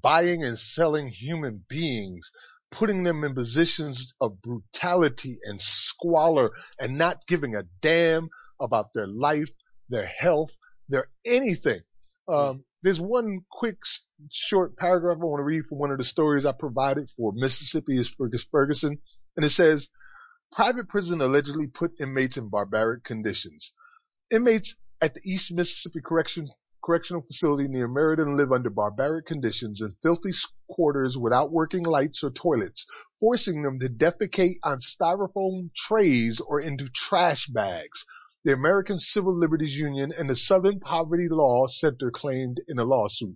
[0.02, 2.30] buying and selling human beings,
[2.71, 8.29] putting them in positions of brutality and squalor, and not giving a damn
[8.59, 9.49] about their life,
[9.89, 10.49] their health,
[10.89, 11.81] their anything.
[12.27, 13.77] Um, there's one quick
[14.49, 17.99] short paragraph I want to read from one of the stories I provided for Mississippi
[17.99, 18.99] is Fergus Ferguson,
[19.35, 19.87] and it says,
[20.51, 23.71] private prison allegedly put inmates in barbaric conditions.
[24.31, 26.47] Inmates at the East Mississippi Correction
[26.86, 30.30] correctional facility near Meridian live under barbaric conditions in filthy
[30.70, 32.86] quarters without working lights or toilets,
[33.20, 38.03] forcing them to defecate on styrofoam trays or into trash bags.
[38.44, 43.36] The American Civil Liberties Union and the Southern Poverty Law Center claimed in a lawsuit.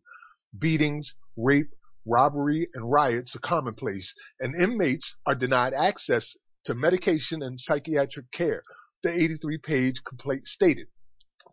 [0.60, 1.72] Beatings, rape,
[2.06, 6.36] robbery, and riots are commonplace, and inmates are denied access
[6.66, 8.62] to medication and psychiatric care,
[9.02, 10.88] the 83 page complaint stated.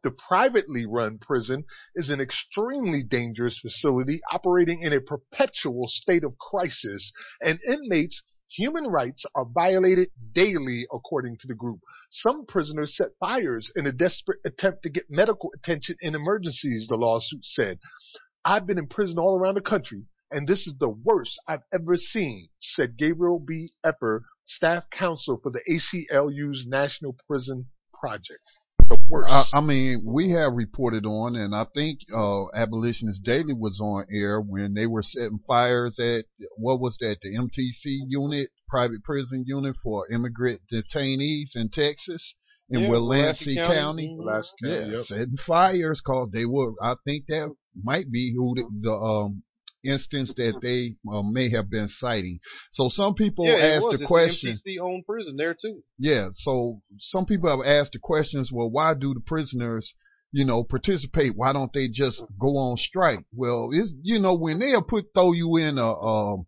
[0.07, 1.65] The privately run prison
[1.97, 7.11] is an extremely dangerous facility operating in a perpetual state of crisis,
[7.41, 11.81] and inmates' human rights are violated daily, according to the group.
[12.13, 16.95] Some prisoners set fires in a desperate attempt to get medical attention in emergencies, the
[16.95, 17.81] lawsuit said.
[18.45, 21.97] I've been in prison all around the country, and this is the worst I've ever
[21.97, 23.73] seen, said Gabriel B.
[23.83, 28.45] Eber, staff counsel for the ACLU's National Prison Project.
[28.89, 29.31] The worst.
[29.31, 34.07] I, I mean, we have reported on, and I think uh, Abolitionist Daily was on
[34.11, 36.27] air when they were setting fires at
[36.57, 42.35] what was that, the MTC unit, private prison unit for immigrant detainees in Texas,
[42.69, 44.17] in Yeah, Willacy Willacy County.
[44.17, 44.19] County.
[44.19, 45.05] County, yeah, yep.
[45.07, 46.73] setting fires because they were.
[46.83, 49.43] I think that might be who the, the um
[49.87, 52.39] instance that they uh, may have been citing.
[52.73, 54.59] So some people yeah, ask the It's question.
[54.81, 55.83] owned prison there too.
[55.99, 59.93] Yeah, so some people have asked the questions, well, why do the prisoners,
[60.33, 61.37] you know, participate?
[61.37, 63.25] Why don't they just go on strike?
[63.35, 66.47] Well, it's, you know, when they'll put, throw you in a, um,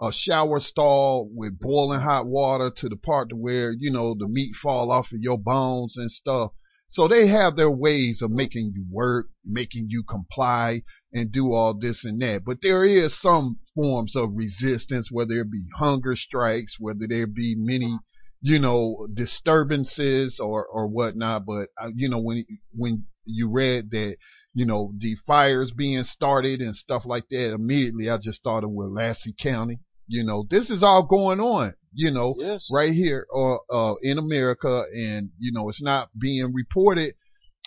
[0.00, 4.28] a shower stall with boiling hot water to the part to where you know the
[4.28, 6.52] meat fall off of your bones and stuff.
[6.90, 10.82] So they have their ways of making you work, making you comply
[11.12, 12.42] and do all this and that.
[12.44, 17.54] But there is some forms of resistance, whether it be hunger strikes, whether there be
[17.56, 17.98] many,
[18.40, 21.46] you know, disturbances or, or whatnot.
[21.46, 22.44] But, uh, you know, when,
[22.74, 24.16] when you read that,
[24.54, 28.70] you know, the fires being started and stuff like that, immediately I just thought of
[28.70, 29.80] Willacy County.
[30.06, 32.68] You know, this is all going on you know, yes.
[32.70, 37.14] right here or uh, uh, in America, and you know it's not being reported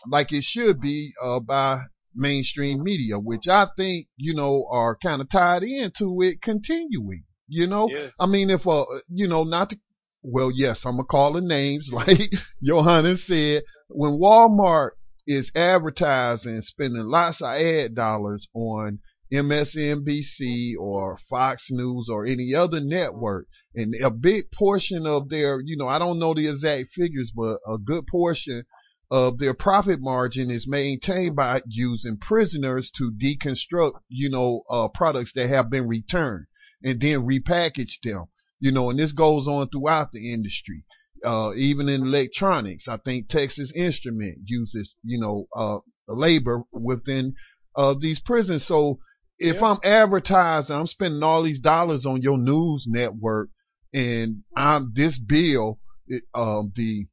[0.10, 1.82] like it should be uh, by
[2.16, 7.24] mainstream media, which I think you know are kind of tied into it continuing.
[7.48, 8.12] You know, yes.
[8.20, 9.78] I mean, if uh, you know, not to,
[10.24, 12.32] well, yes, I'm gonna call the names like
[12.64, 13.64] Johanna said.
[13.94, 14.92] When Walmart
[15.28, 19.00] is advertising, spending lots of ad dollars on
[19.34, 23.48] MSNBC or Fox News or any other network.
[23.74, 27.60] And a big portion of their, you know, I don't know the exact figures, but
[27.66, 28.64] a good portion
[29.12, 35.34] of their profit margin is maintained by using prisoners to deconstruct, you know, uh, products
[35.36, 36.46] that have been returned
[36.82, 38.26] and then repackage them.
[38.62, 40.86] You know, and this goes on throughout the industry.
[41.26, 47.36] Uh, even in electronics, I think Texas Instrument uses, you know, uh, labor within
[47.76, 48.66] uh, these prisons.
[48.66, 49.00] So
[49.38, 49.66] if Yeah.
[49.66, 53.50] I'm advertising, I'm spending all these dollars on your news network,
[53.94, 57.08] and I'm this bill, it, um, the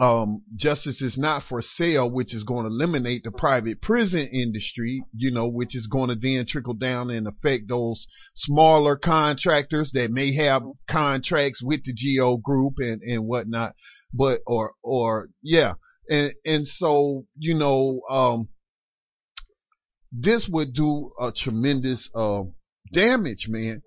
[0.00, 5.04] um, justice is not for sale, which is going to eliminate the private prison industry,
[5.14, 10.10] you know, which is going to then trickle down and affect those smaller contractors that
[10.10, 13.74] may have contracts with the GEO group and, and whatnot.
[14.12, 15.74] But, or, or, yeah.
[16.08, 18.48] And, and so, you know, um,
[20.12, 22.42] this would do a tremendous, uh,
[22.92, 23.82] damage, man,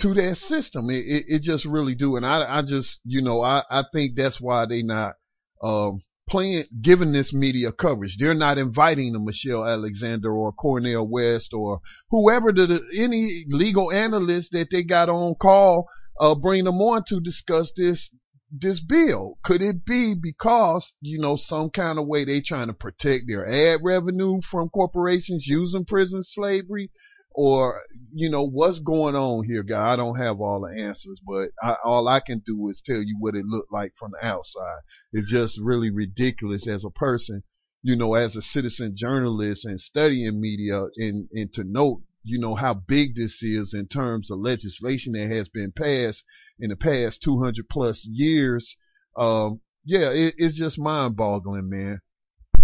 [0.00, 0.90] to that system.
[0.90, 2.16] It, it, it just really do.
[2.16, 5.14] And I, I just, you know, I, I think that's why they not,
[5.62, 8.16] um, playing, giving this media coverage.
[8.18, 11.80] They're not inviting the Michelle Alexander or Cornel West or
[12.10, 15.88] whoever the, any legal analyst that they got on call,
[16.20, 18.08] uh, bring them on to discuss this,
[18.50, 19.38] this bill.
[19.44, 23.46] Could it be because, you know, some kind of way they trying to protect their
[23.46, 26.90] ad revenue from corporations using prison slavery?
[27.34, 27.80] Or,
[28.12, 29.92] you know, what's going on here, guy?
[29.92, 33.16] I don't have all the answers, but I, all I can do is tell you
[33.18, 34.80] what it looked like from the outside.
[35.12, 37.42] It's just really ridiculous as a person,
[37.82, 42.54] you know, as a citizen journalist and studying media and, and to note, you know,
[42.54, 46.22] how big this is in terms of legislation that has been passed
[46.58, 48.76] in the past 200 plus years.
[49.16, 52.00] Um, yeah, it, it's just mind boggling, man.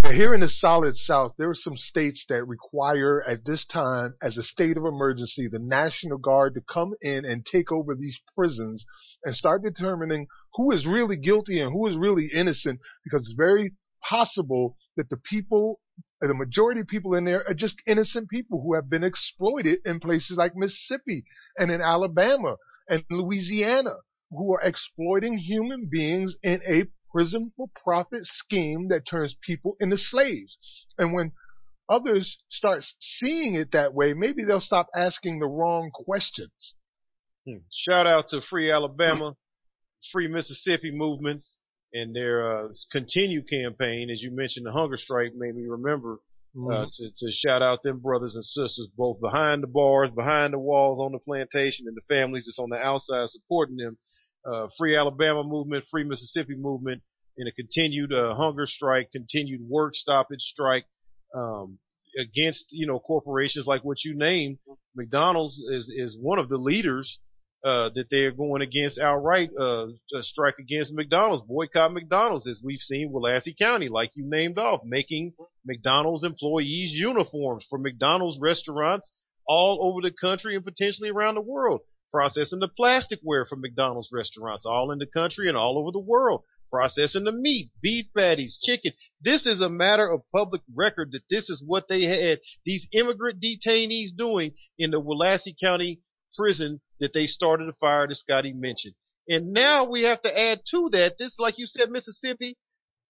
[0.00, 4.14] Now, here in the solid South, there are some states that require, at this time,
[4.22, 8.16] as a state of emergency, the National Guard to come in and take over these
[8.36, 8.84] prisons
[9.24, 13.72] and start determining who is really guilty and who is really innocent, because it's very
[14.08, 15.80] possible that the people,
[16.20, 19.98] the majority of people in there are just innocent people who have been exploited in
[19.98, 21.24] places like Mississippi
[21.56, 22.54] and in Alabama
[22.88, 23.96] and Louisiana,
[24.30, 29.96] who are exploiting human beings in a prison for profit scheme that turns people into
[29.98, 30.56] slaves.
[30.98, 31.32] And when
[31.88, 36.74] others start seeing it that way, maybe they'll stop asking the wrong questions.
[37.46, 37.58] Hmm.
[37.72, 39.36] Shout out to Free Alabama,
[40.12, 41.54] Free Mississippi movements,
[41.92, 44.10] and their uh, continued campaign.
[44.10, 46.18] As you mentioned, the hunger strike made me remember
[46.56, 46.90] uh, Mhm.
[46.96, 50.98] to, to shout out them brothers and sisters, both behind the bars, behind the walls
[50.98, 53.96] on the plantation, and the families that's on the outside supporting them.
[54.44, 57.02] Uh, Free Alabama movement, Free Mississippi movement,
[57.36, 60.84] and a continued uh, hunger strike, continued work stoppage strike
[61.34, 61.78] um,
[62.18, 64.58] against you know corporations like what you named.
[64.94, 67.18] McDonald's is is one of the leaders
[67.64, 69.50] uh, that they're going against outright.
[69.58, 69.86] Uh,
[70.22, 75.32] strike against McDonald's, boycott McDonald's, as we've seen Willacy County, like you named off, making
[75.66, 79.10] McDonald's employees uniforms for McDonald's restaurants
[79.46, 81.80] all over the country and potentially around the world.
[82.12, 86.42] Processing the plasticware from McDonald's restaurants all in the country and all over the world.
[86.70, 88.92] Processing the meat, beef patties, chicken.
[89.22, 93.42] This is a matter of public record that this is what they had these immigrant
[93.42, 96.00] detainees doing in the Willacy County
[96.36, 98.94] prison that they started a fire that Scotty mentioned.
[99.28, 102.56] And now we have to add to that, this, like you said, Mississippi,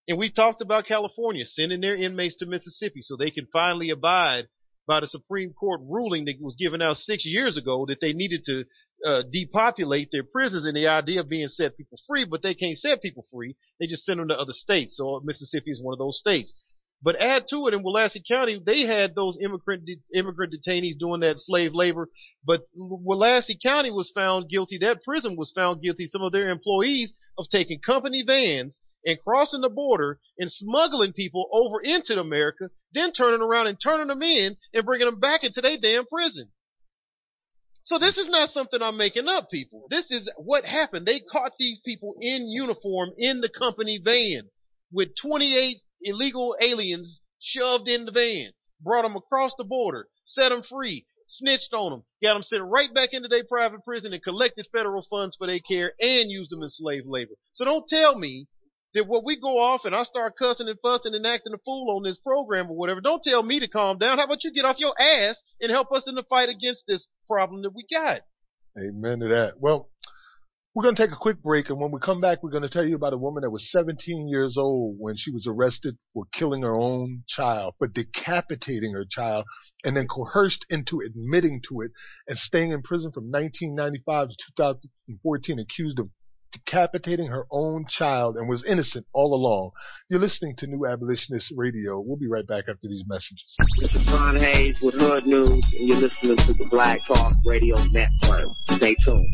[0.09, 4.49] and we talked about California sending their inmates to Mississippi so they can finally abide
[4.89, 8.43] by the Supreme Court ruling that was given out six years ago that they needed
[8.47, 8.65] to
[9.07, 12.79] uh, depopulate their prisons and the idea of being set people free, but they can't
[12.79, 13.55] set people free.
[13.79, 14.97] They just send them to other states.
[14.97, 16.53] So Mississippi is one of those states.
[17.01, 21.21] But add to it in Willacy County, they had those immigrant de- immigrant detainees doing
[21.21, 22.09] that slave labor.
[22.45, 24.79] But Willacy County was found guilty.
[24.79, 26.09] That prison was found guilty.
[26.11, 31.49] Some of their employees of taking company vans and crossing the border and smuggling people
[31.53, 35.61] over into America, then turning around and turning them in and bringing them back into
[35.61, 36.51] their damn prison.
[37.85, 39.87] So this is not something I'm making up, people.
[39.89, 41.07] This is what happened.
[41.07, 44.51] They caught these people in uniform in the company van
[44.93, 48.53] with 28 illegal aliens shoved in the van,
[48.83, 52.93] brought them across the border, set them free, snitched on them, got them sent right
[52.93, 56.63] back into their private prison and collected federal funds for their care and used them
[56.63, 57.35] in slave labor.
[57.53, 58.49] So don't tell me
[58.95, 61.97] that when we go off and I start cussing and fussing and acting a fool
[61.97, 64.19] on this program or whatever, don't tell me to calm down.
[64.19, 67.07] How about you get off your ass and help us in the fight against this
[67.27, 68.23] problem that we got?
[68.79, 69.55] Amen to that.
[69.59, 69.91] Well,
[70.75, 72.69] we're going to take a quick break, and when we come back, we're going to
[72.69, 76.25] tell you about a woman that was 17 years old when she was arrested for
[76.39, 79.45] killing her own child, for decapitating her child,
[79.83, 81.91] and then coerced into admitting to it
[82.29, 86.11] and staying in prison from 1995 to 2014, accused of
[86.65, 89.71] decapitating her own child and was innocent all along.
[90.09, 92.01] You're listening to New Abolitionist Radio.
[92.01, 93.45] We'll be right back after these messages.
[93.81, 97.77] This is Ron Hayes with Hood News, and you're listening to the Black Talk Radio
[97.85, 98.49] Network.
[98.77, 99.27] Stay tuned.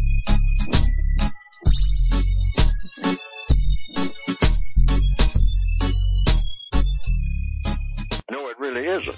[8.31, 9.17] No, it really isn't.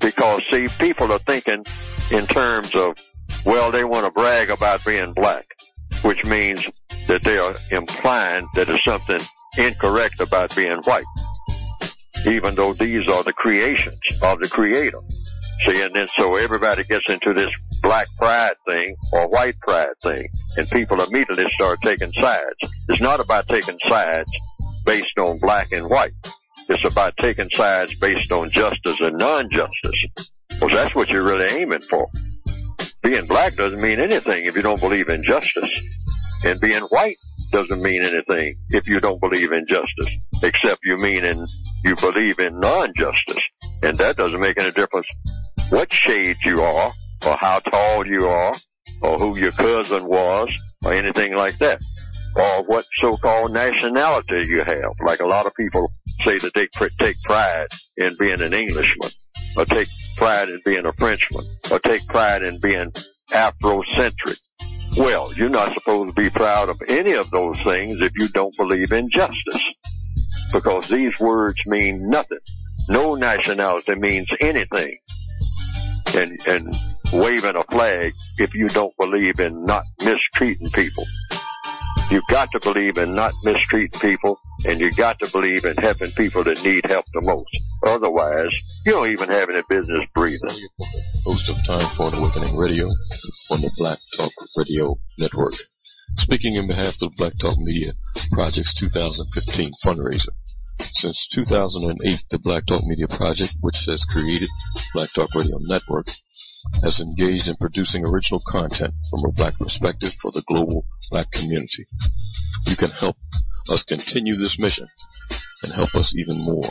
[0.00, 1.64] Because, see, people are thinking
[2.10, 2.96] in terms of,
[3.44, 5.46] well, they want to brag about being black,
[6.06, 6.64] which means
[7.08, 9.20] that they are implying that there's something
[9.58, 11.04] incorrect about being white,
[12.26, 15.00] even though these are the creations of the Creator.
[15.66, 17.50] See, and then so everybody gets into this
[17.82, 22.72] black pride thing or white pride thing, and people immediately start taking sides.
[22.88, 24.30] It's not about taking sides
[24.84, 26.12] based on black and white.
[26.68, 30.26] It's about taking sides based on justice and non-justice.
[30.60, 32.06] Well, that's what you're really aiming for.
[33.02, 35.70] Being black doesn't mean anything if you don't believe in justice.
[36.44, 37.16] And being white
[37.52, 40.12] doesn't mean anything if you don't believe in justice,
[40.42, 41.46] except you mean in,
[41.84, 43.42] you believe in non-justice.
[43.82, 45.06] And that doesn't make any difference
[45.70, 46.92] what shade you are,
[47.22, 48.54] or how tall you are,
[49.02, 50.48] or who your cousin was,
[50.84, 51.80] or anything like that.
[52.36, 54.92] Or what so-called nationality you have.
[55.04, 55.90] Like a lot of people
[56.24, 57.66] say that they pr- take pride
[57.96, 59.10] in being an Englishman,
[59.56, 62.92] or take pride in being a Frenchman, or take pride in being
[63.32, 64.36] Afrocentric.
[64.98, 68.56] Well, you're not supposed to be proud of any of those things if you don't
[68.56, 69.62] believe in justice.
[70.52, 72.38] Because these words mean nothing.
[72.88, 74.98] No nationality means anything.
[76.06, 76.74] And, and
[77.12, 81.04] waving a flag if you don't believe in not mistreating people.
[82.08, 86.12] You've got to believe in not mistreating people, and you've got to believe in helping
[86.16, 87.50] people that need help the most.
[87.84, 88.54] Otherwise,
[88.84, 90.68] you don't even have any business breathing.
[91.24, 92.86] Host of Time for an Awakening Radio
[93.50, 95.54] on the Black Talk Radio Network.
[96.18, 97.92] Speaking in behalf of the Black Talk Media
[98.30, 100.30] Project's 2015 fundraiser.
[101.02, 104.48] Since 2008, the Black Talk Media Project, which has created
[104.94, 106.06] Black Talk Radio Network,
[106.82, 111.86] has engaged in producing original content from a black perspective for the global black community.
[112.66, 113.16] You can help
[113.68, 114.88] us continue this mission
[115.62, 116.70] and help us even more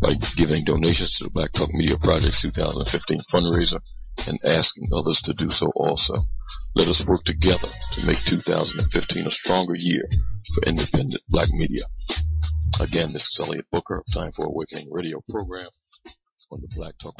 [0.00, 3.80] by giving donations to the Black Talk Media Project's 2015 fundraiser
[4.26, 6.26] and asking others to do so also.
[6.74, 10.08] Let us work together to make 2015 a stronger year
[10.54, 11.84] for independent black media.
[12.80, 15.68] Again, this is Elliot Booker of Time for Awakening radio program
[16.50, 17.14] on the Black Talk.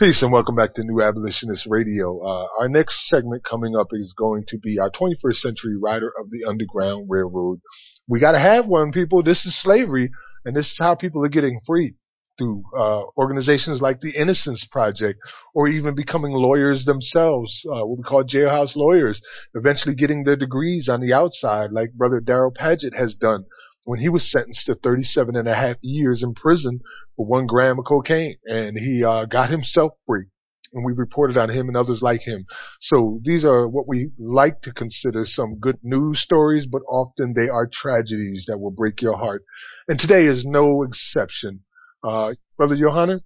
[0.00, 2.26] Peace and welcome back to New Abolitionist Radio.
[2.26, 6.30] Uh, our next segment coming up is going to be our 21st century rider of
[6.30, 7.60] the Underground Railroad.
[8.08, 9.22] We got to have one, people.
[9.22, 10.10] This is slavery,
[10.46, 11.96] and this is how people are getting free
[12.40, 15.20] through uh, organizations like the Innocence Project,
[15.54, 19.20] or even becoming lawyers themselves, uh, what we call jailhouse lawyers,
[19.54, 23.44] eventually getting their degrees on the outside, like Brother Darrell Paget has done
[23.84, 26.80] when he was sentenced to 37 and a half years in prison
[27.16, 30.24] for one gram of cocaine, and he uh, got himself free.
[30.72, 32.46] And we reported on him and others like him.
[32.80, 37.48] So these are what we like to consider some good news stories, but often they
[37.48, 39.42] are tragedies that will break your heart.
[39.88, 41.64] And today is no exception.
[42.02, 43.20] Uh, Brother Johanna?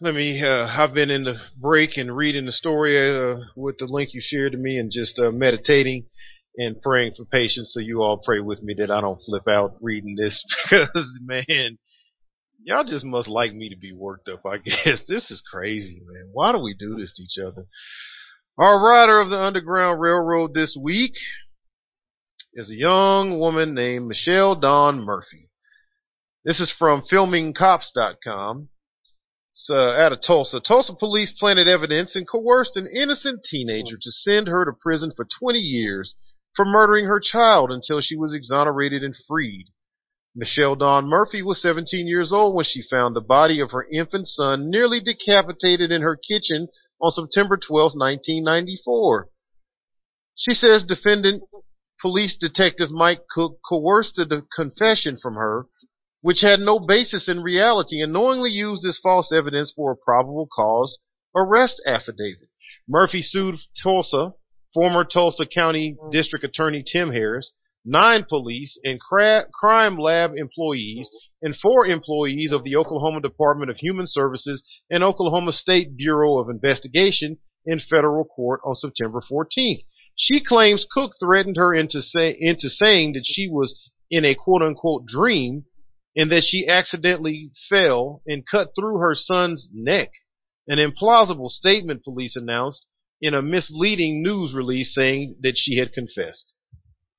[0.00, 3.86] Let me, uh, I've been in the break and reading the story uh, with the
[3.86, 6.04] link you shared to me and just uh, meditating
[6.56, 7.70] and praying for patience.
[7.72, 11.78] So you all pray with me that I don't flip out reading this because, man,
[12.62, 15.00] y'all just must like me to be worked up, I guess.
[15.08, 16.28] This is crazy, man.
[16.32, 17.66] Why do we do this to each other?
[18.58, 21.12] Our rider of the Underground Railroad this week
[22.54, 25.48] is a young woman named Michelle Dawn Murphy.
[26.46, 28.68] This is from filmingcops.com.
[29.52, 30.60] It's uh, out of Tulsa.
[30.60, 35.26] Tulsa police planted evidence and coerced an innocent teenager to send her to prison for
[35.40, 36.14] 20 years
[36.54, 39.66] for murdering her child until she was exonerated and freed.
[40.36, 44.28] Michelle Dawn Murphy was 17 years old when she found the body of her infant
[44.28, 46.68] son nearly decapitated in her kitchen
[47.00, 49.28] on September 12, 1994.
[50.36, 51.42] She says defendant
[52.00, 55.66] police detective Mike Cook coerced a confession from her,
[56.22, 60.48] which had no basis in reality, and knowingly used this false evidence for a probable
[60.54, 60.98] cause
[61.34, 62.48] arrest affidavit.
[62.88, 64.32] Murphy sued Tulsa,
[64.72, 66.12] former Tulsa County mm.
[66.12, 67.50] District Attorney Tim Harris,
[67.84, 71.08] nine police and cra- crime lab employees,
[71.42, 76.48] and four employees of the Oklahoma Department of Human Services and Oklahoma State Bureau of
[76.48, 79.84] Investigation in federal court on September 14th.
[80.16, 83.74] She claims Cook threatened her into say, into saying that she was
[84.10, 85.64] in a quote unquote dream
[86.16, 90.10] and that she accidentally fell and cut through her son's neck.
[90.66, 92.86] An implausible statement police announced
[93.20, 96.54] in a misleading news release saying that she had confessed.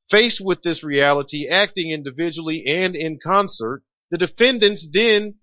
[0.10, 5.36] Faced with this reality, acting individually and in concert, the defendants then,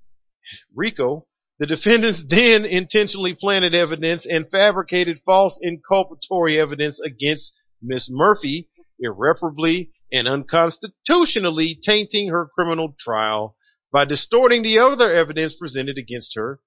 [0.75, 1.27] RICO,
[1.59, 8.69] the defendants then intentionally planted evidence and fabricated false inculpatory evidence against Miss Murphy,
[8.99, 13.57] irreparably and unconstitutionally tainting her criminal trial
[13.93, 16.61] by distorting the other evidence presented against her,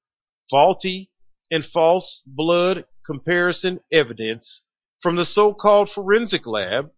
[0.50, 1.12] faulty
[1.52, 4.62] and false blood comparison evidence
[5.02, 6.92] from the so-called forensic lab,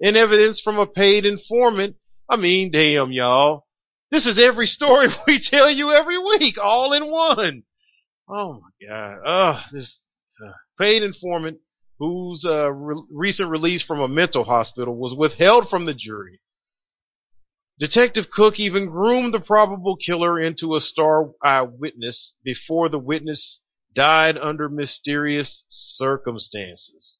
[0.00, 1.96] and evidence from a paid informant.
[2.28, 3.66] I mean, damn, y'all.
[4.10, 7.62] This is every story we tell you every week, all in one.
[8.28, 9.16] Oh my God.
[9.26, 9.98] Ugh, this
[10.44, 11.58] uh, paid informant
[11.98, 16.40] whose uh, re- recent release from a mental hospital was withheld from the jury.
[17.78, 23.60] Detective Cook even groomed the probable killer into a star eyewitness before the witness
[23.94, 27.16] died under mysterious circumstances.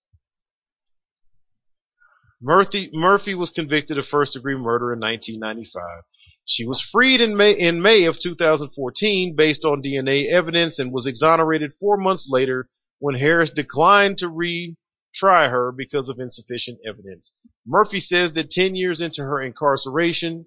[2.41, 6.03] Murphy, Murphy was convicted of first degree murder in 1995.
[6.47, 11.07] She was freed in May, in May of 2014 based on DNA evidence and was
[11.07, 12.69] exonerated four months later
[13.05, 17.33] when Harris declined to retry her because of insufficient evidence.
[17.67, 20.47] Murphy says that 10 years into her incarceration,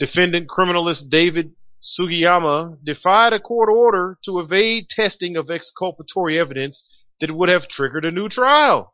[0.00, 6.82] defendant criminalist David Sugiyama defied a court order to evade testing of exculpatory evidence
[7.20, 8.92] that would have triggered a new trial.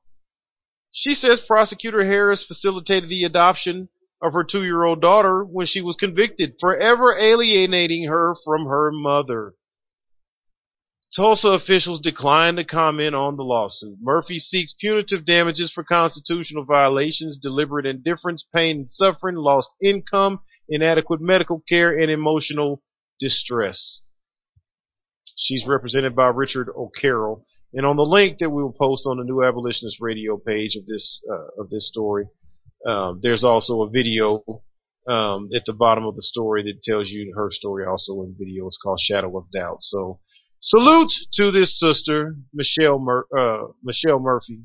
[0.92, 3.88] She says prosecutor Harris facilitated the adoption
[4.20, 8.92] of her two year old daughter when she was convicted, forever alienating her from her
[8.92, 9.54] mother.
[11.14, 13.98] Tulsa officials declined to comment on the lawsuit.
[14.00, 21.20] Murphy seeks punitive damages for constitutional violations, deliberate indifference, pain and suffering, lost income, inadequate
[21.20, 22.82] medical care, and emotional
[23.18, 24.00] distress.
[25.36, 27.44] She's represented by Richard O'Carroll.
[27.72, 30.86] And on the link that we will post on the New Abolitionist Radio page of
[30.86, 32.26] this uh, of this story,
[32.86, 34.42] um, there's also a video
[35.08, 38.66] um, at the bottom of the story that tells you her story also in video.
[38.66, 39.78] It's called Shadow of Doubt.
[39.80, 40.20] So
[40.60, 44.60] salute to this sister, Michelle Mur- uh, Michelle Murphy.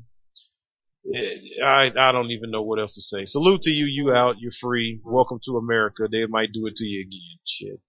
[1.64, 3.26] I I don't even know what else to say.
[3.26, 3.84] Salute to you.
[3.84, 4.36] You out.
[4.40, 5.00] You're free.
[5.04, 6.08] Welcome to America.
[6.10, 7.38] They might do it to you again.
[7.46, 7.80] Shit.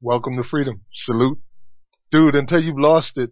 [0.00, 0.82] Welcome to freedom.
[0.92, 1.38] Salute,
[2.10, 2.34] dude.
[2.34, 3.30] Until you've lost it,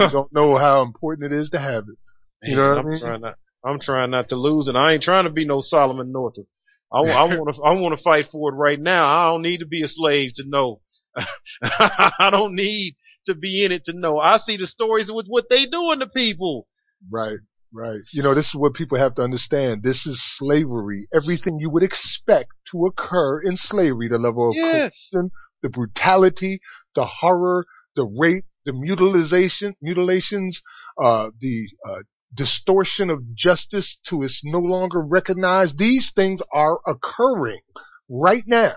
[0.00, 1.98] you don't know how important it is to have it.
[2.42, 3.00] You know what I'm I mean?
[3.00, 3.34] trying not.
[3.64, 6.46] I'm trying not to lose, and I ain't trying to be no Solomon Northup.
[6.92, 7.62] I, want to.
[7.62, 9.06] I want to fight for it right now.
[9.06, 10.80] I don't need to be a slave to know.
[11.62, 12.96] I don't need
[13.26, 14.18] to be in it to know.
[14.18, 16.66] I see the stories with what they doing to people.
[17.10, 17.38] Right,
[17.72, 18.00] right.
[18.12, 19.82] You know, this is what people have to understand.
[19.82, 21.06] This is slavery.
[21.14, 24.92] Everything you would expect to occur in slavery, the level of Yes.
[25.12, 25.30] coercion,
[25.62, 26.60] the brutality,
[26.94, 27.66] the horror,
[27.96, 30.60] the rape, the mutilation, mutilations,
[31.02, 31.98] uh, the uh,
[32.34, 35.78] distortion of justice to it's no longer recognized.
[35.78, 37.60] These things are occurring
[38.08, 38.76] right now.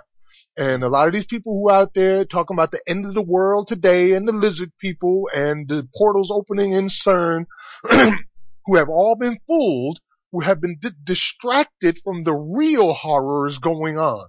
[0.57, 3.14] And a lot of these people who are out there talking about the end of
[3.14, 7.45] the world today and the lizard people and the portals opening in CERN,
[8.65, 9.99] who have all been fooled,
[10.32, 14.27] who have been di- distracted from the real horrors going on.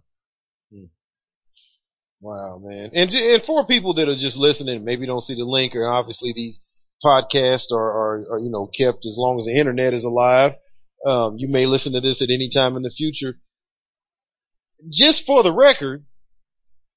[2.20, 2.90] Wow, man.
[2.92, 6.32] And, and for people that are just listening, maybe don't see the link, or obviously
[6.34, 6.58] these
[7.04, 10.52] podcasts are, are, are you know kept as long as the internet is alive.
[11.06, 13.38] Um, you may listen to this at any time in the future.
[14.90, 16.04] Just for the record,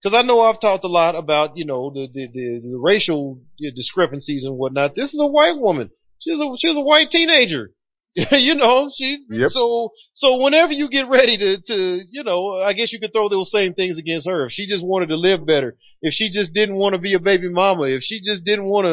[0.01, 3.41] because I know I've talked a lot about you know the the, the, the racial
[3.75, 4.95] discrepancies and whatnot.
[4.95, 5.91] This is a white woman.
[6.19, 7.71] She's a she's a white teenager.
[8.15, 9.51] you know, she Yep.
[9.51, 13.29] so so whenever you get ready to to you know, I guess you could throw
[13.29, 14.45] those same things against her.
[14.45, 17.19] If she just wanted to live better, if she just didn't want to be a
[17.19, 18.85] baby mama, if she just didn't want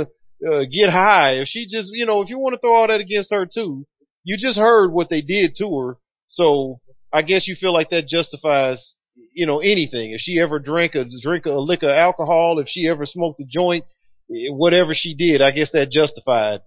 [0.43, 2.89] to uh, get high, if she just you know, if you want to throw all
[2.89, 3.87] that against her too,
[4.23, 5.97] you just heard what they did to her.
[6.27, 6.81] So
[7.13, 8.93] I guess you feel like that justifies
[9.37, 10.13] you know anything.
[10.13, 13.45] If she ever drank a drink a lick of alcohol, if she ever smoked a
[13.45, 13.85] joint,
[14.31, 16.61] eh, whatever she did, I guess that justified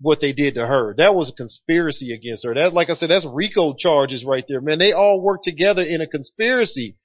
[0.00, 0.94] what they did to her.
[0.96, 2.54] That was a conspiracy against her.
[2.54, 4.78] That, like I said, that's RICO charges right there, man.
[4.78, 6.96] They all work together in a conspiracy.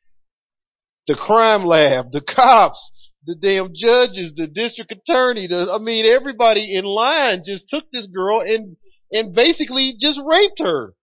[1.07, 2.79] The crime lab, the cops,
[3.25, 8.05] the damn judges, the district attorney, the, I mean, everybody in line just took this
[8.05, 8.77] girl and,
[9.11, 10.93] and basically just raped her.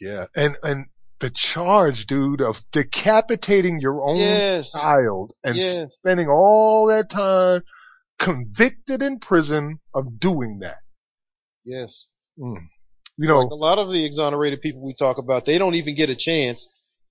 [0.00, 0.86] Yeah, and and
[1.20, 4.70] the charge, dude, of decapitating your own Yes.
[4.70, 5.90] child and Yes.
[5.98, 7.62] spending all that time
[8.18, 10.78] convicted in prison of doing that.
[11.64, 12.06] Yes.
[12.38, 12.68] Mm.
[13.18, 15.94] You know, Like a lot of the exonerated people we talk about, they don't even
[15.96, 16.64] get a chance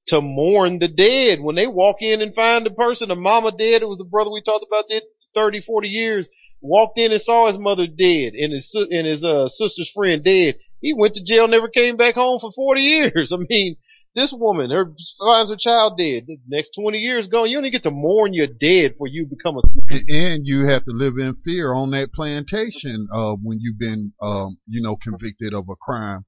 [0.10, 1.40] to mourn the dead.
[1.42, 4.30] When they walk in and find the person, the mama dead, it was the brother
[4.30, 5.04] we talked about did
[5.34, 6.28] 30, 40 years,
[6.62, 10.56] walked in and saw his mother dead and his, and his, uh, sister's friend dead.
[10.82, 13.32] He went to jail, never came back home for 40 years.
[13.34, 13.76] I mean,
[14.16, 16.24] this woman, her, finds her child dead.
[16.28, 19.58] The next 20 years gone, you don't get to mourn your dead before you become
[19.58, 20.06] a slave.
[20.08, 24.58] and you have to live in fear on that plantation uh, when you've been, um,
[24.68, 26.26] you know, convicted of a crime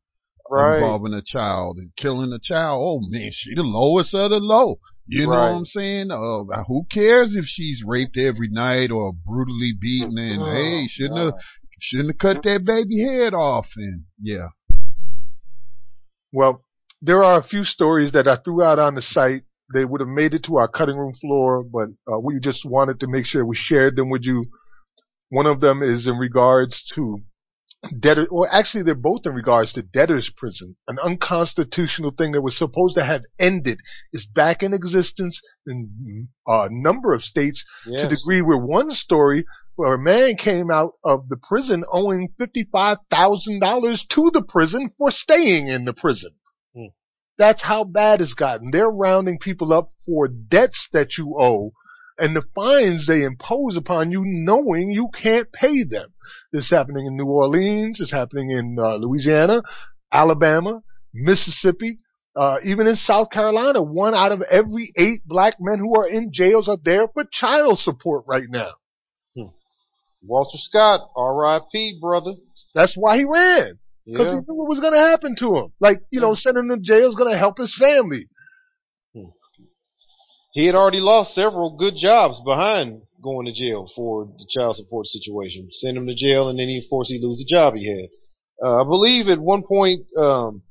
[0.50, 0.76] Right.
[0.76, 2.80] involving a child and killing a child.
[2.82, 4.80] Oh man, she the lowest of the low.
[5.10, 5.52] You know Right.
[5.52, 6.12] what I'm saying?
[6.12, 10.18] Uh, who cares if she's raped every night or brutally beaten?
[10.18, 11.34] And Oh, hey, shouldn't have
[11.80, 13.68] shouldn't have cut that baby head off.
[13.78, 14.48] And yeah,
[16.34, 16.64] Well,
[17.02, 19.44] there are a few stories that I threw out on the site.
[19.74, 23.00] They would have made it to our cutting room floor, but uh, we just wanted
[23.02, 24.46] to make sure we shared them with you.
[25.30, 27.22] One of them is in regards to
[28.00, 32.58] debtor, or actually they're both in regards to debtor's prison, an unconstitutional thing that was
[32.58, 33.80] supposed to have ended
[34.14, 39.46] is back in existence in a number of states to the degree where one story
[39.76, 45.68] where a man came out of the prison owing $55,000 to the prison for staying
[45.68, 46.32] in the prison.
[47.38, 47.44] Hmm.
[47.44, 48.72] That's how bad it's gotten.
[48.72, 51.74] They're rounding people up for debts that you owe
[52.18, 56.14] and the fines they impose upon you knowing you can't pay them.
[56.52, 58.00] This is happening in New Orleans.
[58.00, 59.62] It's happening in uh, Louisiana,
[60.12, 60.82] Alabama,
[61.14, 62.00] Mississippi,
[62.36, 63.82] uh, even in South Carolina.
[63.82, 67.80] One out of every eight black men who are in jails are there for child
[67.80, 68.74] support right now.
[70.24, 72.00] Walter Scott, R.I.P.
[72.02, 72.34] brother.
[72.74, 73.80] That's why he ran.
[74.08, 74.34] Because Yeah.
[74.36, 75.74] he knew what was going to happen to him.
[75.80, 78.28] Like, you know, sending him to jail is going to help his family.
[80.54, 85.06] He had already lost several good jobs behind going to jail for the child support
[85.06, 85.70] situation.
[85.72, 88.10] Send him to jail, and then he, of course, he lose the job he had.
[88.66, 90.64] Uh, I believe at one point um,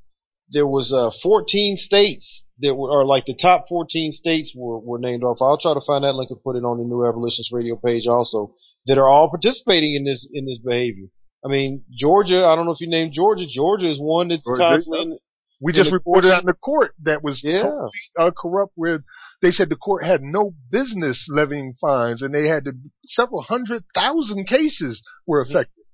[0.51, 4.99] there was uh, 14 states that were, or like the top 14 states were, were
[4.99, 5.39] named off.
[5.41, 8.07] I'll try to find that link and put it on the New Abolitionist Radio page
[8.09, 8.55] also.
[8.87, 11.07] That are all participating in this in this behavior.
[11.47, 12.45] I mean, Georgia.
[12.47, 13.45] I don't know if you named Georgia.
[13.49, 15.03] Georgia is one that's Georgia, constantly.
[15.03, 15.19] in-
[15.63, 17.63] We in just the reported on the court that was Yeah.
[17.63, 19.05] totally uh, corrupt where
[19.43, 22.73] they said the court had no business levying fines and they had to,
[23.07, 25.85] several hundred thousand cases were affected.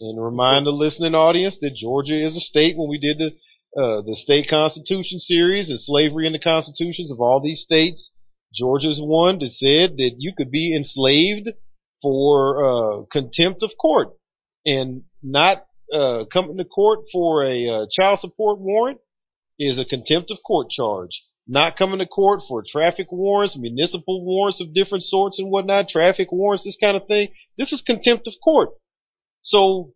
[0.00, 3.30] And to remind the listening audience that Georgia is a state when we did the
[3.74, 8.10] uh, the state constitution series and slavery in the constitutions of all these states.
[8.54, 11.48] Georgia's one that said that you could be enslaved
[12.02, 12.30] for
[12.68, 14.08] uh, contempt of court
[14.64, 18.98] and not uh, coming to court for a uh, child support warrant
[19.58, 21.22] is a contempt of court charge.
[21.46, 26.30] Not coming to court for traffic warrants, municipal warrants of different sorts and whatnot, traffic
[26.30, 27.28] warrants, this kind of thing.
[27.58, 28.70] This is contempt of court.
[29.42, 29.92] So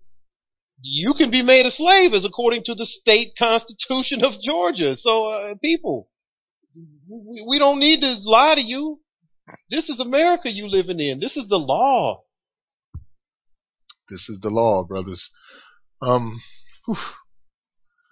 [0.83, 4.97] you can be made a slave as according to the state constitution of Georgia.
[5.01, 6.09] So uh, people,
[7.09, 9.01] we, we don't need to lie to you.
[9.71, 11.21] This is America you living in.
[11.21, 12.23] This is the law.
[14.09, 15.23] This is the law, brothers.
[16.03, 16.41] Um.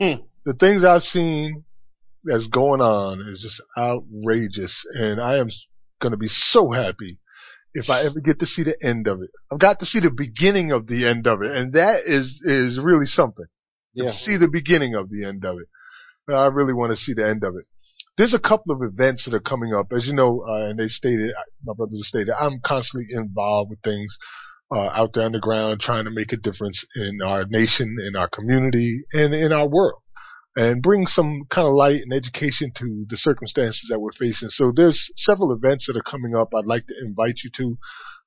[0.00, 0.22] Hmm.
[0.44, 1.64] the things I've seen
[2.24, 5.48] that's going on is just outrageous, and I am
[6.00, 7.20] going to be so happy
[7.74, 9.30] if I ever get to see the end of it.
[9.52, 12.78] I've got to see the beginning of the end of it, and that is is
[12.82, 13.46] really something.
[13.94, 14.10] Yeah.
[14.10, 15.68] To see the beginning of the end of it.
[16.32, 17.66] I really want to see the end of it.
[18.16, 20.88] There's a couple of events that are coming up, as you know, uh, and they've
[20.88, 21.32] stated,
[21.64, 24.16] my brothers have stated, I'm constantly involved with things
[24.72, 28.16] uh, out there on the ground, trying to make a difference in our nation, in
[28.16, 30.00] our community, and in our world.
[30.56, 34.48] and bring some kind of light and education to the circumstances that we're facing.
[34.50, 37.76] So there's several events that are coming up I'd like to invite you to.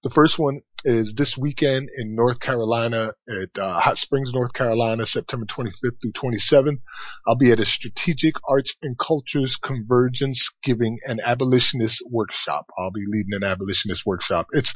[0.04, 5.06] The first one is this weekend in North Carolina at uh, Hot Springs, North Carolina,
[5.06, 6.80] September 25th through 27th.
[7.28, 12.68] I'll be at a Strategic Arts and Cultures Convergence giving an abolitionist workshop.
[12.78, 14.48] I'll be leading an abolitionist workshop.
[14.52, 14.72] It's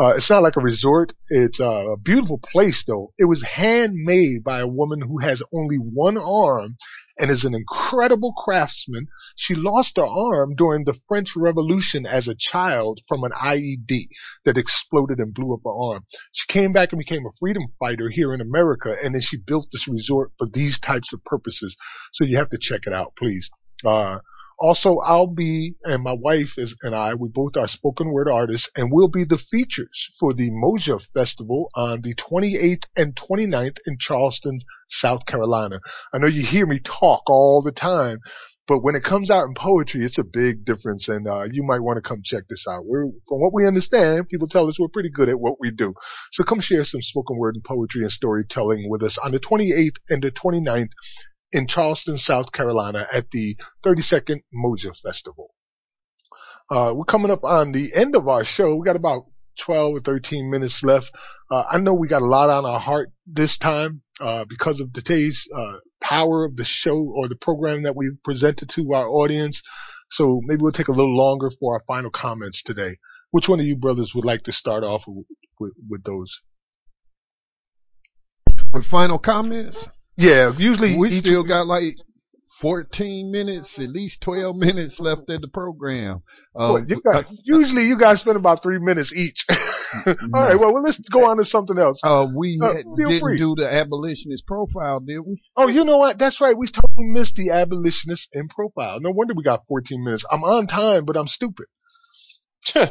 [0.00, 1.12] uh, it's not like a resort.
[1.28, 3.12] It's a beautiful place though.
[3.18, 6.76] It was handmade by a woman who has only one arm
[7.18, 9.06] and is an incredible craftsman.
[9.36, 14.08] She lost her arm during the French Revolution as a child from an IED
[14.44, 16.04] that exploded and blew up her arm.
[16.32, 19.66] She came back and became a freedom fighter here in America, and then she built
[19.72, 21.74] this resort for these types of purposes.
[22.14, 23.48] So you have to check it out, please.
[23.84, 24.18] Uh,
[24.58, 28.68] also, I'll be, and my wife is, and I, we both are spoken word artists,
[28.76, 29.88] and we'll be the features
[30.20, 35.80] for the Moja Festival on the 28th and 29th in Charleston, South Carolina.
[36.12, 38.20] I know you hear me talk all the time,
[38.72, 41.82] but when it comes out in poetry, it's a big difference, and uh, you might
[41.82, 42.86] want to come check this out.
[42.86, 45.92] We're, from what we understand, people tell us we're pretty good at what we do.
[46.32, 50.00] So come share some spoken word and poetry and storytelling with us on the 28th
[50.08, 50.88] and the 29th
[51.52, 55.50] in Charleston, South Carolina at the 32nd Moja Festival.
[56.70, 58.74] Uh, we're coming up on the end of our show.
[58.74, 59.24] We got about
[59.66, 61.10] 12 or 13 minutes left.
[61.50, 64.92] Uh, I know we got a lot on our heart this time uh, because of
[64.92, 69.60] today's uh, power of the show or the program that we've presented to our audience.
[70.12, 72.98] So maybe we'll take a little longer for our final comments today.
[73.30, 75.26] Which one of you brothers would like to start off with,
[75.58, 76.30] with, with those?
[78.72, 79.76] With final comments?
[80.16, 81.94] Yeah, usually we still got like
[82.62, 86.22] 14 minutes, at least 12 minutes left in the program.
[86.54, 89.36] Uh, well, you guys, usually you guys spend about three minutes each.
[90.06, 91.98] All right, well, well, let's go on to something else.
[92.04, 93.38] Uh, we uh, didn't free.
[93.38, 95.42] do the abolitionist profile, did we?
[95.56, 96.18] Oh, you know what?
[96.18, 96.56] That's right.
[96.56, 99.00] We totally missed the abolitionist in profile.
[99.00, 100.24] No wonder we got 14 minutes.
[100.30, 101.66] I'm on time, but I'm stupid.
[102.74, 102.84] give,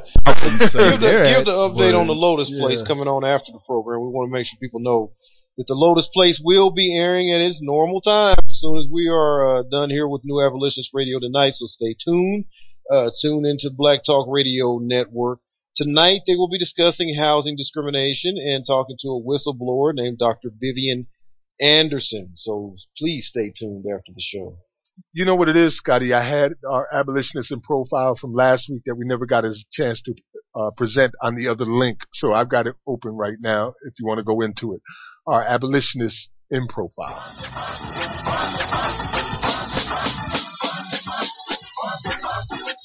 [1.00, 2.60] the, give the update on the Lotus yeah.
[2.60, 4.02] place coming on after the program.
[4.02, 5.14] We want to make sure people know
[5.58, 9.08] that the Lotus Place will be airing at its normal time as soon as we
[9.08, 11.54] are uh, done here with New Abolitionist Radio tonight.
[11.56, 12.46] So stay tuned.
[12.92, 15.40] Uh, tune into Black Talk Radio Network.
[15.78, 20.50] Tonight they will be discussing housing discrimination and talking to a whistleblower named Dr.
[20.60, 21.08] Vivian
[21.62, 22.32] Anderson.
[22.36, 24.58] So please stay tuned after the show.
[25.14, 26.14] You know what it is, Scotty?
[26.14, 30.02] I had our abolitionist in profile from last week that we never got a chance
[30.04, 30.14] to
[30.54, 32.00] uh, present on the other link.
[32.14, 34.82] So I've got it open right now if you want to go into it
[35.28, 37.22] are abolitionists in profile.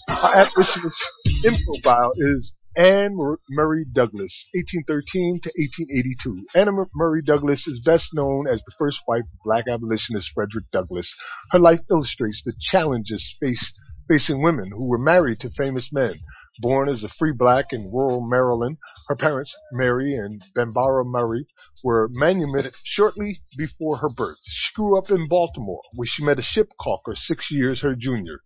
[0.09, 1.03] Our abolitionist
[1.45, 6.47] in profile is Anna Murray Douglass, 1813 to 1882.
[6.55, 11.09] Anna Murray Douglass is best known as the first wife of black abolitionist Frederick Douglass.
[11.53, 16.15] Her life illustrates the challenges faced facing women who were married to famous men.
[16.61, 18.79] Born as a free black in rural Maryland,
[19.09, 21.47] her parents, Mary and Bambara Murray,
[21.85, 24.39] were manumitted shortly before her birth.
[24.43, 28.41] She grew up in Baltimore, where she met a ship caulker six years her junior.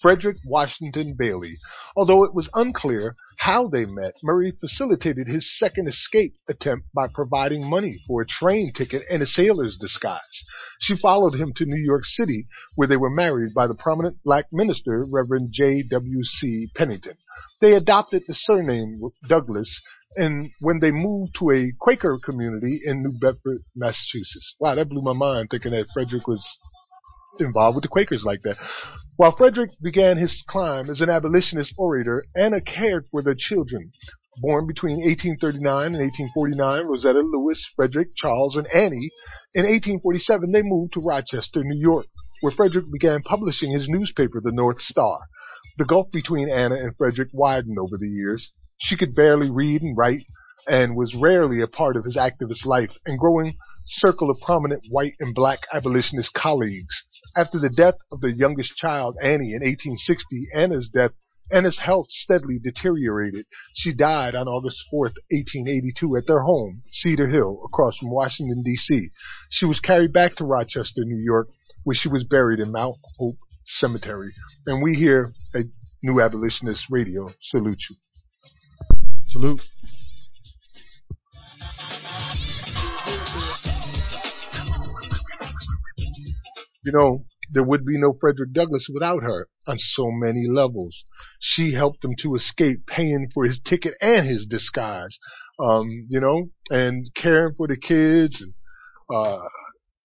[0.00, 1.54] Frederick Washington Bailey.
[1.96, 7.68] Although it was unclear how they met, Murray facilitated his second escape attempt by providing
[7.68, 10.44] money for a train ticket and a sailor's disguise.
[10.80, 12.46] She followed him to New York City,
[12.76, 15.82] where they were married by the prominent black minister, Reverend J.
[15.90, 16.22] W.
[16.24, 16.68] C.
[16.74, 17.16] Pennington.
[17.60, 19.80] They adopted the surname Douglass
[20.16, 24.54] and when they moved to a Quaker community in New Bedford, Massachusetts.
[24.58, 26.46] Wow, that blew my mind thinking that Frederick was
[27.38, 28.56] involved with the Quakers like that.
[29.16, 33.92] While Frederick began his climb as an abolitionist orator, Anna cared for their children.
[34.40, 36.02] Born between 1839 and
[36.34, 39.10] 1849, Rosetta Lewis, Frederick, Charles, and Annie.
[39.54, 42.06] In 1847, they moved to Rochester, New York,
[42.40, 45.20] where Frederick began publishing his newspaper, the North Star.
[45.76, 48.50] The gulf between Anna and Frederick widened over the years.
[48.78, 50.24] She could barely read and write
[50.66, 53.56] and was rarely a part of his activist life and growing
[53.86, 56.94] circle of prominent white and black abolitionist colleagues.
[57.36, 61.12] After the death of their youngest child, Annie, in 1860, Anna's death,
[61.50, 63.46] Anna's health steadily deteriorated.
[63.74, 65.00] She died on August 4,
[65.30, 69.10] 1882, at their home, Cedar Hill, across from Washington, D.C.
[69.50, 71.48] She was carried back to Rochester, New York,
[71.84, 74.32] where she was buried in Mount Hope Cemetery.
[74.66, 75.66] And we here at
[76.02, 77.96] New Abolitionist Radio salute you.
[79.28, 79.60] Salute.
[86.84, 90.96] You know, there would be no Frederick Douglass without her on so many levels.
[91.40, 95.16] She helped him to escape paying for his ticket and his disguise,
[95.60, 98.54] um, you know, and caring for the kids and,
[99.14, 99.42] uh,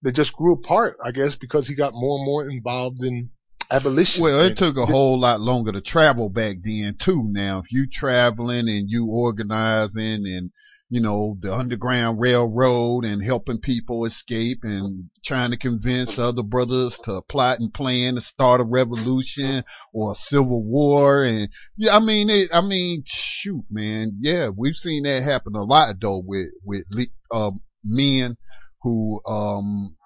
[0.03, 3.31] they just grew apart, I guess, because he got more and more involved in
[3.71, 4.21] abolition.
[4.21, 7.23] Well, it took a whole lot longer to travel back then too.
[7.31, 10.51] Now, if you traveling and you organizing and
[10.89, 16.97] you know the Underground Railroad and helping people escape and trying to convince other brothers
[17.03, 21.99] to plot and plan to start a revolution or a civil war and yeah, I
[21.99, 22.49] mean it.
[22.53, 26.85] I mean, shoot, man, yeah, we've seen that happen a lot though with with
[27.33, 27.51] uh,
[27.83, 28.37] men
[28.81, 29.97] who um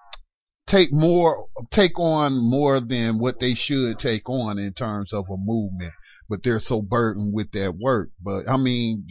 [0.68, 5.36] take more take on more than what they should take on in terms of a
[5.36, 5.92] movement
[6.28, 9.04] but they're so burdened with that work but i mean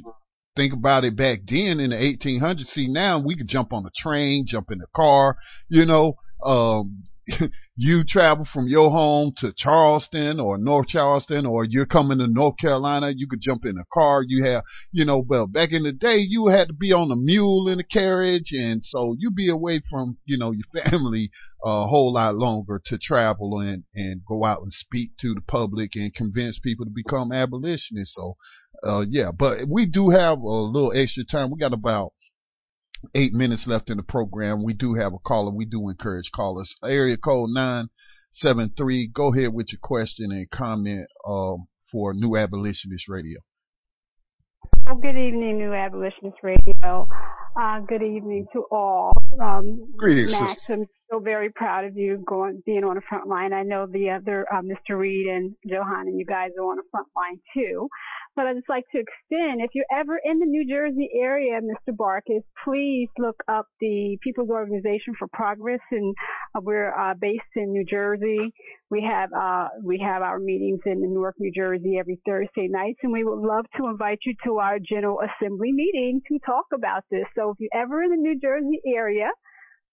[0.55, 3.91] think about it back then in the 1800s see now we could jump on a
[4.01, 5.37] train jump in a car
[5.69, 6.15] you know
[6.45, 7.03] um
[7.75, 12.55] you travel from your home to Charleston or North Charleston or you're coming to North
[12.59, 14.23] Carolina, you could jump in a car.
[14.25, 17.15] You have, you know, well, back in the day, you had to be on a
[17.15, 18.51] mule in a carriage.
[18.51, 21.31] And so you'd be away from, you know, your family
[21.63, 25.91] a whole lot longer to travel and, and go out and speak to the public
[25.95, 28.15] and convince people to become abolitionists.
[28.15, 28.35] So,
[28.83, 31.51] uh, yeah, but we do have a little extra time.
[31.51, 32.13] We got about
[33.15, 34.63] eight minutes left in the program.
[34.63, 35.51] We do have a caller.
[35.51, 36.73] We do encourage callers.
[36.83, 37.89] Area code nine
[38.33, 39.07] seven three.
[39.07, 43.39] Go ahead with your question and comment um, for New Abolitionist Radio.
[44.89, 47.07] Oh, good evening, New Abolitionist Radio.
[47.59, 49.11] Uh, good evening to all.
[49.41, 50.61] Um, Greetings, Max.
[50.69, 53.53] I'm so very proud of you going being on the front line.
[53.53, 54.97] I know the other uh, Mr.
[54.97, 57.89] Reed and Johan and you guys are on the front line too.
[58.35, 61.93] But I'd just like to extend, if you're ever in the New Jersey area, Mr.
[61.93, 66.15] Barkis, please look up the People's Organization for Progress, and
[66.55, 68.53] uh, we're uh, based in New Jersey.
[68.89, 73.11] We have uh, we have our meetings in Newark, New Jersey, every Thursday nights, and
[73.11, 77.25] we would love to invite you to our General Assembly meeting to talk about this.
[77.35, 79.29] So if you're ever in the New Jersey area,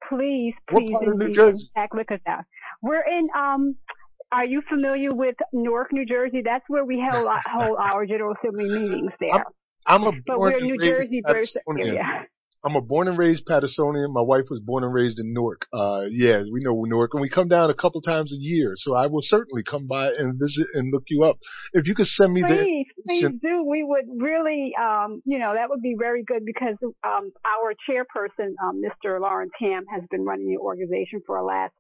[0.09, 1.71] please, please, what part of New Jersey?
[1.93, 2.45] look us out.
[2.83, 3.75] We're in um
[4.33, 6.43] are you familiar with Newark, New Jersey?
[6.45, 9.45] That's where we hold, hold our General Assembly meetings there.
[9.87, 11.87] I'm a but born we're and New raised Jersey Patersonian.
[11.87, 12.27] area.
[12.65, 14.13] I'm a born and raised Patersonian.
[14.13, 15.63] My wife was born and raised in Newark.
[15.73, 18.75] Uh, yeah, we know Newark, and we come down a couple times a year.
[18.77, 21.37] So I will certainly come by and visit and look you up.
[21.73, 23.65] If you could send me the Please, please do.
[23.65, 26.75] We would really, um, you know, that would be very good because
[27.05, 29.21] um, our chairperson, um, Mr.
[29.21, 31.75] Lawrence Hamm, has been running the organization for the last,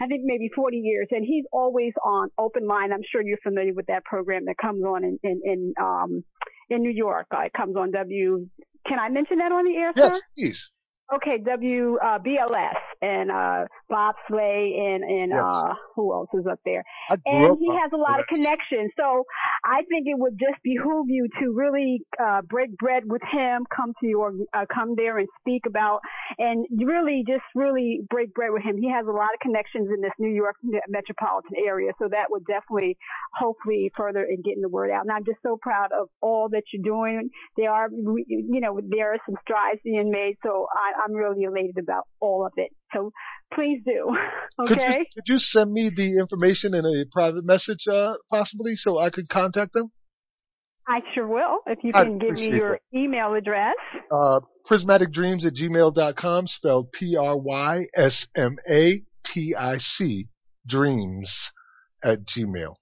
[0.00, 2.92] I think, maybe 40 years, and he's always on Open Line.
[2.92, 6.24] I'm sure you're familiar with that program that comes on in in in, um,
[6.70, 7.26] in New York.
[7.34, 8.46] Uh, it comes on W.
[8.86, 10.20] Can I mention that on the air, Yes, sir?
[10.36, 10.70] please.
[11.14, 15.42] Okay, W uh, BLS and uh, Bob Slade and and Yes.
[15.44, 16.82] uh, who else is up there?
[17.26, 18.90] And he has a lot of connections.
[18.96, 19.24] So
[19.64, 23.92] I think it would just behoove you to really uh, break bread with him, come
[24.00, 26.00] to your uh, come there and speak about,
[26.38, 28.78] and really just really break bread with him.
[28.78, 30.56] He has a lot of connections in this New York
[30.88, 32.96] metropolitan area, so that would definitely,
[33.34, 35.02] hopefully, further in getting the word out.
[35.02, 37.28] And I'm just so proud of all that you're doing.
[37.58, 41.78] There are, you know, there are some strides being made, so I, I'm really elated
[41.78, 42.70] about all of it.
[42.94, 43.10] So
[43.54, 44.16] please do.
[44.66, 44.98] Could Okay.
[44.98, 49.10] you, could you send me the information in a private message, uh, possibly, so I
[49.10, 49.90] could contact them?
[50.86, 51.58] I sure will.
[51.66, 53.74] If you I can give me your email address.
[54.10, 57.88] Uh, prismaticdreams at gmail.com, spelled P-R-Y-S-M-A-T-I-C,
[60.68, 61.30] dreams
[62.04, 62.74] at gmail.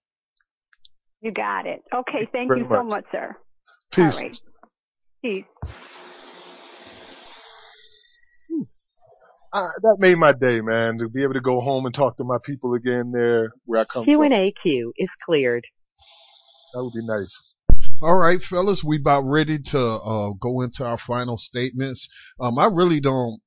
[1.20, 1.82] You got it.
[1.94, 2.26] Okay.
[2.32, 2.86] Thank very you so much.
[2.86, 3.36] much, sir.
[3.92, 4.16] Peace.
[4.16, 4.36] Right.
[5.22, 5.44] Peace.
[9.52, 12.24] Uh, that made my day, man, to be able to go home and talk to
[12.24, 14.28] my people again there where I come from.
[14.28, 15.64] Q&A queue is cleared.
[16.72, 17.34] That would be nice.
[18.02, 22.08] All right, fellas, we about ready to uh, go into our final statements.
[22.38, 23.40] Um, I really don't,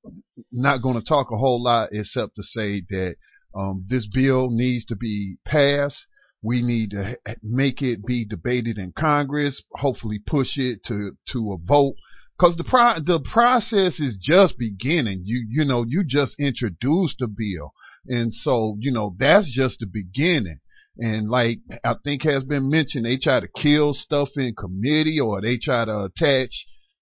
[0.51, 3.15] not going to talk a whole lot except to say that
[3.55, 6.05] um, this bill needs to be passed.
[6.41, 9.61] We need to make it be debated in Congress.
[9.75, 11.95] Hopefully, push it to to a vote
[12.43, 15.21] because the pro- the process is just beginning.
[15.23, 17.73] You you know you just introduced the bill,
[18.07, 20.59] and so you know that's just the beginning.
[20.97, 25.41] And like I think has been mentioned, they try to kill stuff in committee or
[25.41, 26.51] they try to attach,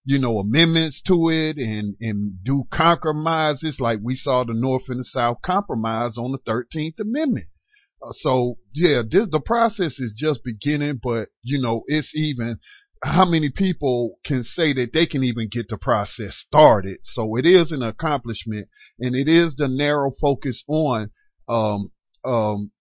[0.06, 5.00] you know, amendments to it and, and do compromises like we saw the North and
[5.00, 7.48] the South compromise on the 13th Amendment.
[8.02, 12.60] Uh, so yeah, this, the process is just beginning, but you know, it's even
[13.04, 17.00] how many people can say that they can even get the process started.
[17.04, 18.68] So it is an accomplishment
[19.00, 21.10] and it is the narrow focus on,
[21.50, 21.92] um,
[22.24, 22.72] um,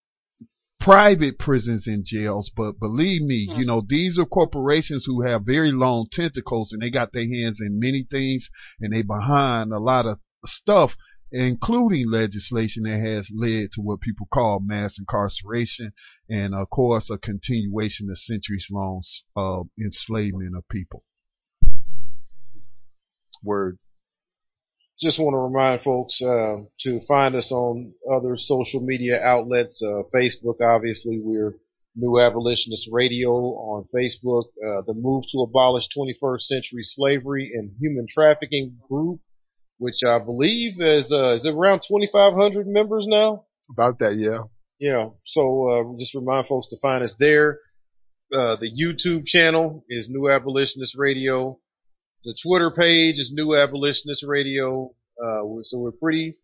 [0.80, 5.70] private prisons and jails, but believe me, you know, these are corporations who have very
[5.70, 8.48] long tentacles and they got their hands in many things
[8.80, 10.92] and they behind a lot of stuff.
[11.32, 15.92] Including legislation that has led to what people call mass incarceration
[16.28, 19.02] and, of course, a continuation of centuries long
[19.36, 21.04] uh, enslavement of people.
[23.42, 23.78] Word.
[25.00, 29.82] Just want to remind folks uh, to find us on other social media outlets.
[29.82, 31.54] Uh, Facebook, obviously, we're
[31.96, 34.44] New Abolitionist Radio on Facebook.
[34.62, 39.20] Uh, the Move to Abolish 21st Century Slavery and Human Trafficking Group,
[39.80, 43.46] which I believe is uh, is around 2,500 members now.
[43.70, 44.44] About that, yeah.
[44.78, 45.08] Yeah.
[45.24, 47.60] So uh, just remind folks to find us there.
[48.32, 51.58] Uh, the YouTube channel is New Abolitionist Radio.
[52.24, 54.92] The Twitter page is New Abolitionist Radio.
[55.18, 56.36] Uh, so we're pretty,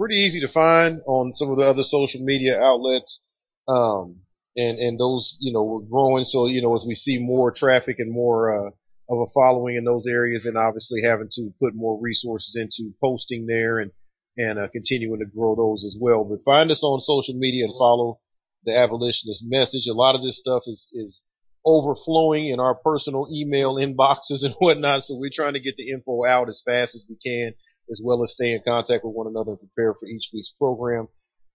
[0.00, 3.20] pretty easy to find on some of the other social media outlets.
[3.68, 4.20] Um,
[4.56, 6.24] and, and those, you know, we're growing.
[6.24, 8.70] So, you know, as we see more traffic and more, uh,
[9.08, 13.46] of a following in those areas and obviously having to put more resources into posting
[13.46, 13.90] there and,
[14.36, 16.24] and, uh, continuing to grow those as well.
[16.24, 18.20] But find us on social media and follow
[18.64, 19.86] the abolitionist message.
[19.88, 21.22] A lot of this stuff is, is,
[21.64, 25.02] overflowing in our personal email inboxes and whatnot.
[25.04, 27.54] So we're trying to get the info out as fast as we can,
[27.90, 31.08] as well as stay in contact with one another and prepare for each week's program.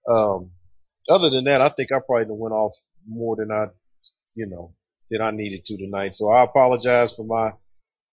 [0.10, 0.52] Um,
[1.10, 2.74] other than that, I think I probably went off
[3.08, 3.68] more than I,
[4.36, 4.74] you know,
[5.10, 6.14] than I needed to tonight.
[6.16, 7.52] So I apologize for my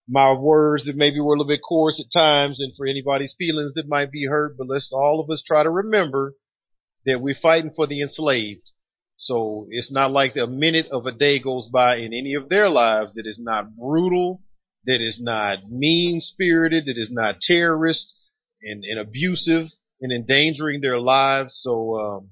[0.08, 3.72] my words that maybe were a little bit coarse at times and for anybody's feelings
[3.74, 4.56] that might be hurt.
[4.56, 6.34] But let's all of us try to remember
[7.04, 8.62] that we're fighting for the enslaved.
[9.16, 12.68] So it's not like a minute of a day goes by in any of their
[12.68, 14.42] lives that is not brutal,
[14.84, 18.12] that is not mean spirited, that is not terrorist
[18.62, 19.66] and, and abusive
[20.00, 21.58] and endangering their lives.
[21.62, 22.30] So, um,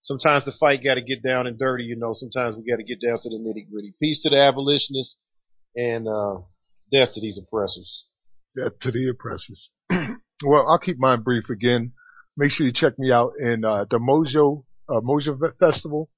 [0.00, 2.84] sometimes the fight got to get down and dirty, you know, sometimes we got to
[2.84, 3.94] get down to the nitty gritty.
[4.00, 5.16] Peace to the abolitionists
[5.76, 6.40] and, uh,
[6.92, 8.04] death to these oppressors.
[8.56, 9.70] Death to the oppressors.
[10.44, 11.92] well, I'll keep mine brief again.
[12.36, 16.10] Make sure you check me out in, uh, the Moja, uh, Moja Festival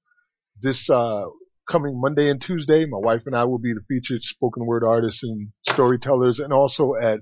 [0.61, 1.23] this uh,
[1.69, 5.21] coming Monday and Tuesday, my wife and I will be the featured spoken word artists
[5.23, 7.19] and storytellers, and also at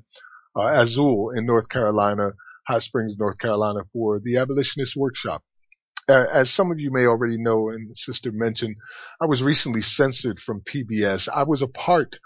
[0.56, 2.32] uh, Azul in North Carolina,
[2.68, 5.44] Hot Springs, North Carolina, for the Abolitionist Workshop.
[6.12, 8.76] Uh, as some of you may already know, and sister mentioned,
[9.22, 11.30] I was recently censored from PBS.
[11.34, 12.18] I was a part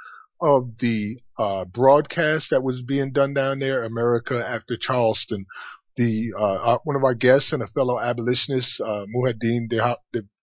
[0.42, 5.46] of the uh, broadcast that was being done down there, America After Charleston,
[5.98, 9.70] the uh, one of our guests and a fellow abolitionist, uh, Muhaddin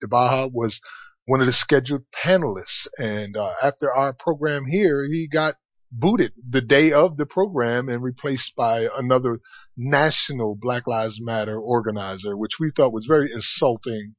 [0.03, 0.79] Debaha, was
[1.27, 2.87] one of the scheduled panelists.
[2.97, 5.57] And uh, after our program here, he got
[5.93, 9.39] booted the day of the program and replaced by another
[9.77, 14.15] national Black Lives Matter organizer, which we thought was very insulting.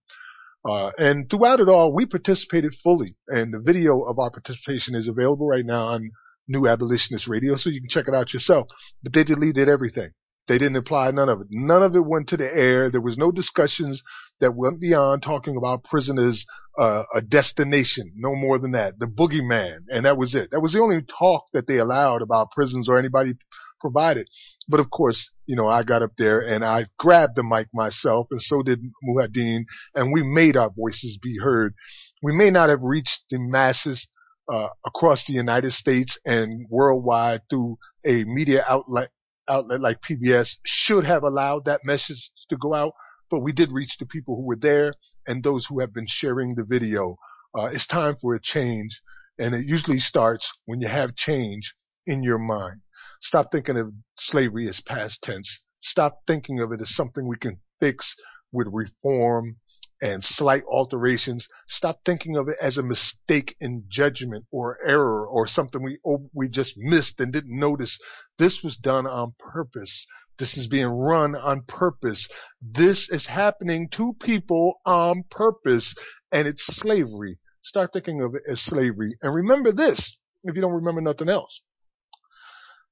[0.69, 5.09] Uh, and throughout it all, we participated fully, and the video of our participation is
[5.09, 6.11] available right now on
[6.47, 8.67] New Abolitionist Radio, so you can check it out yourself.
[9.01, 10.11] But they deleted everything.
[10.47, 11.47] They didn't apply none of it.
[11.49, 12.91] None of it went to the air.
[12.91, 14.01] There was no discussions
[14.41, 16.43] that went beyond talking about prisoners,
[16.77, 18.99] uh, a destination, no more than that.
[18.99, 20.49] The boogeyman, and that was it.
[20.51, 23.33] That was the only talk that they allowed about prisons or anybody
[23.79, 24.27] provided.
[24.67, 28.27] But of course, you know, I got up there and I grabbed the mic myself,
[28.31, 29.63] and so did Muhaddin,
[29.95, 31.73] and we made our voices be heard.
[32.21, 34.07] We may not have reached the masses
[34.51, 39.09] uh, across the United States and worldwide through a media outlet
[39.49, 42.93] outlet like PBS should have allowed that message to go out,
[43.29, 44.93] but we did reach the people who were there
[45.27, 47.17] and those who have been sharing the video.
[47.57, 48.99] Uh, it's time for a change,
[49.37, 51.73] and it usually starts when you have change
[52.05, 52.81] in your mind.
[53.21, 55.49] Stop thinking of slavery as past tense.
[55.79, 58.13] Stop thinking of it as something we can fix
[58.51, 59.57] with reform
[60.03, 61.47] and slight alterations.
[61.69, 66.25] Stop thinking of it as a mistake in judgment or error or something we oh,
[66.33, 67.97] we just missed and didn't notice.
[68.37, 70.05] This was done on purpose.
[70.37, 72.27] This is being run on purpose.
[72.61, 75.95] This is happening to people on purpose,
[76.33, 77.39] and it's slavery.
[77.63, 79.15] Start thinking of it as slavery.
[79.21, 81.61] And remember this, if you don't remember nothing else.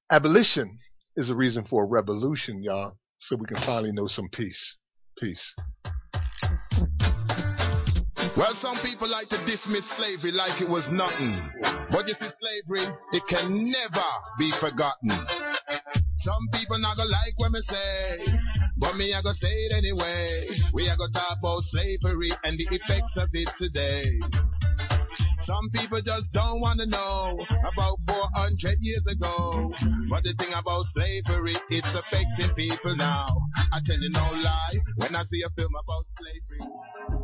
[0.09, 0.77] Abolition
[1.17, 4.77] is a reason for a revolution, y'all, so we can finally know some peace.
[5.19, 5.53] Peace.
[8.41, 11.37] Well, some people like to dismiss slavery like it was nothing.
[11.93, 14.09] But you see, slavery, it can never
[14.39, 15.13] be forgotten.
[16.25, 18.33] Some people not gonna like what me say,
[18.77, 20.49] but me I gonna say it anyway.
[20.73, 24.09] We are gonna talk about slavery and the effects of it today.
[25.45, 29.71] Some people just don't want to know about 400 years ago.
[30.09, 33.37] But the thing about slavery, it's affecting people now.
[33.71, 37.20] I tell you no lie, when I see a film about slavery.